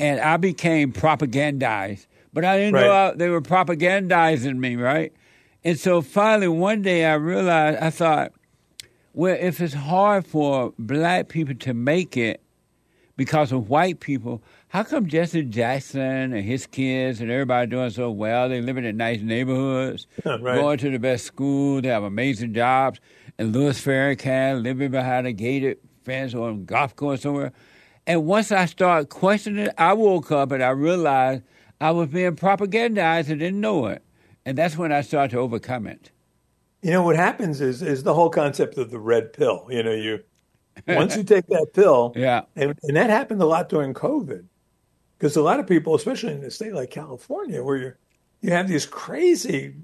and 0.00 0.20
I 0.20 0.36
became 0.38 0.92
propagandized. 0.92 2.06
But 2.32 2.44
I 2.44 2.56
didn't 2.58 2.74
know 2.74 2.80
Right. 2.88 3.10
how, 3.10 3.12
they 3.12 3.28
were 3.28 3.40
propagandizing 3.42 4.56
me, 4.56 4.76
right? 4.76 5.12
And 5.62 5.78
so 5.78 6.02
finally 6.02 6.48
one 6.48 6.82
day 6.82 7.04
I 7.04 7.14
realized 7.14 7.78
I 7.80 7.90
thought, 7.90 8.32
well, 9.12 9.36
if 9.38 9.60
it's 9.60 9.74
hard 9.74 10.26
for 10.26 10.74
black 10.78 11.28
people 11.28 11.54
to 11.54 11.72
make 11.74 12.16
it 12.16 12.40
because 13.16 13.52
of 13.52 13.68
white 13.68 14.00
people, 14.00 14.42
how 14.74 14.82
come 14.82 15.06
Jesse 15.06 15.44
Jackson 15.44 16.00
and 16.34 16.44
his 16.44 16.66
kids 16.66 17.20
and 17.20 17.30
everybody 17.30 17.68
doing 17.68 17.90
so 17.90 18.10
well? 18.10 18.48
They 18.48 18.60
living 18.60 18.84
in 18.84 18.96
nice 18.96 19.20
neighborhoods, 19.20 20.08
Right. 20.24 20.40
going 20.42 20.78
to 20.78 20.90
the 20.90 20.98
best 20.98 21.26
school, 21.26 21.80
they 21.80 21.86
have 21.90 22.02
amazing 22.02 22.54
jobs, 22.54 22.98
and 23.38 23.52
Louis 23.54 23.80
Farrakhan 23.80 24.64
living 24.64 24.90
behind 24.90 25.28
a 25.28 25.32
gated 25.32 25.78
fence 26.02 26.34
or 26.34 26.48
on 26.48 26.64
golf 26.64 26.96
course 26.96 27.22
somewhere. 27.22 27.52
And 28.08 28.26
once 28.26 28.50
I 28.50 28.66
started 28.66 29.10
questioning 29.10 29.66
it, 29.66 29.74
I 29.78 29.92
woke 29.92 30.32
up 30.32 30.50
and 30.50 30.60
I 30.60 30.70
realized 30.70 31.44
I 31.80 31.92
was 31.92 32.08
being 32.08 32.34
propagandized 32.34 33.30
and 33.30 33.38
didn't 33.38 33.60
know 33.60 33.86
it. 33.86 34.02
And 34.44 34.58
that's 34.58 34.76
when 34.76 34.90
I 34.90 35.02
started 35.02 35.30
to 35.36 35.38
overcome 35.38 35.86
it. 35.86 36.10
You 36.82 36.90
know, 36.90 37.02
what 37.04 37.14
happens 37.14 37.60
is, 37.60 37.80
is 37.80 38.02
the 38.02 38.12
whole 38.12 38.28
concept 38.28 38.76
of 38.76 38.90
the 38.90 38.98
red 38.98 39.32
pill. 39.32 39.68
You 39.70 39.84
know, 39.84 39.92
you, 39.92 40.18
once 40.88 41.16
you 41.16 41.22
take 41.22 41.46
that 41.46 41.68
pill, 41.74 42.12
Yeah. 42.16 42.42
and, 42.56 42.76
and 42.82 42.96
that 42.96 43.08
happened 43.08 43.40
a 43.40 43.46
lot 43.46 43.68
during 43.68 43.94
COVID, 43.94 44.44
because 45.24 45.38
a 45.38 45.42
lot 45.42 45.58
of 45.58 45.66
people, 45.66 45.94
especially 45.94 46.34
in 46.34 46.44
a 46.44 46.50
state 46.50 46.74
like 46.74 46.90
California, 46.90 47.62
where 47.64 47.78
you 47.78 47.92
you 48.42 48.50
have 48.50 48.68
these 48.68 48.84
crazy 48.84 49.74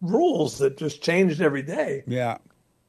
rules 0.00 0.58
that 0.58 0.76
just 0.76 1.02
changed 1.02 1.40
every 1.40 1.62
day, 1.62 2.04
Yeah. 2.06 2.38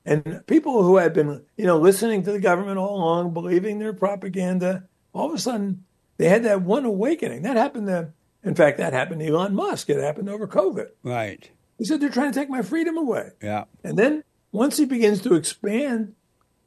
and 0.05 0.43
people 0.45 0.83
who 0.83 0.97
had 0.97 1.13
been 1.15 1.41
you 1.57 1.65
know 1.65 1.79
listening 1.79 2.21
to 2.25 2.31
the 2.31 2.39
government 2.39 2.77
all 2.77 2.97
along, 2.97 3.33
believing 3.33 3.79
their 3.79 3.91
propaganda, 3.91 4.83
all 5.15 5.27
of 5.29 5.33
a 5.33 5.39
sudden 5.39 5.83
they 6.17 6.29
had 6.29 6.43
that 6.43 6.61
one 6.61 6.85
awakening. 6.85 7.41
That 7.41 7.57
happened 7.57 7.87
to, 7.87 8.13
in 8.43 8.53
fact, 8.53 8.77
that 8.77 8.93
happened 8.93 9.21
to 9.21 9.27
Elon 9.27 9.55
Musk. 9.55 9.89
It 9.89 9.97
happened 9.99 10.29
over 10.29 10.47
COVID. 10.47 10.89
Right. 11.01 11.49
He 11.79 11.85
said 11.85 11.99
they're 12.01 12.11
trying 12.11 12.33
to 12.33 12.39
take 12.39 12.51
my 12.51 12.61
freedom 12.61 12.97
away. 12.97 13.31
Yeah. 13.41 13.63
And 13.83 13.97
then 13.97 14.23
once 14.51 14.77
he 14.77 14.85
begins 14.85 15.23
to 15.23 15.33
expand 15.33 16.13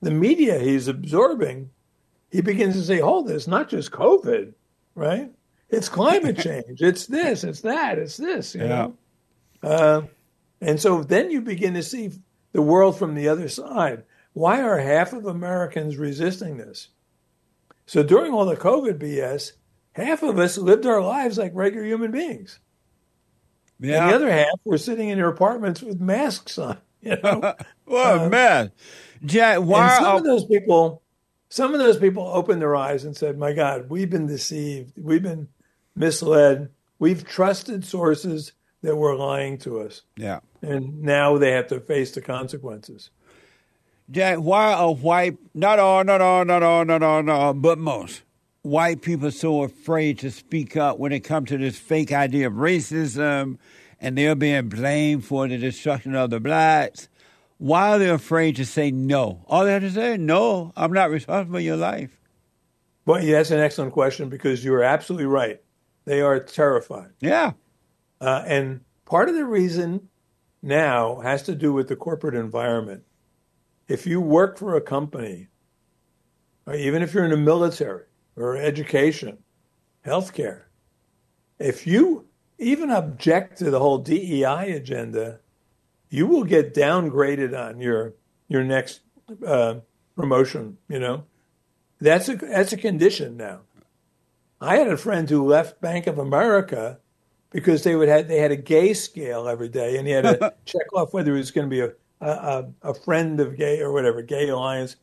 the 0.03 0.11
media 0.11 0.59
he's 0.59 0.89
absorbing, 0.89 1.71
he 2.33 2.41
begins 2.41 2.75
to 2.75 2.83
say, 2.83 2.99
hold 2.99 3.29
this, 3.29 3.47
not 3.47 3.69
just 3.69 3.93
COVID, 3.93 4.53
right? 4.97 5.31
It's 5.69 5.89
climate 5.89 6.39
change. 6.39 6.81
It's 6.83 7.07
this, 7.07 7.45
it's 7.45 7.61
that, 7.61 7.99
it's 7.99 8.17
this, 8.17 8.55
you 8.55 8.63
Yeah. 8.63 8.69
know? 8.69 8.97
Uh, 9.63 10.03
and 10.61 10.81
so 10.81 11.03
then 11.05 11.31
you 11.31 11.41
begin 11.41 11.75
to 11.75 11.83
see 11.83 12.11
the 12.53 12.63
world 12.63 12.99
from 12.99 13.15
the 13.15 13.29
other 13.29 13.49
side. 13.49 14.05
Why 14.33 14.63
are 14.63 14.79
half 14.79 15.13
of 15.13 15.27
Americans 15.27 15.97
resisting 15.97 16.57
this? 16.57 16.89
So 17.87 18.03
during 18.03 18.33
all 18.33 18.45
the 18.47 18.57
COVID 18.57 18.99
BS, 18.99 19.53
half 19.93 20.23
of 20.23 20.39
us 20.39 20.59
lived 20.59 20.87
our 20.87 21.01
lives 21.03 21.39
like 21.39 21.53
regular 21.55 21.87
human 21.87 22.11
beings. 22.11 22.59
Yeah. 23.79 24.03
And 24.03 24.11
the 24.11 24.15
other 24.17 24.33
half 24.33 24.59
were 24.65 24.79
sitting 24.79 25.09
in 25.11 25.19
their 25.19 25.29
apartments 25.29 25.83
with 25.83 26.01
masks 26.01 26.59
on. 26.59 26.79
You 27.03 27.17
know, 27.23 27.55
What 27.85 28.19
a 28.19 28.29
mess. 28.29 28.71
Jack, 29.25 29.59
and 29.59 29.69
why 29.69 29.95
some 29.97 30.05
are, 30.07 30.17
of 30.17 30.25
those 30.25 30.45
people, 30.47 31.03
some 31.49 31.73
of 31.73 31.79
those 31.79 31.99
people 31.99 32.23
opened 32.23 32.61
their 32.61 32.77
eyes 32.77 33.05
and 33.05 33.17
said, 33.17 33.39
"My 33.39 33.53
God, 33.53 33.89
we've 33.89 34.11
been 34.11 34.27
deceived. 34.27 34.93
We've 34.97 35.23
been 35.23 35.49
misled. 35.95 36.71
We've 36.99 37.25
trusted 37.25 37.85
sources 37.85 38.53
that 38.83 38.97
were 38.97 39.17
lying 39.17 39.59
to 39.59 39.81
us, 39.81 40.03
yeah. 40.17 40.41
and 40.63 41.03
now 41.03 41.39
they 41.39 41.53
have 41.53 41.69
to 41.69 41.81
face 41.81 42.13
the 42.13 42.21
consequences." 42.21 43.11
Jack, 44.11 44.39
why 44.39 44.73
are 44.73 44.95
white, 44.95 45.37
not 45.53 45.81
all, 45.81 46.05
not 46.05 46.21
all, 46.21 46.45
not 46.45 46.63
all, 46.63 46.85
not 46.85 47.03
all, 47.03 47.23
not 47.23 47.41
all, 47.41 47.55
but 47.55 47.79
most 47.79 48.23
white 48.67 49.01
people 49.01 49.31
so 49.31 49.63
afraid 49.63 50.19
to 50.19 50.31
speak 50.31 50.77
up 50.77 50.99
when 50.99 51.13
it 51.13 51.21
comes 51.21 51.49
to 51.49 51.57
this 51.59 51.79
fake 51.79 52.13
idea 52.13 52.49
of 52.49 52.55
racism 52.55 53.59
and 54.01 54.19
they're 54.19 54.35
being 54.35 54.69
blamed 54.69 55.25
for 55.25 55.47
the 55.47 55.57
destruction 55.57 56.15
of 56.15 56.31
the 56.31 56.41
blacks? 56.41 57.09
Why 57.59 57.91
are 57.91 57.99
they 57.99 58.11
afraid 58.11 58.57
to 58.57 58.67
say 58.67 58.91
no? 58.91 59.45
All 59.47 59.65
they 59.65 59.73
have 59.73 59.83
to 59.83 59.91
say, 59.91 60.17
no, 60.17 60.73
I'm 60.77 60.93
not 60.93 61.11
responsible 61.11 61.55
for 61.55 61.61
your 61.61 61.77
life. 61.77 62.11
Well, 63.07 63.23
yeah, 63.23 63.37
that's 63.37 63.51
an 63.51 63.61
excellent 63.61 63.93
question 63.93 64.29
because 64.29 64.65
you 64.65 64.75
are 64.75 64.83
absolutely 64.83 65.27
right. 65.27 65.63
They 66.05 66.21
are 66.21 66.39
terrified, 66.39 67.11
Yeah. 67.21 67.53
uh, 68.21 68.45
and 68.47 68.81
part 69.05 69.29
of 69.29 69.35
the 69.35 69.45
reason 69.45 70.09
now 70.63 71.21
has 71.21 71.43
to 71.45 71.55
do 71.55 71.73
with 71.73 71.89
the 71.89 71.97
corporate 71.97 72.35
environment. 72.35 73.03
If 73.89 74.07
you 74.07 74.21
work 74.21 74.59
for 74.59 74.77
a 74.77 74.81
company, 74.81 75.49
or 76.67 76.75
even 76.75 77.03
if 77.03 77.15
you're 77.15 77.25
in 77.25 77.31
the 77.31 77.37
military 77.37 78.05
or 78.37 78.57
education, 78.57 79.39
healthcare, 80.05 80.63
if 81.59 81.87
you 81.87 82.27
even 82.59 82.91
object 82.91 83.59
to 83.59 83.71
the 83.71 83.79
whole 83.79 83.99
DEI 83.99 84.73
agenda, 84.73 85.41
you 86.11 86.27
will 86.27 86.45
get 86.45 86.75
downgraded 86.75 87.59
on 87.59 87.81
your 87.81 88.15
your 88.49 88.65
next 88.65 89.01
uh, 89.45 89.77
promotion. 90.15 90.79
You 90.89 91.01
know, 91.01 91.25
that's 92.01 92.29
a 92.29 92.37
that's 92.37 92.73
a 92.73 92.77
condition 92.77 93.37
now. 93.37 93.61
I 94.61 94.77
had 94.77 94.89
a 94.89 94.97
friend 94.97 95.29
who 95.29 95.45
left 95.45 95.81
Bank 95.81 96.07
of 96.07 96.19
America 96.19 96.99
because 97.51 97.85
they 97.85 97.95
would 97.95 98.09
have 98.09 98.29
they 98.29 98.39
had 98.39 98.53
a 98.53 98.57
gay 98.57 98.95
scale 98.95 99.49
every 99.49 99.69
day, 99.69 99.97
and 99.97 100.07
he 100.07 100.13
had 100.13 100.25
to 100.25 100.55
check 100.65 100.93
off 100.95 101.13
whether 101.13 101.33
he 101.33 101.39
was 101.39 101.51
going 101.51 101.69
to 101.69 101.71
be 101.71 101.81
a, 101.81 101.93
a 102.21 102.69
a 102.83 102.95
friend 102.95 103.41
of 103.41 103.57
gay 103.57 103.81
or 103.81 103.93
whatever 103.93 104.23
gay 104.23 104.49
alliance. 104.49 104.97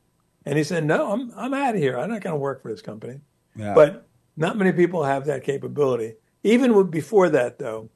And 0.45 0.57
he 0.57 0.63
said, 0.63 0.85
"No, 0.85 1.11
I'm 1.11 1.31
I'm 1.35 1.53
out 1.53 1.75
of 1.75 1.81
here. 1.81 1.97
I'm 1.97 2.09
not 2.09 2.21
going 2.21 2.33
to 2.33 2.39
work 2.39 2.61
for 2.61 2.71
this 2.71 2.81
company." 2.81 3.19
Yeah. 3.55 3.73
But 3.73 4.07
not 4.35 4.57
many 4.57 4.71
people 4.71 5.03
have 5.03 5.25
that 5.25 5.43
capability. 5.43 6.15
Even 6.43 6.89
before 6.89 7.29
that, 7.29 7.59
though, 7.59 7.89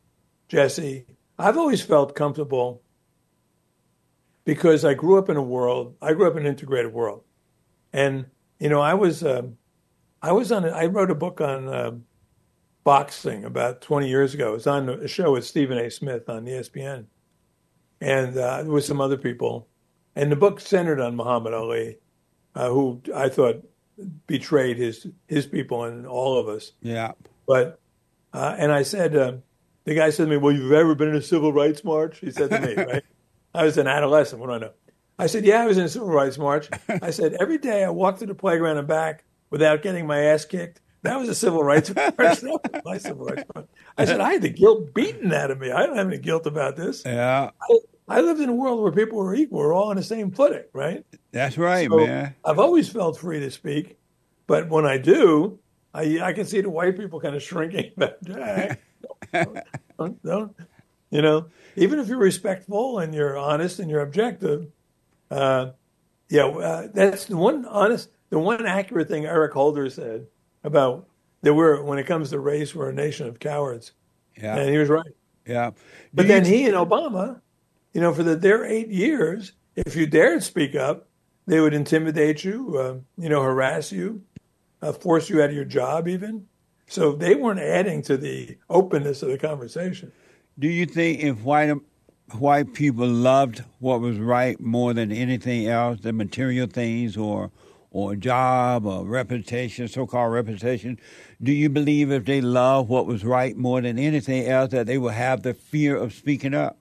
Jesse, 0.48 1.06
I've 1.38 1.58
always 1.58 1.82
felt 1.82 2.16
comfortable 2.16 2.82
because 4.48 4.86
I 4.86 4.94
grew 4.94 5.18
up 5.18 5.28
in 5.28 5.36
a 5.36 5.42
world. 5.42 5.98
I 6.02 6.14
grew 6.14 6.26
up 6.26 6.38
in 6.38 6.44
an 6.44 6.48
integrated 6.48 6.94
world, 6.94 7.22
and 7.92 8.28
you 8.60 8.70
know, 8.70 8.80
I 8.80 8.94
was 8.94 9.22
um, 9.22 9.58
I 10.22 10.32
was 10.32 10.54
on. 10.54 10.64
A, 10.64 10.70
I 10.70 10.86
wrote 10.86 11.12
a 11.12 11.16
book 11.16 11.42
on 11.42 11.68
uh, 11.68 11.92
boxing 12.86 13.44
about 13.44 13.82
20 13.82 14.08
years 14.08 14.34
ago. 14.34 14.52
It 14.52 14.54
was 14.54 14.68
on 14.68 14.88
a 14.88 15.08
show 15.08 15.34
with 15.34 15.46
Stephen 15.46 15.78
A. 15.78 15.92
Smith 15.92 16.30
on 16.30 16.46
ESPN, 16.46 17.08
and 18.00 18.38
uh, 18.38 18.64
with 18.66 18.86
some 18.86 19.02
other 19.02 19.18
people. 19.18 19.68
And 20.16 20.32
the 20.32 20.38
book 20.38 20.62
centered 20.62 21.02
on 21.02 21.18
Muhammad 21.18 21.54
Ali, 21.54 21.98
uh, 22.56 22.70
who 22.70 23.02
I 23.14 23.28
thought 23.28 23.68
betrayed 24.28 24.78
his 24.78 25.08
his 25.28 25.46
people 25.46 25.84
and 25.84 26.08
all 26.08 26.40
of 26.40 26.48
us. 26.48 26.72
Yeah. 26.82 27.12
But 27.46 27.82
uh, 28.34 28.56
and 28.58 28.72
I 28.72 28.84
said, 28.84 29.14
uh, 29.14 29.34
the 29.84 29.94
guy 29.94 30.10
said 30.10 30.24
to 30.24 30.30
me, 30.30 30.38
"Well, 30.38 30.54
you've 30.54 30.72
ever 30.72 30.96
been 30.96 31.10
in 31.10 31.16
a 31.16 31.22
civil 31.22 31.52
rights 31.52 31.84
march?" 31.84 32.20
He 32.20 32.32
said 32.32 32.50
to 32.50 32.62
me, 32.62 32.76
right? 32.78 33.04
I 33.54 33.64
was 33.64 33.78
an 33.78 33.88
adolescent. 33.88 34.40
What 34.42 34.48
do 34.48 34.54
I 34.54 34.58
know? 34.60 34.72
I 35.20 35.28
said, 35.28 35.46
"Yeah, 35.46 35.62
I 35.64 35.66
was 35.66 35.78
in 35.78 35.86
a 35.86 35.90
civil 35.90 36.10
rights 36.10 36.38
march." 36.38 36.70
I 37.02 37.10
said, 37.12 37.34
"Every 37.40 37.58
day 37.58 37.84
I 37.84 37.90
walked 37.90 38.20
to 38.20 38.26
the 38.26 38.36
playground 38.36 38.78
and 38.78 38.88
back 38.88 39.24
without 39.50 39.82
getting 39.82 40.06
my 40.06 40.20
ass 40.26 40.46
kicked. 40.46 40.82
That 41.04 41.18
was 41.20 41.30
a 41.30 41.36
civil 41.36 41.64
rights 41.64 41.90
march. 41.96 42.16
That 42.18 42.44
was 42.44 42.82
my 42.86 42.98
civil 42.98 43.26
rights 43.26 43.44
march." 43.56 43.68
I 43.98 44.06
said, 44.06 44.20
"I 44.20 44.34
had 44.34 44.42
the 44.44 44.50
guilt 44.50 44.94
beaten 44.94 45.32
out 45.34 45.50
of 45.52 45.60
me. 45.60 45.72
I 45.72 45.86
don't 45.86 45.98
have 45.98 46.08
any 46.08 46.20
guilt 46.20 46.46
about 46.46 46.76
this. 46.76 47.04
Yeah. 47.06 47.50
I, 47.62 47.78
I 48.10 48.22
lived 48.22 48.40
in 48.42 48.50
a 48.50 48.54
world 48.54 48.82
where 48.82 48.92
people 48.92 49.18
were 49.18 49.34
equal. 49.36 49.60
We're 49.60 49.74
all 49.74 49.90
on 49.90 49.96
the 49.96 50.04
same 50.04 50.32
footing, 50.32 50.64
right?" 50.74 51.04
That's 51.32 51.58
right, 51.58 51.90
So 51.90 51.98
man. 52.06 52.36
I've 52.46 52.60
always 52.60 52.88
felt 52.90 53.18
free 53.18 53.40
to 53.40 53.50
speak, 53.50 53.98
but 54.46 54.70
when 54.70 54.86
I 54.86 54.98
do, 55.00 55.58
I 55.96 56.20
I 56.22 56.34
can 56.34 56.46
see 56.46 56.62
the 56.62 56.70
white 56.70 56.96
people 56.98 57.20
kind 57.20 57.36
of 57.36 57.42
shrinking 57.42 57.92
back. 57.98 58.14
Don't, 59.34 59.58
don't, 59.98 60.24
don't- 60.24 60.56
you 61.10 61.22
know, 61.22 61.48
even 61.76 62.00
if 62.00 62.08
you're 62.08 62.18
respectful 62.18 63.00
and 63.00 63.14
you're 63.14 63.38
honest 63.38 63.80
and 63.80 63.90
you're 63.90 64.02
objective, 64.02 64.68
uh, 65.32 65.72
yeah, 66.30 66.46
uh, 66.46 66.88
that's 66.94 67.26
the 67.26 67.38
one 67.38 67.66
honest, 67.66 68.10
the 68.30 68.40
one 68.40 68.66
accurate 68.66 69.08
thing 69.08 69.26
Eric 69.26 69.54
Holder 69.54 69.90
said 69.90 70.28
about 70.64 71.08
that 71.42 71.54
we're 71.54 71.82
when 71.84 72.00
it 72.00 72.06
comes 72.06 72.30
to 72.32 72.40
race, 72.40 72.76
we're 72.76 72.90
a 72.90 72.94
nation 72.94 73.28
of 73.28 73.40
cowards, 73.40 73.94
Yeah. 74.42 74.58
and 74.58 74.70
he 74.70 74.78
was 74.78 74.90
right. 74.90 75.06
Yeah. 75.46 75.72
But 76.14 76.28
then 76.28 76.44
he 76.44 76.66
and 76.66 76.74
Obama, 76.76 77.40
you 77.94 78.02
know, 78.02 78.14
for 78.14 78.24
the, 78.24 78.36
their 78.36 78.66
eight 78.66 78.90
years, 78.90 79.54
if 79.76 79.96
you 79.96 80.06
dared 80.06 80.44
speak 80.44 80.76
up, 80.76 81.08
they 81.46 81.62
would 81.62 81.74
intimidate 81.74 82.44
you, 82.44 82.78
uh, 82.78 82.96
you 83.22 83.30
know, 83.30 83.42
harass 83.42 83.92
you, 83.92 84.22
uh, 84.82 84.92
force 84.92 85.30
you 85.30 85.42
out 85.42 85.50
of 85.50 85.56
your 85.56 85.64
job, 85.64 86.08
even. 86.08 86.46
So 86.88 87.14
they 87.14 87.36
weren't 87.36 87.60
adding 87.60 88.02
to 88.04 88.18
the 88.18 88.58
openness 88.70 89.22
of 89.24 89.30
the 89.30 89.38
conversation. 89.38 90.12
Do 90.60 90.68
you 90.68 90.86
think 90.86 91.20
if 91.22 91.42
white 91.44 91.74
white 92.34 92.74
people 92.74 93.08
loved 93.08 93.64
what 93.80 94.02
was 94.02 94.18
right 94.18 94.60
more 94.60 94.94
than 94.94 95.12
anything 95.12 95.68
else, 95.68 96.02
the 96.02 96.12
material 96.14 96.68
things 96.68 97.16
or 97.16 97.52
or 97.92 98.14
a 98.14 98.16
job 98.16 98.86
or 98.86 99.06
reputation, 99.06 99.88
so 99.88 100.06
called 100.06 100.34
reputation, 100.34 101.00
do 101.42 101.52
you 101.52 101.70
believe 101.70 102.12
if 102.12 102.26
they 102.26 102.42
love 102.42 102.90
what 102.90 103.06
was 103.06 103.24
right 103.24 103.56
more 103.56 103.82
than 103.82 103.98
anything 103.98 104.46
else 104.46 104.72
that 104.72 104.88
they 104.88 104.98
will 104.98 105.10
have 105.10 105.44
the 105.44 105.54
fear 105.54 105.96
of 105.96 106.14
speaking 106.14 106.54
up 106.54 106.78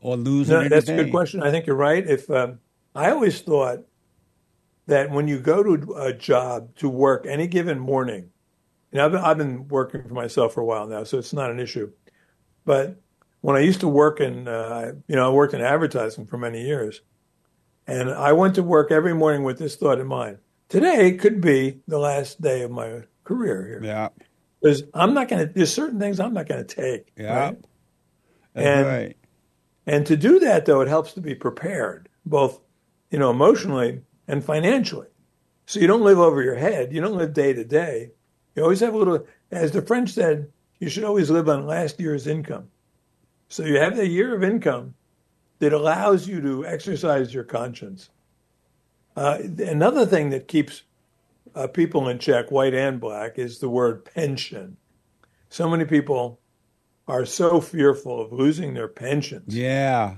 or 0.00 0.16
losing 0.16 0.54
No, 0.54 0.68
that's 0.68 0.88
a 0.88 0.96
good 0.96 1.10
question. 1.10 1.42
I 1.42 1.50
think 1.50 1.66
you're 1.66 1.76
right. 1.76 2.06
If 2.06 2.30
um, 2.30 2.58
I 2.94 3.10
always 3.10 3.40
thought 3.42 3.84
that 4.86 5.10
when 5.10 5.28
you 5.28 5.38
go 5.38 5.62
to 5.62 5.94
a 5.94 6.12
job 6.12 6.74
to 6.76 6.88
work 6.88 7.26
any 7.26 7.46
given 7.46 7.78
morning, 7.78 8.30
know, 8.92 9.04
I've 9.04 9.12
been, 9.12 9.20
I've 9.20 9.38
been 9.38 9.68
working 9.68 10.02
for 10.08 10.14
myself 10.14 10.54
for 10.54 10.60
a 10.60 10.64
while 10.64 10.86
now, 10.86 11.04
so 11.04 11.18
it's 11.18 11.32
not 11.32 11.50
an 11.50 11.60
issue. 11.60 11.92
But 12.64 12.96
when 13.40 13.56
I 13.56 13.60
used 13.60 13.80
to 13.80 13.88
work 13.88 14.20
in, 14.20 14.46
uh, 14.48 14.92
you 15.08 15.16
know, 15.16 15.30
I 15.30 15.32
worked 15.32 15.54
in 15.54 15.60
advertising 15.60 16.26
for 16.26 16.36
many 16.38 16.62
years, 16.64 17.00
and 17.86 18.10
I 18.10 18.32
went 18.32 18.54
to 18.56 18.62
work 18.62 18.90
every 18.92 19.14
morning 19.14 19.44
with 19.44 19.58
this 19.58 19.76
thought 19.76 19.98
in 19.98 20.06
mind: 20.06 20.38
today 20.68 21.12
could 21.16 21.40
be 21.40 21.80
the 21.88 21.98
last 21.98 22.40
day 22.40 22.62
of 22.62 22.70
my 22.70 23.02
career 23.24 23.66
here, 23.66 23.80
Yeah. 23.82 24.08
because 24.60 24.82
I'm 24.94 25.14
not 25.14 25.28
going 25.28 25.46
to. 25.48 25.52
There's 25.52 25.72
certain 25.72 25.98
things 25.98 26.20
I'm 26.20 26.34
not 26.34 26.48
going 26.48 26.64
to 26.64 26.74
take. 26.74 27.12
Yeah. 27.16 27.38
right? 27.38 27.58
And- 28.54 28.86
right. 28.86 29.16
And 29.86 30.06
to 30.06 30.16
do 30.16 30.38
that, 30.40 30.66
though, 30.66 30.82
it 30.82 30.88
helps 30.88 31.14
to 31.14 31.20
be 31.20 31.34
prepared, 31.34 32.08
both, 32.26 32.60
you 33.10 33.18
know, 33.18 33.30
emotionally 33.30 34.02
and 34.28 34.44
financially. 34.44 35.08
So 35.66 35.80
you 35.80 35.86
don't 35.88 36.02
live 36.04 36.18
over 36.18 36.42
your 36.42 36.54
head. 36.54 36.92
You 36.92 37.00
don't 37.00 37.16
live 37.16 37.32
day 37.32 37.52
to 37.54 37.64
day. 37.64 38.10
You 38.54 38.62
always 38.62 38.80
have 38.80 38.94
a 38.94 38.98
little, 38.98 39.26
as 39.50 39.72
the 39.72 39.82
French 39.82 40.10
said, 40.10 40.52
you 40.80 40.88
should 40.88 41.04
always 41.04 41.30
live 41.30 41.48
on 41.48 41.66
last 41.66 42.00
year's 42.00 42.26
income. 42.26 42.68
So 43.48 43.64
you 43.64 43.78
have 43.78 43.98
a 43.98 44.06
year 44.08 44.34
of 44.34 44.42
income 44.42 44.94
that 45.60 45.72
allows 45.72 46.26
you 46.26 46.40
to 46.40 46.66
exercise 46.66 47.32
your 47.34 47.44
conscience. 47.44 48.08
Uh, 49.14 49.38
another 49.58 50.06
thing 50.06 50.30
that 50.30 50.48
keeps 50.48 50.82
uh, 51.54 51.66
people 51.66 52.08
in 52.08 52.18
check, 52.18 52.50
white 52.50 52.74
and 52.74 53.00
black, 53.00 53.38
is 53.38 53.58
the 53.58 53.68
word 53.68 54.04
pension. 54.04 54.76
So 55.50 55.68
many 55.68 55.84
people 55.84 56.40
are 57.08 57.26
so 57.26 57.60
fearful 57.60 58.20
of 58.20 58.32
losing 58.32 58.72
their 58.72 58.88
pensions 58.88 59.54
Yeah. 59.54 60.16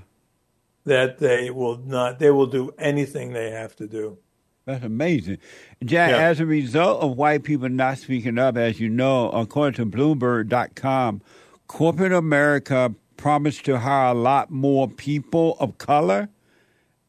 that 0.85 1.17
they 1.17 1.49
will 1.49 1.77
not 1.77 2.19
they 2.19 2.29
will 2.29 2.45
do 2.45 2.71
anything 2.77 3.33
they 3.33 3.49
have 3.49 3.75
to 3.77 3.87
do 3.87 4.19
That's 4.65 4.83
amazing. 4.83 5.39
Jack, 5.83 6.11
Yeah. 6.11 6.17
as 6.29 6.39
a 6.39 6.45
result 6.45 7.01
of 7.01 7.17
white 7.17 7.43
people 7.43 7.67
not 7.69 7.97
speaking 7.97 8.37
up, 8.39 8.55
as 8.55 8.79
you 8.79 8.89
know, 8.89 9.29
according 9.31 9.75
to 9.75 9.85
Bloomberg.com, 9.85 11.21
corporate 11.67 12.13
America 12.13 12.93
promised 13.17 13.65
to 13.65 13.79
hire 13.79 14.11
a 14.11 14.13
lot 14.13 14.51
more 14.51 14.87
people 14.87 15.57
of 15.59 15.77
color. 15.77 16.29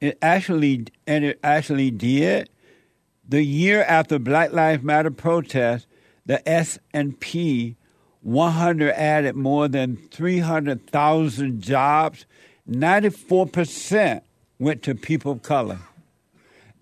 It 0.01 0.19
actually, 0.21 0.87
and 1.07 1.25
it 1.25 1.39
actually 1.45 1.91
did. 1.91 2.51
The 3.27 3.43
year 3.43 3.85
after 3.85 4.19
Black 4.19 4.53
Lives 4.53 4.83
Matter 4.83 5.11
protest, 5.11 5.87
the 6.27 6.47
S&P 6.49 7.77
100 8.21 8.91
added 8.93 9.37
more 9.37 9.69
than 9.69 9.97
300,000 10.11 11.61
jobs. 11.63 12.27
94% 12.69 14.23
went 14.59 14.83
to 14.83 14.95
people 14.95 15.33
of 15.33 15.43
color. 15.43 15.79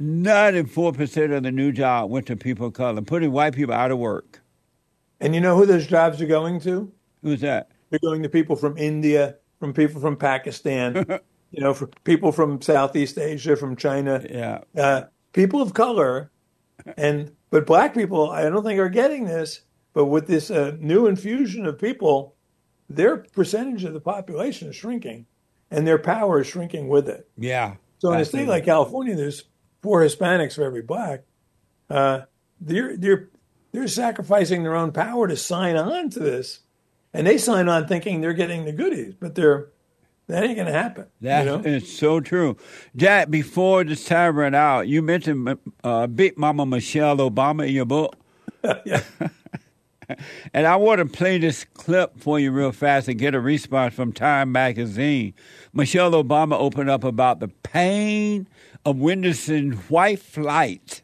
94% 0.01 1.37
of 1.37 1.43
the 1.43 1.53
new 1.53 1.73
job 1.73 2.11
went 2.11 2.27
to 2.27 2.37
people 2.37 2.67
of 2.67 2.73
color, 2.73 3.01
putting 3.03 3.33
white 3.33 3.55
people 3.55 3.75
out 3.75 3.91
of 3.91 3.99
work. 3.99 4.41
and 5.21 5.35
you 5.35 5.41
know 5.41 5.57
who 5.57 5.67
those 5.67 5.87
jobs 5.87 6.21
are 6.21 6.27
going 6.27 6.61
to 6.61 6.91
Who's 7.23 7.41
that? 7.43 7.71
they're 7.91 8.01
going 8.01 8.23
to 8.23 8.29
people 8.29 8.57
from 8.57 8.77
india 8.79 9.37
from 9.61 9.73
people 9.75 10.01
from 10.01 10.17
pakistan 10.17 10.95
you 11.53 11.61
know 11.63 11.75
for 11.75 11.87
people 12.05 12.33
from 12.33 12.61
southeast 12.63 13.19
asia 13.19 13.55
from 13.55 13.77
china 13.77 14.25
Yeah. 14.29 14.61
uh, 14.77 15.03
people 15.35 15.61
of 15.63 15.75
color 15.75 16.31
and 16.97 17.31
but 17.51 17.67
black 17.67 17.95
people 17.95 18.31
i 18.31 18.49
don't 18.49 18.65
think 18.65 18.81
are 18.81 18.89
getting 18.89 19.27
this 19.27 19.61
but 19.93 20.07
with 20.07 20.27
this 20.27 20.51
uh, 20.51 20.75
new 20.81 21.07
infusion 21.07 21.67
of 21.67 21.79
people 21.79 22.35
their 22.89 23.19
percentage 23.19 23.85
of 23.85 23.93
the 23.93 24.01
population 24.01 24.69
is 24.71 24.75
shrinking 24.77 25.27
and 25.71 25.87
their 25.87 25.99
power 25.99 26.41
is 26.41 26.47
shrinking 26.47 26.89
with 26.89 27.09
it 27.09 27.29
Yeah. 27.39 27.75
So 27.99 28.13
in 28.13 28.19
a 28.21 28.25
state 28.25 28.49
like 28.49 28.65
California, 28.65 29.15
there's 29.15 29.45
four 29.83 30.03
Hispanics 30.03 30.55
for 30.55 30.63
every 30.63 30.83
black. 30.83 31.25
Uh, 31.91 32.23
they're 32.61 32.97
they're 32.97 33.29
they're 33.73 33.89
sacrificing 33.89 34.63
their 34.63 34.77
own 34.77 34.93
power 34.93 35.29
to 35.29 35.37
sign 35.37 35.77
on 35.77 36.11
to 36.11 36.21
this, 36.21 36.61
and 37.13 37.27
they 37.27 37.39
sign 37.39 37.69
on 37.69 37.87
thinking 37.87 38.21
they're 38.21 38.33
getting 38.33 38.65
the 38.65 38.73
goodies, 38.73 39.15
but 39.19 39.35
they're 39.35 39.71
that 40.29 40.45
ain't 40.45 40.57
gonna 40.57 40.73
happen. 40.73 41.07
That 41.21 41.45
you 41.45 41.51
know? 41.51 41.59
is 41.59 41.95
so 41.97 42.21
true. 42.21 42.57
Jack, 42.97 43.29
before 43.31 43.85
this 43.85 44.05
time 44.05 44.37
ran 44.37 44.55
out, 44.55 44.89
you 44.89 45.03
mentioned 45.03 45.59
uh, 45.83 46.07
Big 46.07 46.39
Mama 46.39 46.65
Michelle 46.65 47.19
Obama 47.19 47.67
in 47.67 47.75
your 47.75 47.85
book. 47.85 48.17
yeah. 48.85 49.03
And 50.53 50.67
I 50.67 50.77
want 50.77 50.99
to 50.99 51.07
play 51.07 51.39
this 51.39 51.65
clip 51.65 52.19
for 52.19 52.39
you 52.39 52.51
real 52.51 52.73
fast 52.73 53.09
and 53.09 53.19
get 53.19 53.35
a 53.35 53.41
response 53.41 53.95
from 53.95 54.13
Time 54.13 54.53
Magazine. 54.53 55.33
Michelle 55.73 56.13
Obama 56.13 56.55
opened 56.55 56.91
up 56.91 57.05
about 57.05 57.41
the 57.41 57.49
pain 57.49 58.47
of 58.85 58.99
witnessing 58.99 59.73
white 59.89 60.21
flight 60.21 61.03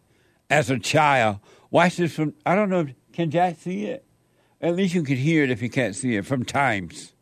as 0.51 0.71
a 0.71 0.79
child. 0.79 1.39
Watch 1.71 1.97
this 1.97 2.15
from, 2.15 2.35
I 2.45 2.55
don't 2.55 2.71
know, 2.71 2.87
can 3.13 3.31
Jack 3.31 3.59
see 3.59 3.85
it? 3.85 4.05
At 4.61 4.75
least 4.75 4.95
you 4.95 5.03
can 5.03 5.17
hear 5.17 5.45
it 5.45 5.51
if 5.51 5.63
you 5.63 5.71
can't 5.71 5.95
see 5.95 6.17
it 6.17 6.27
from 6.27 6.45
Times. 6.45 7.13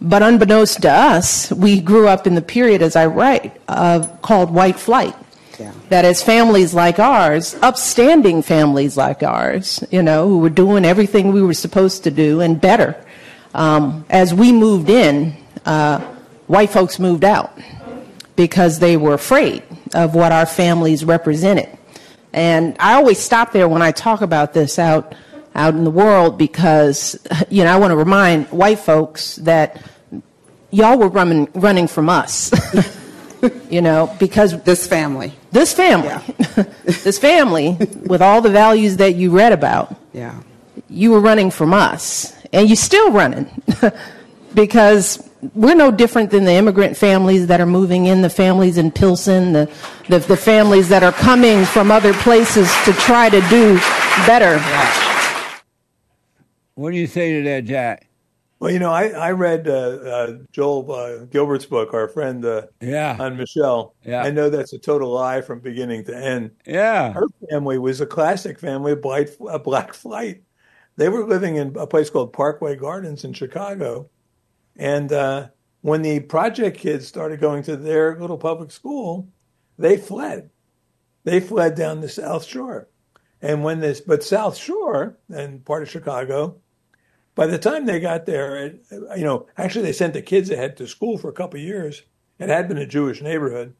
But 0.00 0.22
unbeknownst 0.22 0.82
to 0.82 0.90
us, 0.90 1.50
we 1.50 1.80
grew 1.80 2.06
up 2.06 2.26
in 2.26 2.34
the 2.34 2.42
period, 2.42 2.82
as 2.82 2.96
I 2.96 3.06
write, 3.06 3.58
uh, 3.66 4.06
called 4.20 4.50
white 4.50 4.78
flight. 4.78 5.14
Yeah. 5.58 5.72
that 5.88 6.04
as 6.04 6.22
families 6.22 6.74
like 6.74 6.98
ours, 6.98 7.54
upstanding 7.62 8.42
families 8.42 8.98
like 8.98 9.22
ours, 9.22 9.82
you 9.90 10.02
know, 10.02 10.28
who 10.28 10.40
were 10.40 10.50
doing 10.50 10.84
everything 10.84 11.32
we 11.32 11.40
were 11.40 11.54
supposed 11.54 12.04
to 12.04 12.10
do 12.10 12.42
and 12.42 12.60
better, 12.60 12.94
um, 13.54 14.04
as 14.10 14.34
we 14.34 14.52
moved 14.52 14.90
in, 14.90 15.34
uh, 15.64 16.00
white 16.46 16.68
folks 16.68 16.98
moved 16.98 17.24
out 17.24 17.58
because 18.36 18.78
they 18.78 18.96
were 18.96 19.14
afraid 19.14 19.62
of 19.94 20.14
what 20.14 20.30
our 20.32 20.46
families 20.46 21.04
represented. 21.04 21.68
And 22.32 22.76
I 22.78 22.94
always 22.94 23.18
stop 23.18 23.52
there 23.52 23.68
when 23.68 23.82
I 23.82 23.92
talk 23.92 24.20
about 24.20 24.52
this 24.52 24.78
out 24.78 25.14
out 25.54 25.74
in 25.74 25.84
the 25.84 25.90
world 25.90 26.36
because 26.36 27.18
you 27.48 27.64
know 27.64 27.72
I 27.72 27.76
want 27.76 27.90
to 27.92 27.96
remind 27.96 28.46
white 28.48 28.78
folks 28.78 29.36
that 29.36 29.82
y'all 30.70 30.98
were 30.98 31.08
running 31.08 31.48
running 31.54 31.88
from 31.88 32.08
us. 32.10 32.52
you 33.70 33.80
know, 33.80 34.14
because 34.18 34.60
This 34.64 34.86
family. 34.86 35.32
this 35.52 35.72
family, 35.72 36.14
this 36.84 37.18
family 37.18 37.76
with 38.06 38.20
all 38.20 38.40
the 38.42 38.50
values 38.50 38.96
that 38.98 39.14
you 39.14 39.30
read 39.30 39.52
about, 39.52 39.94
Yeah. 40.12 40.34
you 40.90 41.10
were 41.12 41.20
running 41.20 41.50
from 41.50 41.72
us, 41.72 42.34
and 42.52 42.68
you're 42.68 42.76
still 42.76 43.10
running 43.12 43.48
because 44.54 45.25
we're 45.54 45.74
no 45.74 45.90
different 45.90 46.30
than 46.30 46.44
the 46.44 46.52
immigrant 46.52 46.96
families 46.96 47.46
that 47.48 47.60
are 47.60 47.66
moving 47.66 48.06
in, 48.06 48.22
the 48.22 48.30
families 48.30 48.78
in 48.78 48.90
Pilsen, 48.90 49.52
the, 49.52 49.70
the, 50.08 50.18
the 50.18 50.36
families 50.36 50.88
that 50.88 51.02
are 51.02 51.12
coming 51.12 51.64
from 51.64 51.90
other 51.90 52.12
places 52.14 52.70
to 52.84 52.92
try 52.94 53.28
to 53.28 53.40
do 53.48 53.76
better. 54.26 54.58
What 56.74 56.90
do 56.90 56.96
you 56.96 57.06
say 57.06 57.34
to 57.34 57.42
that, 57.44 57.64
Jack? 57.64 58.08
Well, 58.58 58.70
you 58.70 58.78
know, 58.78 58.90
I, 58.90 59.08
I 59.08 59.32
read 59.32 59.68
uh, 59.68 59.72
uh, 59.72 60.38
Joel 60.50 60.90
uh, 60.90 61.24
Gilbert's 61.26 61.66
book, 61.66 61.92
our 61.92 62.08
friend 62.08 62.42
uh, 62.44 62.62
Yeah. 62.80 63.16
on 63.20 63.36
Michelle. 63.36 63.94
Yeah. 64.02 64.22
I 64.22 64.30
know 64.30 64.48
that's 64.48 64.72
a 64.72 64.78
total 64.78 65.10
lie 65.12 65.42
from 65.42 65.60
beginning 65.60 66.04
to 66.04 66.16
end. 66.16 66.52
Yeah. 66.66 67.12
Her 67.12 67.26
family 67.50 67.78
was 67.78 68.00
a 68.00 68.06
classic 68.06 68.58
family 68.58 68.92
of 68.92 69.02
black, 69.02 69.28
a 69.48 69.58
black 69.58 69.92
flight. 69.92 70.42
They 70.96 71.10
were 71.10 71.26
living 71.26 71.56
in 71.56 71.76
a 71.76 71.86
place 71.86 72.08
called 72.08 72.32
Parkway 72.32 72.76
Gardens 72.76 73.24
in 73.24 73.34
Chicago. 73.34 74.08
And 74.76 75.12
uh, 75.12 75.48
when 75.80 76.02
the 76.02 76.20
project 76.20 76.78
kids 76.78 77.06
started 77.06 77.40
going 77.40 77.62
to 77.64 77.76
their 77.76 78.18
little 78.18 78.38
public 78.38 78.70
school, 78.70 79.28
they 79.78 79.96
fled. 79.96 80.50
They 81.24 81.40
fled 81.40 81.74
down 81.74 82.00
the 82.00 82.08
South 82.08 82.44
Shore. 82.44 82.88
And 83.42 83.62
when 83.62 83.80
this, 83.80 84.00
but 84.00 84.24
South 84.24 84.56
Shore 84.56 85.18
and 85.28 85.64
part 85.64 85.82
of 85.82 85.90
Chicago, 85.90 86.56
by 87.34 87.46
the 87.46 87.58
time 87.58 87.84
they 87.84 88.00
got 88.00 88.26
there, 88.26 88.66
it, 88.66 88.84
you 88.90 89.24
know, 89.24 89.46
actually 89.56 89.84
they 89.84 89.92
sent 89.92 90.14
the 90.14 90.22
kids 90.22 90.50
ahead 90.50 90.76
to 90.76 90.88
school 90.88 91.18
for 91.18 91.28
a 91.28 91.34
couple 91.34 91.60
years. 91.60 92.02
It 92.38 92.48
had 92.48 92.68
been 92.68 92.78
a 92.78 92.86
Jewish 92.86 93.20
neighborhood, 93.20 93.74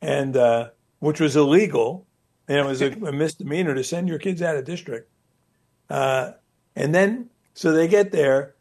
and 0.00 0.36
uh, 0.36 0.70
which 0.98 1.20
was 1.20 1.36
illegal, 1.36 2.06
and 2.48 2.58
it 2.58 2.66
was 2.66 2.80
a, 2.80 2.90
a 2.92 3.12
misdemeanor 3.12 3.74
to 3.74 3.84
send 3.84 4.08
your 4.08 4.18
kids 4.18 4.40
out 4.40 4.56
of 4.56 4.64
district. 4.64 5.10
Uh, 5.90 6.32
and 6.74 6.94
then, 6.94 7.30
so 7.54 7.72
they 7.72 7.88
get 7.88 8.12
there, 8.12 8.54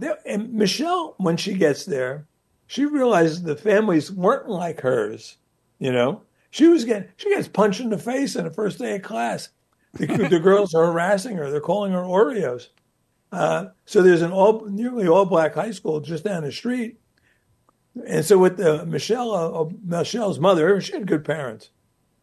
they, 0.00 0.12
and 0.26 0.52
Michelle, 0.52 1.14
when 1.18 1.36
she 1.36 1.54
gets 1.54 1.84
there, 1.84 2.26
she 2.66 2.84
realizes 2.84 3.42
the 3.42 3.56
families 3.56 4.10
weren't 4.10 4.48
like 4.48 4.80
hers. 4.80 5.36
You 5.78 5.92
know, 5.92 6.22
she 6.50 6.66
was 6.66 6.84
getting 6.84 7.08
she 7.16 7.30
gets 7.30 7.48
punched 7.48 7.80
in 7.80 7.90
the 7.90 7.98
face 7.98 8.36
on 8.36 8.44
the 8.44 8.50
first 8.50 8.78
day 8.78 8.96
of 8.96 9.02
class. 9.02 9.50
The, 9.94 10.06
the 10.30 10.40
girls 10.40 10.74
are 10.74 10.86
harassing 10.86 11.36
her. 11.36 11.50
They're 11.50 11.60
calling 11.60 11.92
her 11.92 12.02
Oreos. 12.02 12.68
Uh, 13.32 13.66
so 13.84 14.02
there's 14.02 14.22
an 14.22 14.32
all 14.32 14.66
nearly 14.66 15.06
all 15.06 15.26
black 15.26 15.54
high 15.54 15.70
school 15.70 16.00
just 16.00 16.24
down 16.24 16.42
the 16.42 16.52
street. 16.52 16.98
And 18.06 18.24
so 18.24 18.38
with 18.38 18.56
the 18.56 18.86
Michelle, 18.86 19.32
uh, 19.32 19.68
Michelle's 19.84 20.38
mother, 20.38 20.80
she 20.80 20.92
had 20.92 21.06
good 21.06 21.24
parents. 21.24 21.70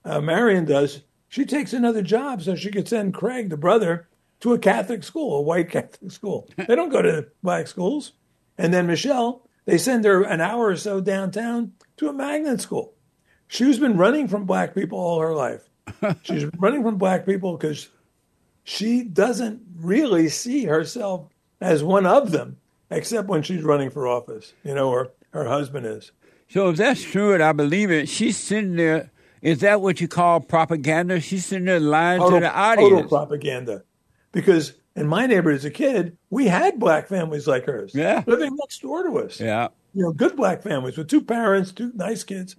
Uh, 0.03 0.21
Marian 0.21 0.65
does. 0.65 1.01
She 1.30 1.45
takes 1.45 1.73
another 1.73 2.01
job 2.01 2.41
so 2.41 2.55
she 2.55 2.71
could 2.71 2.88
send 2.88 3.13
Craig, 3.13 3.49
the 3.49 3.57
brother, 3.57 4.07
to 4.42 4.54
a 4.54 4.60
Catholic 4.60 5.04
school, 5.04 5.38
a 5.38 5.42
white 5.42 5.70
Catholic 5.70 6.12
school. 6.12 6.50
They 6.58 6.76
don't 6.76 6.90
go 6.90 7.02
to 7.02 7.28
black 7.44 7.68
schools. 7.68 8.14
And 8.58 8.74
then 8.74 8.88
Michelle, 8.88 9.48
they 9.66 9.78
send 9.78 10.06
her 10.06 10.24
an 10.24 10.42
hour 10.42 10.68
or 10.68 10.76
so 10.76 11.02
downtown 11.02 11.74
to 11.98 12.10
a 12.10 12.14
magnet 12.14 12.62
school. 12.62 12.94
She's 13.48 13.80
been 13.80 13.98
running 13.98 14.28
from 14.28 14.46
black 14.46 14.76
people 14.76 15.00
all 15.00 15.20
her 15.20 15.34
life. 15.34 15.70
She's 16.24 16.46
running 16.58 16.84
from 16.84 16.98
black 16.98 17.26
people 17.26 17.56
because 17.56 17.90
she 18.64 19.04
doesn't 19.04 19.62
really 19.78 20.28
see 20.30 20.66
herself 20.66 21.30
as 21.62 21.84
one 21.84 22.06
of 22.06 22.32
them, 22.32 22.58
except 22.92 23.28
when 23.28 23.42
she's 23.42 23.64
running 23.64 23.90
for 23.90 24.08
office, 24.08 24.54
you 24.64 24.76
know, 24.76 24.90
or 24.90 25.12
her 25.32 25.46
husband 25.46 25.86
is. 25.86 26.12
So 26.50 26.70
if 26.70 26.78
that's 26.78 27.04
true, 27.04 27.34
and 27.34 27.42
I 27.44 27.54
believe 27.54 27.92
it, 27.92 28.10
she's 28.10 28.38
sitting 28.38 28.76
there. 28.76 29.12
Is 29.42 29.60
that 29.60 29.82
what 29.82 30.02
you 30.02 30.08
call 30.08 30.40
propaganda? 30.40 31.20
She's 31.20 31.46
sitting 31.46 31.66
there 31.66 31.80
lying 31.80 32.22
to 32.22 32.40
the 32.40 32.54
audience. 32.54 32.92
total 32.92 33.10
propaganda. 33.10 33.84
Because 34.38 34.74
in 34.96 35.08
my 35.08 35.26
neighborhood 35.26 35.58
as 35.58 35.66
a 35.66 35.72
kid, 35.72 36.16
we 36.30 36.46
had 36.46 36.78
black 36.80 37.08
families 37.08 37.48
like 37.48 37.66
hers, 37.66 37.92
Yeah. 37.96 38.24
living 38.28 38.56
next 38.56 38.84
door 38.84 39.02
to 39.02 39.18
us. 39.18 39.40
Yeah. 39.40 39.70
You 39.96 40.04
know, 40.04 40.12
good 40.12 40.36
black 40.36 40.62
families 40.62 40.96
with 40.96 41.08
two 41.08 41.22
parents, 41.22 41.72
two 41.72 41.92
nice 41.96 42.24
kids, 42.24 42.56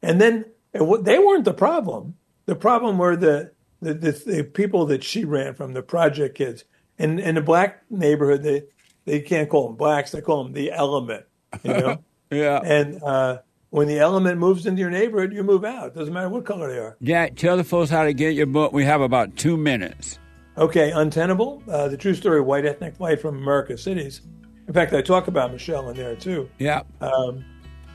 and 0.00 0.20
then 0.20 0.44
and 0.72 1.04
they 1.04 1.18
weren't 1.18 1.44
the 1.44 1.52
problem. 1.52 2.14
The 2.46 2.54
problem 2.54 2.98
were 2.98 3.16
the 3.16 3.50
the, 3.80 3.94
the 3.94 4.12
the 4.12 4.44
people 4.44 4.86
that 4.86 5.02
she 5.02 5.24
ran 5.24 5.54
from, 5.54 5.72
the 5.72 5.82
project 5.82 6.36
kids. 6.38 6.62
And 7.00 7.18
in 7.18 7.34
the 7.34 7.40
black 7.42 7.82
neighborhood, 7.90 8.44
they 8.44 8.62
they 9.04 9.18
can't 9.18 9.48
call 9.50 9.66
them 9.66 9.76
blacks; 9.76 10.12
they 10.12 10.20
call 10.20 10.44
them 10.44 10.52
the 10.52 10.70
element. 10.70 11.24
You 11.64 11.72
know. 11.72 11.98
Yeah. 12.30 12.60
And 12.64 13.02
uh, 13.02 13.40
when 13.68 13.88
the 13.88 13.98
element 13.98 14.38
moves 14.38 14.64
into 14.64 14.80
your 14.80 14.88
neighborhood, 14.88 15.34
you 15.34 15.42
move 15.42 15.66
out. 15.66 15.94
Doesn't 15.94 16.14
matter 16.14 16.30
what 16.30 16.46
color 16.46 16.72
they 16.72 16.78
are. 16.78 16.96
Jack, 17.02 17.36
tell 17.36 17.58
the 17.58 17.64
folks 17.64 17.90
how 17.90 18.04
to 18.04 18.14
get 18.14 18.34
your 18.34 18.46
book. 18.46 18.72
We 18.72 18.84
have 18.86 19.02
about 19.02 19.36
two 19.36 19.58
minutes. 19.58 20.18
Okay, 20.58 20.90
Untenable, 20.90 21.62
uh, 21.70 21.88
the 21.88 21.96
true 21.96 22.14
story 22.14 22.40
of 22.40 22.46
white 22.46 22.66
ethnic 22.66 22.96
flight 22.96 23.20
from 23.20 23.38
America's 23.38 23.82
cities. 23.82 24.20
In 24.68 24.74
fact, 24.74 24.92
I 24.92 25.00
talk 25.00 25.28
about 25.28 25.50
Michelle 25.50 25.88
in 25.88 25.96
there 25.96 26.14
too. 26.14 26.48
Yeah. 26.58 26.82
Um, 27.00 27.44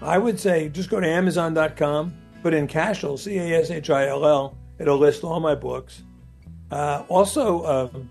I 0.02 0.18
would 0.18 0.40
say 0.40 0.70
just 0.70 0.90
go 0.90 1.00
to 1.00 1.08
Amazon.com, 1.08 2.14
put 2.42 2.54
in 2.54 2.68
Cashill, 2.68 3.18
C 3.18 3.38
A 3.38 3.60
S 3.60 3.70
H 3.70 3.90
I 3.90 4.08
L 4.08 4.26
L. 4.26 4.58
It'll 4.80 4.98
list 4.98 5.24
all 5.24 5.40
my 5.40 5.56
books. 5.56 6.04
Uh, 6.72 7.04
also, 7.08 7.66
um, 7.66 8.10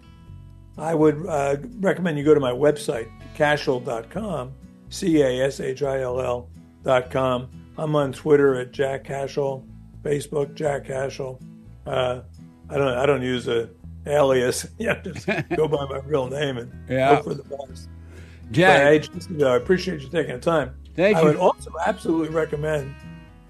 I 0.79 0.95
would 0.95 1.27
uh, 1.27 1.57
recommend 1.81 2.19
you 2.19 2.25
go 2.25 2.35
to 2.35 2.41
my 2.41 2.53
website, 2.53 3.11
Cashill.com, 3.35 4.53
C 4.89 5.23
A 5.23 5.45
S 5.47 5.61
H 5.61 5.83
I 5.83 6.01
L 6.01 6.21
L.com. 6.21 7.49
I'm 7.79 7.95
on 7.95 8.13
Twitter 8.13 8.55
at 8.61 8.73
Jack 8.73 9.05
Cashill, 9.05 9.65
Facebook 10.03 10.55
Jack 10.55 10.87
Cashill. 10.87 11.41
Uh, 11.87 12.23
I 12.71 12.79
don't 12.79 12.97
I 12.97 13.07
don't 13.07 13.23
use 13.23 13.49
a 13.49 13.69
alias. 14.07 14.67
Yeah, 14.79 15.01
just 15.03 15.27
go 15.57 15.69
by 15.69 15.85
my 15.87 15.99
real 16.05 16.29
name 16.29 16.59
and 16.59 16.73
Yeah. 16.89 17.17
hope 17.17 17.25
for 17.25 17.35
the 17.35 17.43
best. 17.45 17.89
But 18.45 18.53
Jack, 18.53 18.87
I, 18.87 18.99
just, 18.99 19.31
you 19.31 19.39
know, 19.39 19.53
I 19.53 19.57
appreciate 19.57 20.01
you 20.03 20.09
taking 20.09 20.35
the 20.35 20.41
time. 20.41 20.75
Thank 20.95 21.17
you. 21.17 21.23
I 21.23 21.25
you. 21.25 21.29
would 21.29 21.37
also 21.37 21.71
absolutely 21.85 22.29
recommend 22.35 22.95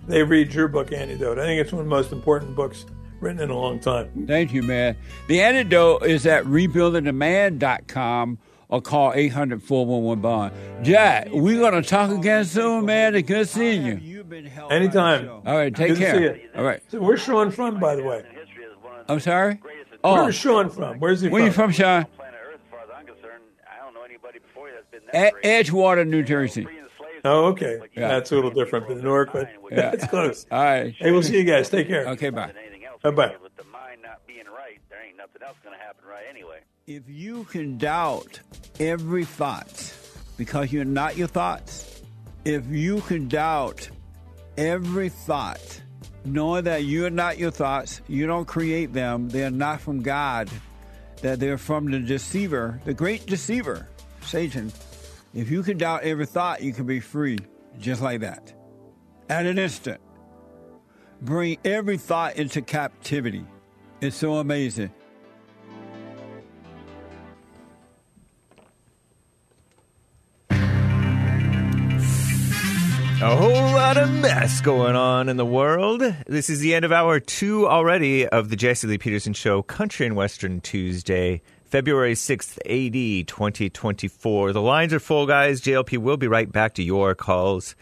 they 0.09 0.23
read 0.23 0.55
your 0.55 0.69
book, 0.69 0.93
Antidote. 0.93 1.39
I 1.39 1.45
think 1.45 1.61
it's 1.61 1.73
one 1.73 1.81
of 1.81 1.87
the 1.87 1.91
most 1.95 2.13
important 2.13 2.55
books 2.57 2.87
written 3.21 3.41
in 3.41 3.51
a 3.51 3.59
long 3.59 3.81
time. 3.81 4.27
thank 4.27 4.53
you, 4.53 4.63
man. 4.63 4.97
The 5.29 5.41
antidote 5.43 6.05
is 6.05 6.27
at 6.27 6.45
rebuildingtheman.com 6.45 8.39
or 8.69 8.81
call 8.83 9.13
800 9.15 9.63
411 9.63 10.23
Bond. 10.23 10.53
Jack, 10.85 11.29
we're 11.31 11.59
going 11.61 11.81
to 11.81 11.89
talk 11.89 12.11
again 12.11 12.45
soon, 12.45 12.85
man. 12.85 13.15
It's 13.15 13.27
good 13.29 13.49
seeing 13.49 13.85
you. 14.03 14.25
Anytime. 14.71 15.29
All 15.29 15.43
right, 15.57 15.75
take 15.75 15.89
Good 15.89 15.95
to 15.99 16.01
care. 16.01 16.15
see 16.17 16.23
you. 16.43 16.49
All 16.57 16.65
right. 16.65 16.83
So 16.89 17.01
where's 17.01 17.21
Sean 17.23 17.51
from, 17.51 17.79
by 17.81 17.95
the 17.97 18.03
way? 18.03 18.25
I'm 19.09 19.21
sorry? 19.21 19.61
Oh, 20.07 20.23
Where's 20.25 20.35
Sean 20.35 20.71
from? 20.71 20.99
Where's 20.99 21.21
he 21.21 21.29
where 21.29 21.45
you 21.45 21.51
from, 21.53 21.73
Sean? 21.73 22.05
planet 22.05 22.35
Earth, 22.47 22.61
as 22.65 22.71
far 22.71 22.81
as 22.81 22.89
I'm 22.97 23.07
concerned. 23.07 23.43
I 23.71 23.85
don't 23.85 23.95
know 23.95 24.03
anybody 24.03 24.39
before 24.39 24.69
you 24.69 24.75
that's 24.75 24.87
been 24.91 25.01
that 25.13 25.29
E- 25.29 25.31
great. 25.33 25.45
Edgewater, 25.67 26.07
New 26.07 26.23
Jersey. 26.23 26.65
Freeing 26.65 26.85
the 26.85 26.91
slaves. 26.99 27.21
Oh, 27.25 27.45
okay. 27.47 27.81
Yeah. 27.97 28.09
That's 28.09 28.31
a 28.33 28.35
little 28.37 28.51
different 28.51 28.89
than 28.89 29.03
Newark, 29.03 29.33
but 29.33 29.49
Yeah. 29.71 29.91
it's 29.95 30.07
close. 30.07 30.47
All 30.51 30.63
right. 30.63 30.95
Hey, 30.97 31.11
we'll 31.11 31.23
see 31.23 31.37
you 31.39 31.45
guys. 31.45 31.69
Take 31.69 31.89
care. 31.89 32.07
Okay, 32.11 32.31
bye. 32.31 32.47
than 32.49 32.57
anything 32.59 32.85
else. 32.85 33.01
Bye-bye. 33.03 33.35
With 33.43 33.57
the 33.57 33.65
mind 33.65 34.03
not 34.03 34.25
being 34.27 34.47
right, 34.47 34.79
there 34.91 34.99
ain't 35.07 35.17
nothing 35.17 35.43
else 35.43 35.57
going 35.65 35.77
to 35.77 35.83
happen 35.85 36.05
right 36.09 36.25
anyway. 36.31 36.61
If 36.87 37.03
you 37.09 37.45
can 37.45 37.79
doubt 37.79 38.41
every 38.79 39.25
thought 39.25 39.93
because 40.37 40.73
you're 40.73 40.85
not 40.85 41.17
your 41.17 41.27
thoughts, 41.27 42.01
if 42.45 42.65
you 42.69 43.01
can 43.03 43.27
doubt 43.27 43.89
every 44.57 45.09
thought, 45.09 45.81
knowing 46.27 46.65
that 46.65 46.85
you're 46.85 47.11
not 47.11 47.39
your 47.39 47.51
thoughts, 47.51 48.01
you 48.09 48.27
don't 48.27 48.47
create 48.47 48.93
them, 48.93 49.29
they're 49.29 49.51
not 49.51 49.81
from 49.81 50.03
God, 50.03 50.51
that 51.23 51.41
they're 51.41 51.59
from 51.59 51.91
the 51.91 51.99
deceiver, 51.99 52.81
the 52.85 52.95
great 52.95 53.27
deceiver, 53.27 53.89
Satan. 54.23 54.73
If 55.35 55.51
you 55.51 55.63
can 55.63 55.79
doubt 55.79 56.03
every 56.03 56.27
thought, 56.27 56.63
you 56.63 56.73
can 56.73 56.87
be 56.87 57.01
free 57.01 57.39
just 57.79 58.03
like 58.03 58.21
that. 58.21 58.53
At 59.29 59.47
an 59.47 59.59
instant. 59.59 60.01
Bring 61.23 61.59
every 61.65 61.99
thought 61.99 62.37
into 62.37 62.63
captivity. 62.63 63.45
It's 64.01 64.17
so 64.17 64.35
amazing. 64.35 64.93
A 73.27 73.35
whole 73.35 73.51
lot 73.51 73.97
of 73.97 74.09
mess 74.09 74.61
going 74.61 74.95
on 74.95 75.29
in 75.29 75.37
the 75.37 75.45
world. 75.45 76.01
This 76.29 76.49
is 76.49 76.61
the 76.61 76.77
end 76.77 76.85
of 76.85 76.93
hour 76.93 77.19
two 77.19 77.67
already 77.67 78.25
of 78.25 78.51
the 78.51 78.57
Jesse 78.57 78.87
Lee 78.87 78.99
Peterson 78.99 79.33
Show, 79.33 79.63
Country 79.63 80.07
and 80.07 80.15
Western 80.15 80.61
Tuesday, 80.61 81.43
February 81.65 82.15
6th, 82.15 82.57
AD 82.59 83.27
2024. 83.27 84.53
The 84.53 84.63
lines 84.63 84.95
are 84.95 85.01
full, 85.01 85.27
guys. 85.27 85.61
JLP 85.61 85.99
will 85.99 86.17
be 86.17 86.29
right 86.29 86.51
back 86.53 86.75
to 86.75 86.85
your 86.85 87.17
calls. 87.17 87.75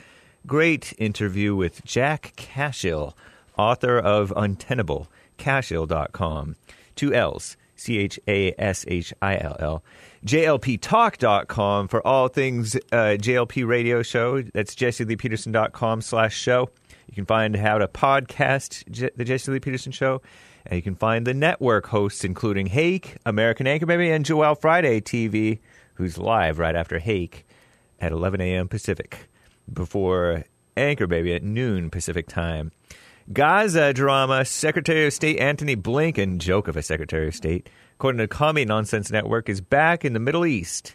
Great 0.46 0.94
interview 0.96 1.54
with 1.54 1.84
Jack 1.84 2.32
Cashill, 2.36 3.14
author 3.58 3.98
of 3.98 4.32
Untenable, 4.34 5.08
cashill.com. 5.36 6.56
Two 6.96 7.12
L's, 7.12 7.58
C 7.76 7.98
H 7.98 8.18
A 8.26 8.54
S 8.56 8.86
H 8.88 9.12
I 9.20 9.36
L 9.36 9.56
L. 9.60 9.84
JLPtalk.com 10.26 11.88
for 11.88 12.06
all 12.06 12.28
things 12.28 12.76
uh, 12.76 13.16
JLP 13.18 13.66
radio 13.66 14.02
show. 14.02 14.42
That's 14.42 14.74
jesseleepeterson.com 14.74 16.00
slash 16.00 16.36
show. 16.36 16.70
You 17.06 17.14
can 17.14 17.26
find 17.26 17.54
how 17.56 17.78
to 17.78 17.88
podcast 17.88 18.90
J- 18.90 19.10
the 19.14 19.24
Jesse 19.24 19.52
Lee 19.52 19.60
Peterson 19.60 19.92
show. 19.92 20.22
And 20.66 20.76
you 20.76 20.82
can 20.82 20.94
find 20.94 21.26
the 21.26 21.34
network 21.34 21.88
hosts, 21.88 22.24
including 22.24 22.66
Hake, 22.66 23.18
American 23.26 23.66
Anchor 23.66 23.84
Baby, 23.84 24.10
and 24.10 24.24
Joel 24.24 24.54
Friday 24.54 25.00
TV, 25.02 25.58
who's 25.94 26.16
live 26.16 26.58
right 26.58 26.74
after 26.74 26.98
Hake 26.98 27.46
at 28.00 28.12
11 28.12 28.40
a.m. 28.40 28.68
Pacific, 28.68 29.28
before 29.70 30.44
Anchor 30.74 31.06
Baby 31.06 31.34
at 31.34 31.42
noon 31.42 31.90
Pacific 31.90 32.26
time. 32.28 32.72
Gaza 33.32 33.92
drama, 33.92 34.44
Secretary 34.44 35.06
of 35.06 35.12
State 35.12 35.38
Antony 35.38 35.76
Blinken, 35.76 36.38
joke 36.38 36.66
of 36.66 36.76
a 36.76 36.82
Secretary 36.82 37.28
of 37.28 37.34
State, 37.34 37.68
according 38.04 38.18
to 38.18 38.28
Commie 38.28 38.66
Nonsense 38.66 39.10
Network, 39.10 39.48
is 39.48 39.62
back 39.62 40.04
in 40.04 40.12
the 40.12 40.20
Middle 40.20 40.44
East 40.44 40.94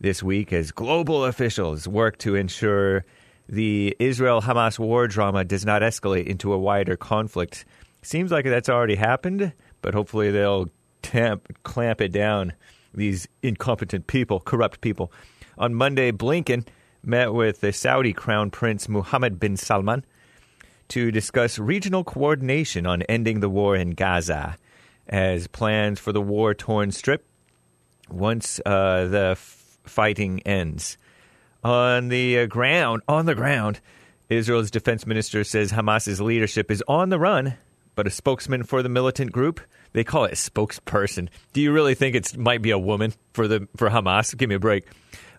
this 0.00 0.24
week 0.24 0.52
as 0.52 0.72
global 0.72 1.24
officials 1.24 1.86
work 1.86 2.18
to 2.18 2.34
ensure 2.34 3.04
the 3.48 3.94
Israel 4.00 4.42
Hamas 4.42 4.76
war 4.76 5.06
drama 5.06 5.44
does 5.44 5.64
not 5.64 5.82
escalate 5.82 6.26
into 6.26 6.52
a 6.52 6.58
wider 6.58 6.96
conflict. 6.96 7.64
Seems 8.02 8.32
like 8.32 8.44
that's 8.44 8.68
already 8.68 8.96
happened, 8.96 9.52
but 9.82 9.94
hopefully 9.94 10.32
they'll 10.32 10.68
tamp, 11.00 11.46
clamp 11.62 12.00
it 12.00 12.10
down. 12.10 12.54
These 12.92 13.28
incompetent 13.40 14.08
people, 14.08 14.40
corrupt 14.40 14.80
people. 14.80 15.12
On 15.58 15.72
Monday, 15.72 16.10
Blinken 16.10 16.66
met 17.04 17.32
with 17.34 17.60
the 17.60 17.72
Saudi 17.72 18.12
Crown 18.12 18.50
Prince 18.50 18.88
Mohammed 18.88 19.38
bin 19.38 19.56
Salman 19.56 20.04
to 20.88 21.12
discuss 21.12 21.60
regional 21.60 22.02
coordination 22.02 22.84
on 22.84 23.02
ending 23.02 23.38
the 23.38 23.48
war 23.48 23.76
in 23.76 23.90
Gaza 23.90 24.58
as 25.08 25.46
plans 25.46 25.98
for 25.98 26.12
the 26.12 26.20
war 26.20 26.54
torn 26.54 26.90
strip 26.90 27.24
once 28.10 28.60
uh, 28.64 29.06
the 29.06 29.28
f- 29.32 29.78
fighting 29.84 30.40
ends. 30.40 30.96
On 31.64 32.08
the 32.08 32.40
uh, 32.40 32.46
ground, 32.46 33.02
on 33.08 33.26
the 33.26 33.34
ground, 33.34 33.80
Israel's 34.28 34.70
defense 34.70 35.06
minister 35.06 35.44
says 35.44 35.72
Hamas's 35.72 36.20
leadership 36.20 36.70
is 36.70 36.82
on 36.86 37.08
the 37.08 37.18
run, 37.18 37.54
but 37.94 38.06
a 38.06 38.10
spokesman 38.10 38.62
for 38.62 38.82
the 38.82 38.88
militant 38.88 39.32
group, 39.32 39.60
they 39.92 40.04
call 40.04 40.24
it 40.24 40.34
spokesperson. 40.34 41.28
Do 41.52 41.60
you 41.60 41.72
really 41.72 41.94
think 41.94 42.14
it 42.14 42.36
might 42.36 42.62
be 42.62 42.70
a 42.70 42.78
woman 42.78 43.14
for 43.32 43.48
the 43.48 43.66
for 43.76 43.90
Hamas? 43.90 44.36
Give 44.36 44.48
me 44.48 44.54
a 44.54 44.60
break. 44.60 44.86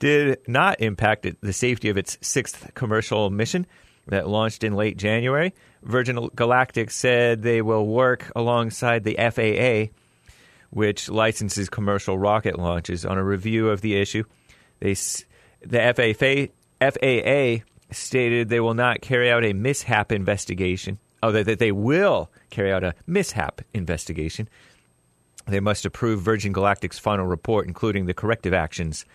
did 0.01 0.39
not 0.47 0.81
impact 0.81 1.27
the 1.41 1.53
safety 1.53 1.87
of 1.87 1.95
its 1.95 2.17
sixth 2.21 2.73
commercial 2.73 3.29
mission 3.29 3.67
that 4.07 4.27
launched 4.27 4.63
in 4.63 4.73
late 4.73 4.97
January. 4.97 5.53
Virgin 5.83 6.27
Galactic 6.35 6.89
said 6.89 7.43
they 7.43 7.61
will 7.61 7.85
work 7.85 8.31
alongside 8.35 9.03
the 9.03 9.15
FAA, 9.15 9.93
which 10.71 11.07
licenses 11.07 11.69
commercial 11.69 12.17
rocket 12.17 12.57
launches, 12.57 13.05
on 13.05 13.19
a 13.19 13.23
review 13.23 13.69
of 13.69 13.81
the 13.81 13.95
issue. 13.95 14.23
They, 14.79 14.95
the 15.61 15.93
FAA, 15.93 16.49
FAA 16.89 17.63
stated 17.93 18.49
they 18.49 18.59
will 18.59 18.73
not 18.73 19.01
carry 19.01 19.29
out 19.29 19.45
a 19.45 19.53
mishap 19.53 20.11
investigation. 20.11 20.97
Oh, 21.21 21.31
that, 21.31 21.45
that 21.45 21.59
they 21.59 21.71
will 21.71 22.31
carry 22.49 22.73
out 22.73 22.83
a 22.83 22.95
mishap 23.05 23.61
investigation. 23.71 24.49
They 25.45 25.59
must 25.59 25.85
approve 25.85 26.21
Virgin 26.21 26.53
Galactic's 26.53 26.97
final 26.97 27.27
report, 27.27 27.67
including 27.67 28.07
the 28.07 28.15
corrective 28.15 28.53
actions, 28.53 29.05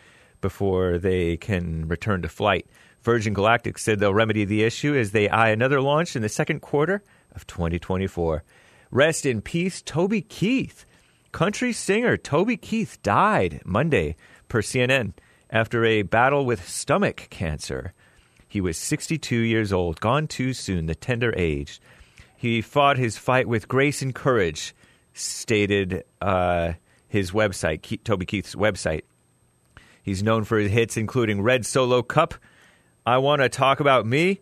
before 0.41 0.99
they 0.99 1.37
can 1.37 1.89
return 1.89 2.23
to 2.23 2.29
flight. 2.29 2.67
Virgin 3.03 3.35
Galactic 3.35 3.79
said 3.79 4.01
they'll 4.01 4.13
remedy 4.13 4.45
the 4.45 4.65
issue 4.65 4.95
as 4.95 5.13
they 5.13 5.29
eye 5.29 5.51
another 5.51 5.81
launch 5.81 6.17
in 6.17 6.23
the 6.23 6.29
second 6.29 6.61
quarter 6.61 7.03
of 7.35 7.47
2024. 7.47 8.43
Rest 8.91 9.27
in 9.27 9.43
peace, 9.43 9.83
Toby 9.83 10.23
Keith. 10.23 10.85
Country 11.33 11.73
singer 11.73 12.17
Toby 12.17 12.57
Keith 12.57 12.99
died 13.03 13.61
Monday, 13.65 14.17
per 14.49 14.63
CNN, 14.63 15.13
after 15.51 15.85
a 15.85 16.03
battle 16.03 16.45
with 16.45 16.69
stomach 16.69 17.29
cancer. 17.31 17.93
He 18.49 18.61
was 18.61 18.79
62 18.79 19.37
years 19.37 19.73
old, 19.73 20.01
gone 20.01 20.27
too 20.27 20.53
soon, 20.53 20.87
the 20.87 20.95
tender 20.95 21.35
age. 21.37 21.81
He 22.37 22.63
fought 22.63 22.97
his 22.97 23.19
fight 23.19 23.47
with 23.47 23.69
grace 23.69 24.03
and 24.03 24.15
courage, 24.15 24.75
stated 25.13 26.05
uh, 26.21 26.75
his 27.09 27.33
website, 27.33 28.03
Toby 28.05 28.27
Keith's 28.27 28.55
website. 28.55 29.03
He's 30.07 30.23
known 30.23 30.45
for 30.45 30.57
his 30.57 30.71
hits 30.71 30.97
including 30.97 31.43
Red 31.43 31.67
Solo 31.67 32.01
Cup, 32.01 32.35
I 33.05 33.19
Want 33.19 33.43
to 33.43 33.49
Talk 33.49 33.81
About 33.81 34.07
Me, 34.07 34.39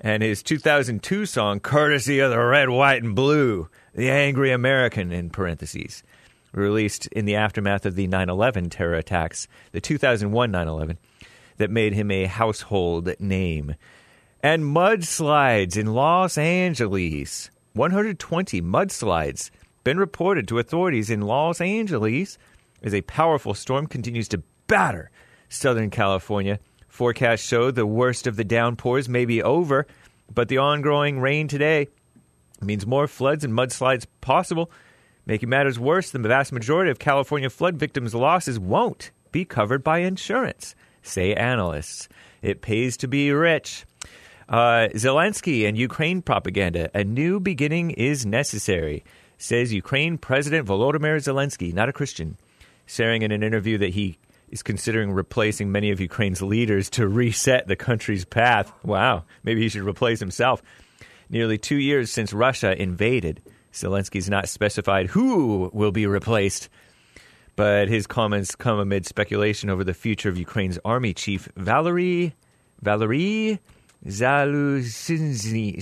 and 0.00 0.22
his 0.22 0.40
2002 0.40 1.26
song, 1.26 1.58
courtesy 1.58 2.20
of 2.20 2.30
the 2.30 2.38
Red, 2.38 2.68
White, 2.68 3.02
and 3.02 3.16
Blue, 3.16 3.68
The 3.92 4.08
Angry 4.08 4.52
American, 4.52 5.10
in 5.10 5.30
parentheses, 5.30 6.04
released 6.52 7.08
in 7.08 7.24
the 7.24 7.34
aftermath 7.34 7.84
of 7.86 7.96
the 7.96 8.06
9 8.06 8.28
11 8.28 8.70
terror 8.70 8.94
attacks, 8.94 9.48
the 9.72 9.80
2001 9.80 10.48
9 10.48 10.68
11, 10.68 10.96
that 11.56 11.72
made 11.72 11.92
him 11.92 12.12
a 12.12 12.26
household 12.26 13.12
name. 13.18 13.74
And 14.44 14.62
mudslides 14.62 15.76
in 15.76 15.92
Los 15.92 16.38
Angeles. 16.38 17.50
120 17.72 18.62
mudslides 18.62 19.50
been 19.82 19.98
reported 19.98 20.46
to 20.46 20.60
authorities 20.60 21.10
in 21.10 21.22
Los 21.22 21.60
Angeles 21.60 22.38
as 22.80 22.94
a 22.94 23.02
powerful 23.02 23.54
storm 23.54 23.88
continues 23.88 24.28
to 24.28 24.42
batter 24.70 25.10
Southern 25.48 25.90
California. 25.90 26.60
Forecasts 26.88 27.44
show 27.44 27.72
the 27.72 27.84
worst 27.84 28.28
of 28.28 28.36
the 28.36 28.44
downpours 28.44 29.08
may 29.08 29.24
be 29.24 29.42
over, 29.42 29.84
but 30.32 30.48
the 30.48 30.58
ongoing 30.58 31.18
rain 31.18 31.48
today 31.48 31.88
means 32.62 32.86
more 32.86 33.08
floods 33.08 33.42
and 33.42 33.52
mudslides 33.52 34.06
possible. 34.20 34.70
Making 35.26 35.48
matters 35.48 35.78
worse, 35.78 36.10
the 36.12 36.20
vast 36.20 36.52
majority 36.52 36.88
of 36.88 37.00
California 37.00 37.50
flood 37.50 37.76
victims' 37.76 38.14
losses 38.14 38.60
won't 38.60 39.10
be 39.32 39.44
covered 39.44 39.82
by 39.82 39.98
insurance, 39.98 40.76
say 41.02 41.34
analysts. 41.34 42.08
It 42.40 42.62
pays 42.62 42.96
to 42.98 43.08
be 43.08 43.32
rich. 43.32 43.84
Uh, 44.48 44.88
Zelensky 44.94 45.66
and 45.66 45.76
Ukraine 45.76 46.22
propaganda. 46.22 46.90
A 46.94 47.02
new 47.02 47.40
beginning 47.40 47.90
is 47.90 48.24
necessary, 48.24 49.02
says 49.36 49.72
Ukraine 49.72 50.16
President 50.16 50.68
Volodymyr 50.68 51.16
Zelensky, 51.16 51.74
not 51.74 51.88
a 51.88 51.92
Christian, 51.92 52.36
sharing 52.86 53.22
in 53.22 53.32
an 53.32 53.42
interview 53.42 53.76
that 53.78 53.90
he 53.90 54.18
is 54.50 54.62
considering 54.62 55.12
replacing 55.12 55.72
many 55.72 55.90
of 55.90 56.00
Ukraine's 56.00 56.42
leaders 56.42 56.90
to 56.90 57.08
reset 57.08 57.68
the 57.68 57.76
country's 57.76 58.24
path. 58.24 58.72
Wow, 58.84 59.24
maybe 59.42 59.62
he 59.62 59.68
should 59.68 59.86
replace 59.86 60.20
himself. 60.20 60.62
Nearly 61.28 61.58
two 61.58 61.76
years 61.76 62.10
since 62.10 62.32
Russia 62.32 62.80
invaded, 62.80 63.40
Zelensky's 63.72 64.28
not 64.28 64.48
specified 64.48 65.06
who 65.06 65.70
will 65.72 65.92
be 65.92 66.06
replaced, 66.06 66.68
but 67.54 67.88
his 67.88 68.06
comments 68.06 68.56
come 68.56 68.78
amid 68.80 69.06
speculation 69.06 69.70
over 69.70 69.84
the 69.84 69.94
future 69.94 70.28
of 70.28 70.36
Ukraine's 70.36 70.78
army 70.84 71.14
chief, 71.14 71.48
Valery 71.56 72.34
Valery 72.82 73.60
Zaluzhny. 74.06 75.76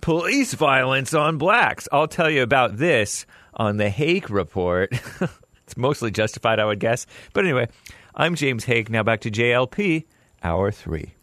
Police 0.00 0.54
violence 0.54 1.14
on 1.14 1.38
blacks. 1.38 1.88
I'll 1.90 2.08
tell 2.08 2.28
you 2.28 2.42
about 2.42 2.76
this 2.76 3.24
on 3.54 3.76
the 3.78 3.88
Hake 3.88 4.28
Report. 4.28 4.92
It's 5.66 5.76
mostly 5.76 6.10
justified, 6.10 6.58
I 6.58 6.64
would 6.64 6.80
guess. 6.80 7.06
But 7.32 7.44
anyway, 7.44 7.68
I'm 8.14 8.34
James 8.34 8.64
Hake. 8.64 8.90
Now 8.90 9.02
back 9.02 9.20
to 9.22 9.30
JLP, 9.30 10.04
Hour 10.42 10.70
3. 10.70 11.14